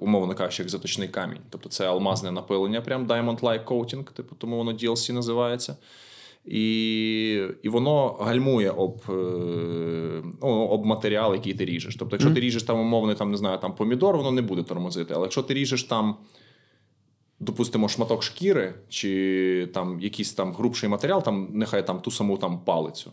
[0.00, 1.40] умовно кажучи, як заточний камінь.
[1.50, 5.76] Тобто це алмазне напилення, прям Diamond-like coating, типу, тому воно DLC називається.
[6.44, 9.12] І, і воно гальмує об, е,
[10.42, 11.96] ну, об матеріал, який ти ріжеш.
[11.96, 15.14] Тобто, якщо ти ріжеш там умовний, там, не знаю, там помідор, воно не буде тормозити.
[15.14, 16.16] Але якщо ти ріжеш там,
[17.40, 22.60] допустимо, шматок шкіри, чи там якийсь там грубший матеріал, там, нехай там ту саму там
[22.64, 23.12] палицю.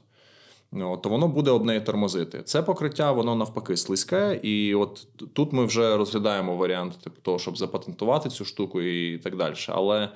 [0.74, 2.44] То воно буде об неї тормозити.
[2.44, 7.58] Це покриття, воно навпаки слизьке, і от тут ми вже розглядаємо варіант типу, того, щоб
[7.58, 9.56] запатентувати цю штуку і так далі.
[9.68, 10.10] Але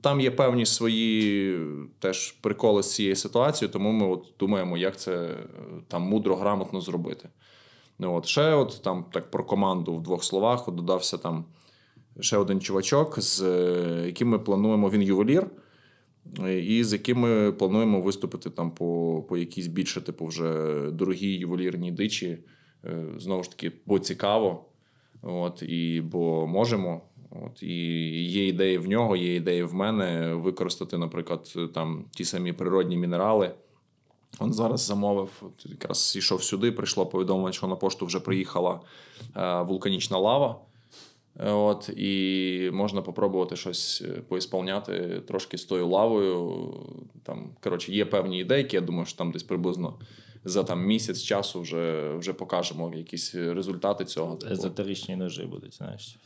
[0.00, 1.58] там є певні свої
[1.98, 5.36] теж приколи з цією ситуацією, тому ми от думаємо, як це е,
[5.88, 7.28] там мудро, грамотно зробити.
[7.98, 11.44] Ну, от, ще от там так про команду в двох словах от додався там
[12.20, 15.46] ще один чувачок, з е, яким ми плануємо, він ювелір
[16.48, 22.38] і з якими плануємо виступити там по, по якійсь більше, типу, вже дорогій ювелірній дичі.
[22.84, 24.64] Е, Знову ж таки, бо цікаво,
[25.22, 27.00] от, і бо можемо.
[27.30, 27.74] От, і
[28.24, 33.54] є ідеї в нього, є ідеї в мене використати, наприклад, там ті самі природні мінерали.
[34.38, 38.80] Он зараз замовив, от якраз йшов сюди, прийшло повідомлення, що на пошту вже приїхала
[39.36, 40.60] е, вулканічна лава.
[41.46, 46.68] От, і можна попробувати щось е, поісполняти трошки з тою лавою.
[47.22, 48.76] Там, коротше, є певні ідейки.
[48.76, 49.98] Я думаю, що там десь приблизно
[50.44, 54.36] за там, місяць часу вже, вже покажемо якісь результати цього.
[54.36, 54.52] Типу.
[54.52, 56.16] Езотеричні ножи будуть, знаєш.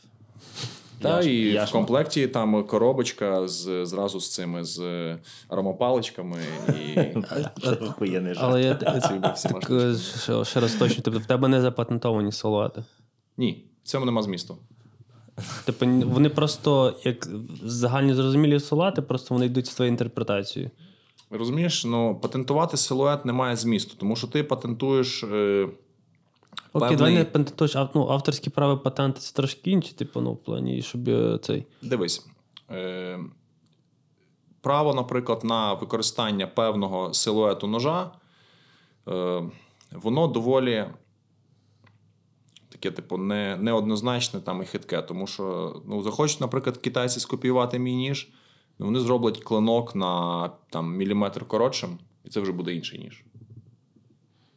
[1.01, 1.79] Та Яш- і в яшма.
[1.79, 4.79] комплекті там коробочка з зразу з цими з
[5.47, 6.37] аромапаличками
[6.69, 6.99] і.
[8.37, 12.83] Але я так, е, ще, ще раз точно, тобто в тебе не запатентовані силуети.
[13.37, 14.57] ні, в цьому нема змісту.
[15.65, 17.27] Типу, вони просто як
[17.63, 20.71] загальні зрозумілі силуети, просто вони йдуть з твоєю інтерпретацією.
[21.29, 25.23] Розумієш, ну патентувати силует немає змісту, тому що ти патентуєш.
[25.23, 25.67] Е,
[26.73, 30.81] Окей, давай не патентуєш, ну, авторські права патенти це трошки інші, типу, ну, в плані,
[30.81, 31.65] щоб е, цей.
[31.81, 32.27] Дивись.
[32.71, 33.19] Е,
[34.61, 38.11] право, наприклад, на використання певного силуету ножа,
[39.07, 39.43] е,
[39.91, 40.85] воно доволі
[42.79, 45.01] таке, типу, не, неоднозначне там і хитке.
[45.01, 48.29] Тому що, ну, захочуть, наприклад, китайці скопіювати мій ніж,
[48.79, 53.23] ну, вони зроблять клинок на там, міліметр коротшим, і це вже буде інший ніж.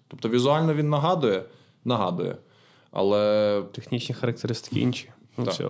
[0.08, 1.44] Тобто візуально він нагадує,
[1.84, 2.36] нагадує.
[2.90, 5.10] Але Технічні характеристики інші.
[5.38, 5.54] Ну, Так.
[5.54, 5.68] все.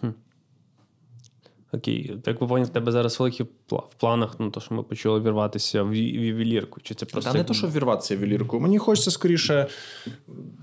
[0.00, 0.08] Хм.
[1.74, 5.82] Окей, так поняв, в тебе зараз великі в планах, ну, то, що ми почали вірватися
[5.82, 6.80] в ювелірку.
[6.80, 7.32] Чи це просто.
[7.32, 8.60] Та не то, що вірватися в ювелірку.
[8.60, 9.66] Мені хочеться скоріше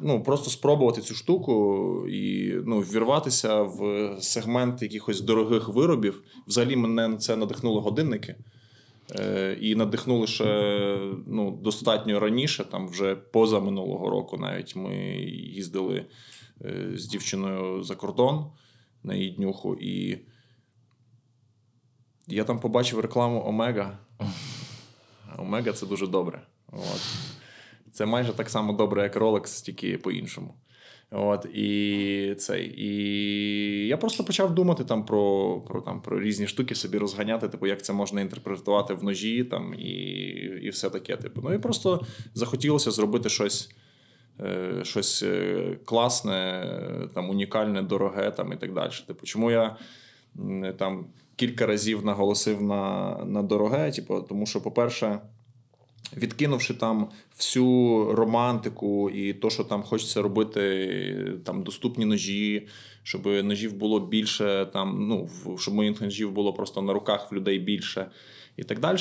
[0.01, 6.23] ну, просто спробувати цю штуку і ну, вірватися в сегмент якихось дорогих виробів.
[6.47, 8.35] Взагалі мене на це надихнули годинники.
[9.19, 10.45] Е, і надихнули ще
[11.27, 14.95] ну, достатньо раніше, там вже поза минулого року навіть ми
[15.55, 16.05] їздили
[16.65, 18.45] е, з дівчиною за кордон
[19.03, 20.17] на її днюху, і
[22.31, 23.97] я там побачив рекламу Омега.
[25.37, 26.41] Омега це дуже добре.
[26.71, 27.01] От.
[27.91, 30.53] Це майже так само добре, як Rolex, тільки по-іншому.
[31.13, 36.75] От, і, цей, і я просто почав думати там про, про, там, про різні штуки,
[36.75, 39.89] собі розганяти, типу, як це можна інтерпретувати в ножі там, і,
[40.61, 41.17] і все таке.
[41.17, 41.41] Типу.
[41.43, 43.71] Ну і просто захотілося зробити щось,
[44.39, 46.67] е, щось е, класне,
[47.13, 48.91] там, унікальне, дороге там, і так далі.
[49.07, 49.77] Типу, чому я
[50.77, 51.05] там
[51.41, 53.91] кілька разів наголосив на, на дороге?
[53.91, 55.19] Типу, тому що, по-перше,
[56.17, 62.67] відкинувши там всю романтику і то, що там хочеться робити, там доступні ножі,
[63.03, 67.59] щоб ножів було більше, там, ну, щоб моїх ножів було просто на руках в людей
[67.59, 68.11] більше
[68.57, 68.97] і так далі,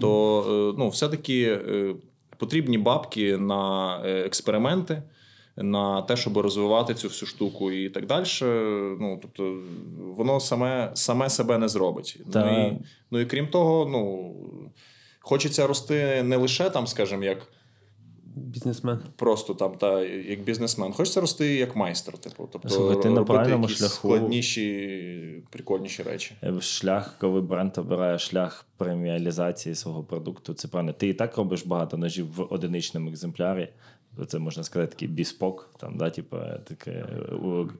[0.00, 1.94] то е, ну, все-таки е,
[2.36, 5.02] потрібні бабки на е, експерименти.
[5.62, 8.24] На те, щоб розвивати цю всю штуку і так далі.
[9.00, 9.58] Ну, тобто,
[10.16, 12.20] воно саме, саме себе не зробить.
[12.32, 12.78] Та- Ну, і,
[13.10, 14.34] ну і крім того, ну,
[15.20, 17.38] хочеться рости не лише там, скажімо, як
[18.36, 18.98] Бізнесмен.
[19.16, 22.18] просто там, та як бізнесмен, хочеться рости як майстер.
[22.18, 23.94] Типу, тобто Слухай, ти на правильному шляху.
[23.94, 26.34] складніші, прикольніші речі.
[26.42, 30.92] Е, Шлях, коли бренд обирає шлях преміалізації свого продукту, це правильно.
[30.92, 33.68] Ти і так робиш багато ножів в одиничному екземплярі.
[34.26, 37.06] Це можна сказати такий біспок, там, да, типу, таке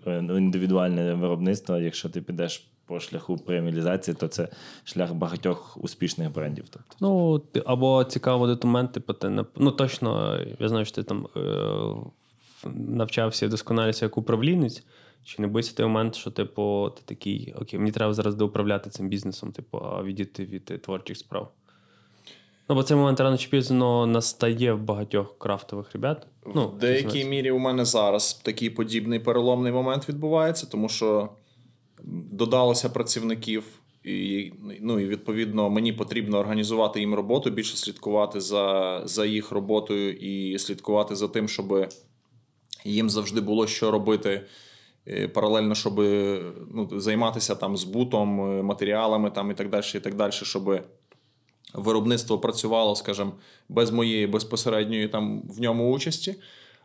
[0.06, 1.76] е, індивідуальне виробництво.
[1.76, 4.48] Якщо ти підеш по шляху преміалізації, то це
[4.84, 6.64] шлях багатьох успішних брендів.
[6.70, 6.96] Тобто.
[7.00, 11.40] Ну, або цікавий документ, типу, ти ну точно, я знаю, що ти там е,
[12.74, 14.84] навчався і досконалювався як управлінець.
[15.24, 19.08] Чи не боїшся той момент, що, типу, ти такий, окей, мені треба зараз доуправляти цим
[19.08, 21.52] бізнесом, типу, а відійти від творчих справ.
[22.68, 26.26] Ну, бо цей момент рано чи пізно настає в багатьох крафтових ребят.
[26.54, 31.28] Ну, в деякій мірі у мене зараз такий подібний переломний момент відбувається, тому що
[32.32, 33.64] додалося працівників,
[34.04, 40.12] і, ну, і відповідно мені потрібно організувати їм роботу, більше слідкувати за, за їх роботою
[40.12, 41.88] і слідкувати за тим, щоб
[42.84, 44.44] їм завжди було що робити.
[45.08, 45.98] е, Паралельно, щоб
[46.74, 50.80] ну, займатися там збутом, е, матеріалами там, і так далі, і так далі, щоб
[51.74, 53.32] виробництво працювало, скажімо,
[53.68, 56.34] без моєї безпосередньої там в ньому участі.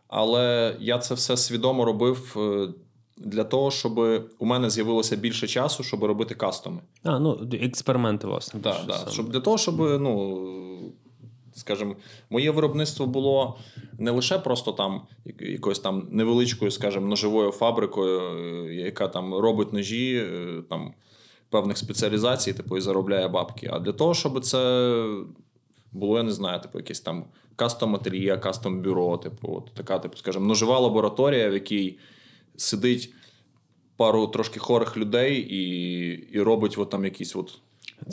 [0.08, 2.68] Але я це все свідомо робив е,
[3.16, 3.98] для того, щоб
[4.38, 6.80] у мене з'явилося більше часу, щоб робити кастоми.
[7.02, 8.60] А, ну, експерименти, власне.
[8.60, 9.10] Да, да.
[9.10, 10.92] Щоб для того, щоб, ну,
[11.54, 11.96] скажімо,
[12.30, 13.58] моє виробництво було
[13.98, 15.02] не лише просто там
[15.40, 20.94] якоюсь там невеличкою, скажімо, ножовою фабрикою, е, яка там робить ножі е, там,
[21.54, 23.70] певних спеціалізацій, типу, і заробляє бабки.
[23.72, 24.58] А для того, щоб це
[25.92, 27.24] було, я не знаю, типу, якесь там
[27.56, 31.98] кастом ательє, кастом бюро, типу, от така, типу, скажімо, ножива лабораторія, в якій
[32.56, 33.14] сидить
[33.96, 35.62] пару трошки хорих людей і,
[36.32, 37.58] і робить от там якісь от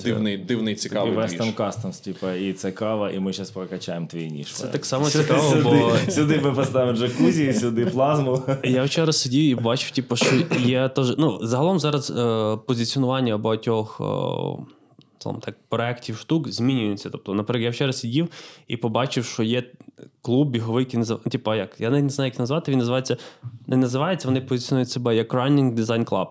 [0.03, 1.40] дивний, дивний цікавий двіж.
[1.41, 4.53] Customs, типу, і це кава, і ми зараз прокачаємо твій ніж.
[4.53, 8.41] Це так само Сюди- цікаво, сюди, бо- Сюди ми поставимо джакузі, сюди плазму.
[8.64, 11.16] Я вчора сидів і бачив, типу, що є теж.
[11.18, 14.03] Ну, загалом зараз е, позиціонування багатьох е,
[15.18, 17.10] там, так, проєктів штук змінюється.
[17.10, 18.28] Тобто, наприклад, я вчора сидів
[18.68, 19.64] і побачив, що є
[20.22, 21.30] клуб біговий, який називається.
[21.30, 21.76] Типу, як?
[21.80, 22.72] Я не знаю, як назвати.
[22.72, 23.18] Він називається.
[23.68, 26.28] Не називається, вони позиціонують себе як Running Design Club.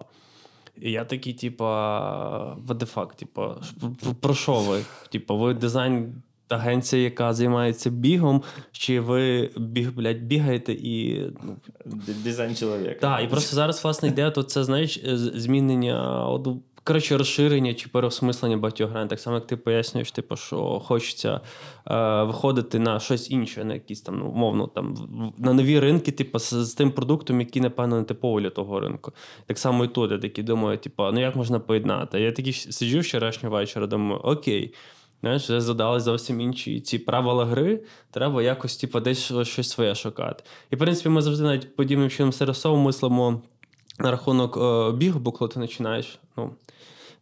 [0.83, 3.57] І я такий, типа, what типа,
[4.03, 4.81] про- про що ви?
[5.11, 6.23] Типа, ви дизайн.
[6.49, 8.43] Агенція, яка займається бігом,
[8.73, 11.57] чи ви біг, блядь, бігаєте і ну,
[12.25, 12.95] Дизайн чоловіка.
[13.01, 15.01] так, і просто зараз, власне, йде то це, знаєш,
[15.35, 16.49] змінення, от,
[16.91, 19.09] коротше, розширення чи переосмислення багатьох грань.
[19.09, 21.41] Так само, як ти пояснюєш, типу, що хочеться
[21.87, 24.95] е, виходити на щось інше, на якісь там, ну, умовно, там,
[25.39, 29.13] на нові ринки, типу, з, з тим продуктом, який, напевно, не типовий для того ринку.
[29.47, 32.21] Так само і тут, я такий думаю, типу, ну як можна поєднати?
[32.21, 34.75] Я такий сиджу вчорашнього вечора, думаю, окей.
[35.21, 40.45] Знаєш, вже задали зовсім інші ці правила гри, треба якось типу, десь щось своє шукати.
[40.71, 43.43] І, в принципі, ми завжди навіть подібним чином серйозово мислимо
[44.01, 46.51] на рахунок е, бігу, бо коли ти починаєш ну,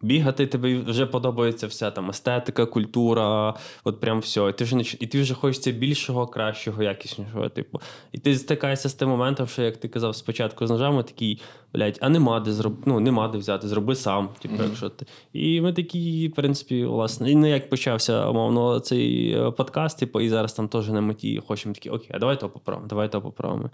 [0.03, 3.55] бігати, тобі вже подобається вся там естетика, культура,
[3.85, 4.49] от прям все.
[4.49, 7.49] І ти вже і ти вже хочеться більшого, кращого, якіснішого.
[7.49, 7.81] Типу.
[8.13, 11.41] І ти стикаєшся з тим моментом, що як ти казав спочатку з ножами, такий,
[11.75, 12.77] блядь, а нема де зроб...
[12.87, 14.29] ну, нема де взяти, зроби сам.
[14.39, 15.07] Типу, якщо ти.
[15.33, 20.21] І ми такі, в принципі, власне, і не як почався, умовно, цей е, подкаст, типу,
[20.21, 23.23] і зараз там теж на меті хочемо такі, окей, а давай то поправимо, давай то
[23.23, 23.71] поправимо.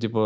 [0.00, 0.18] Типу,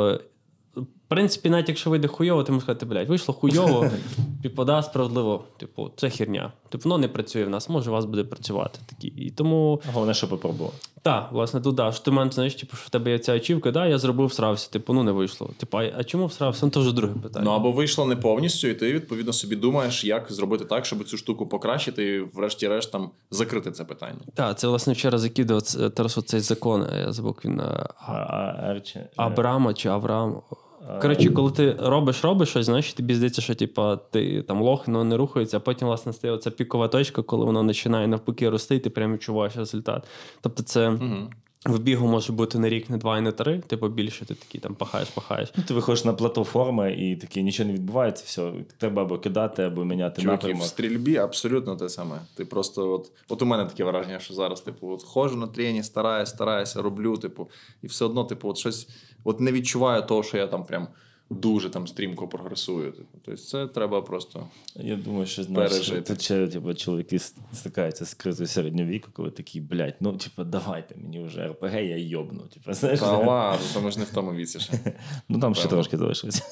[0.74, 3.90] в принципі, навіть якщо вийде хуйово, ти можеш сказати, блядь, вийшло хуйово,
[4.42, 5.44] типу, да, справедливо.
[5.56, 6.52] Типу, це херня.
[6.68, 8.78] Типу, воно не працює в нас, може, у вас буде працювати.
[8.86, 9.06] Такі.
[9.08, 10.72] І тому, Головне, що попробував.
[11.02, 13.70] так, власне, тут, да, що ти маєш, знаєш, типу, що в тебе є ця очівка,
[13.70, 15.50] да, я зробив, всрався, типу, ну не вийшло.
[15.56, 16.66] Типу, а, чому всрався?
[16.66, 17.44] Ну, то вже друге питання.
[17.44, 21.16] Ну або вийшло не повністю, і ти відповідно собі думаєш, як зробити так, щоб цю
[21.16, 24.18] штуку покращити, і врешті-решт там закрити це питання.
[24.34, 27.60] Так, це, власне, вчора закидав це- Тарасу цей закон, я забув він.
[27.60, 30.40] е, Арчі- Абрама чи Авраам.
[31.02, 35.05] Коротше, коли ти робиш, робиш щось, знаєш, тобі здається, що типа, ти там лох, воно
[35.05, 38.78] не рухається, а потім, власне, стає оця пікова точка, коли воно починає навпаки рости, і
[38.78, 40.05] ти прямо відчуваєш результат.
[40.40, 41.28] Тобто, це Угу.
[41.66, 43.59] В бігу може бути не рік, не два і не три.
[43.59, 45.52] Типу більше ти такий там пахаєш, пахаєш.
[45.57, 48.52] Ну, ти виходиш на плато форми і таке нічого не відбувається, все.
[48.78, 52.20] Треба або кидати, або міняти Чуваки, в стрільбі абсолютно те саме.
[52.35, 55.82] Ти просто, от, от у мене таке враження, що зараз, типу, от ходжу на трені,
[55.82, 57.51] стараюсь, стараюся, роблю, типу,
[57.82, 58.89] і все одно, типу, от щось
[59.24, 60.88] от не відчуваю того, що я там прям
[61.31, 62.93] дуже там стрімко прогресую.
[62.93, 63.19] Типу.
[63.24, 64.47] Тобто це треба просто.
[64.77, 67.19] Я думаю, що знаєш, ще типу, чоловіки
[67.52, 71.97] стикаються з кризою середнього віку, коли такі, блядь, ну типу, давайте мені вже РПГ, я
[71.97, 72.40] йобну.
[72.40, 74.73] Типу, знаєш, Та ладно, то ми ж не в тому віці ще.
[75.28, 76.44] ну там ще трошки залишилося.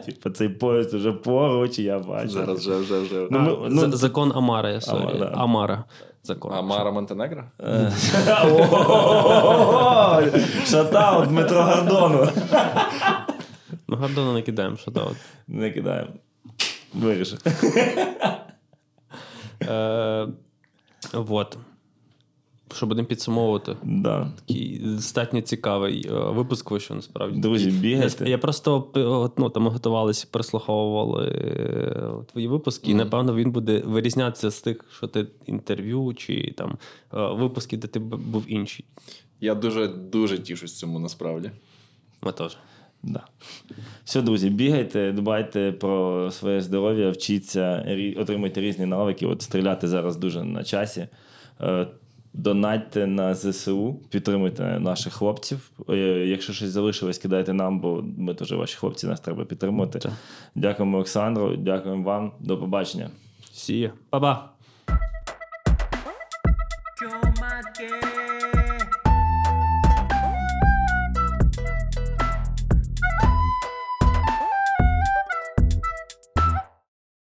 [0.06, 2.28] Типу, цей поїзд вже поруч, я бачу.
[2.28, 3.28] Зараз вже, вже, вже.
[3.30, 5.02] Ну, ну, закон Амара, я sorry.
[5.02, 5.32] Амара.
[5.34, 5.84] Амара.
[6.24, 6.52] Закон.
[6.52, 7.44] А Мара Монтенегро?
[7.58, 7.90] О,
[10.66, 12.28] Shoutout Дмитро Гордону.
[13.92, 15.12] Ну, Гордона не кидаємо, що так.
[15.48, 16.10] Не кидаємо.
[16.94, 17.38] Вирішив.
[19.62, 20.28] Е,
[21.12, 21.58] вот.
[22.74, 23.76] Що будемо підсумовувати.
[23.82, 24.32] Да.
[24.36, 27.40] Такий достатньо цікавий е, випуск вийшов, насправді.
[27.40, 28.30] Друзі, Я, бігайте.
[28.30, 34.50] я просто е, ну, там готувалися, прослуховували е, твої випуски, і напевно він буде вирізнятися
[34.50, 36.70] з тих, що ти інтерв'ю, чи там
[37.14, 38.84] е, випуски, де ти був інший.
[39.40, 41.50] Я дуже дуже тішусь цьому насправді.
[42.22, 42.56] Ми теж.
[43.02, 43.20] Да.
[44.04, 49.26] Все, друзі, бігайте, дбайте про своє здоров'я, вчіться, отримуйте різні навики.
[49.26, 51.08] От стріляти зараз дуже на часі.
[51.60, 51.86] Е,
[52.34, 55.70] Донатьте на ЗСУ, підтримуйте наших хлопців.
[55.88, 55.96] Е,
[56.26, 59.98] Якщо щось залишилось, кидайте нам, бо ми теж ваші хлопці, нас треба підтримувати.
[59.98, 60.12] Так.
[60.54, 62.32] Дякуємо, Олександру, дякуємо вам.
[62.40, 63.10] До побачення.
[63.52, 63.92] Сія.
[64.10, 64.48] Па-па!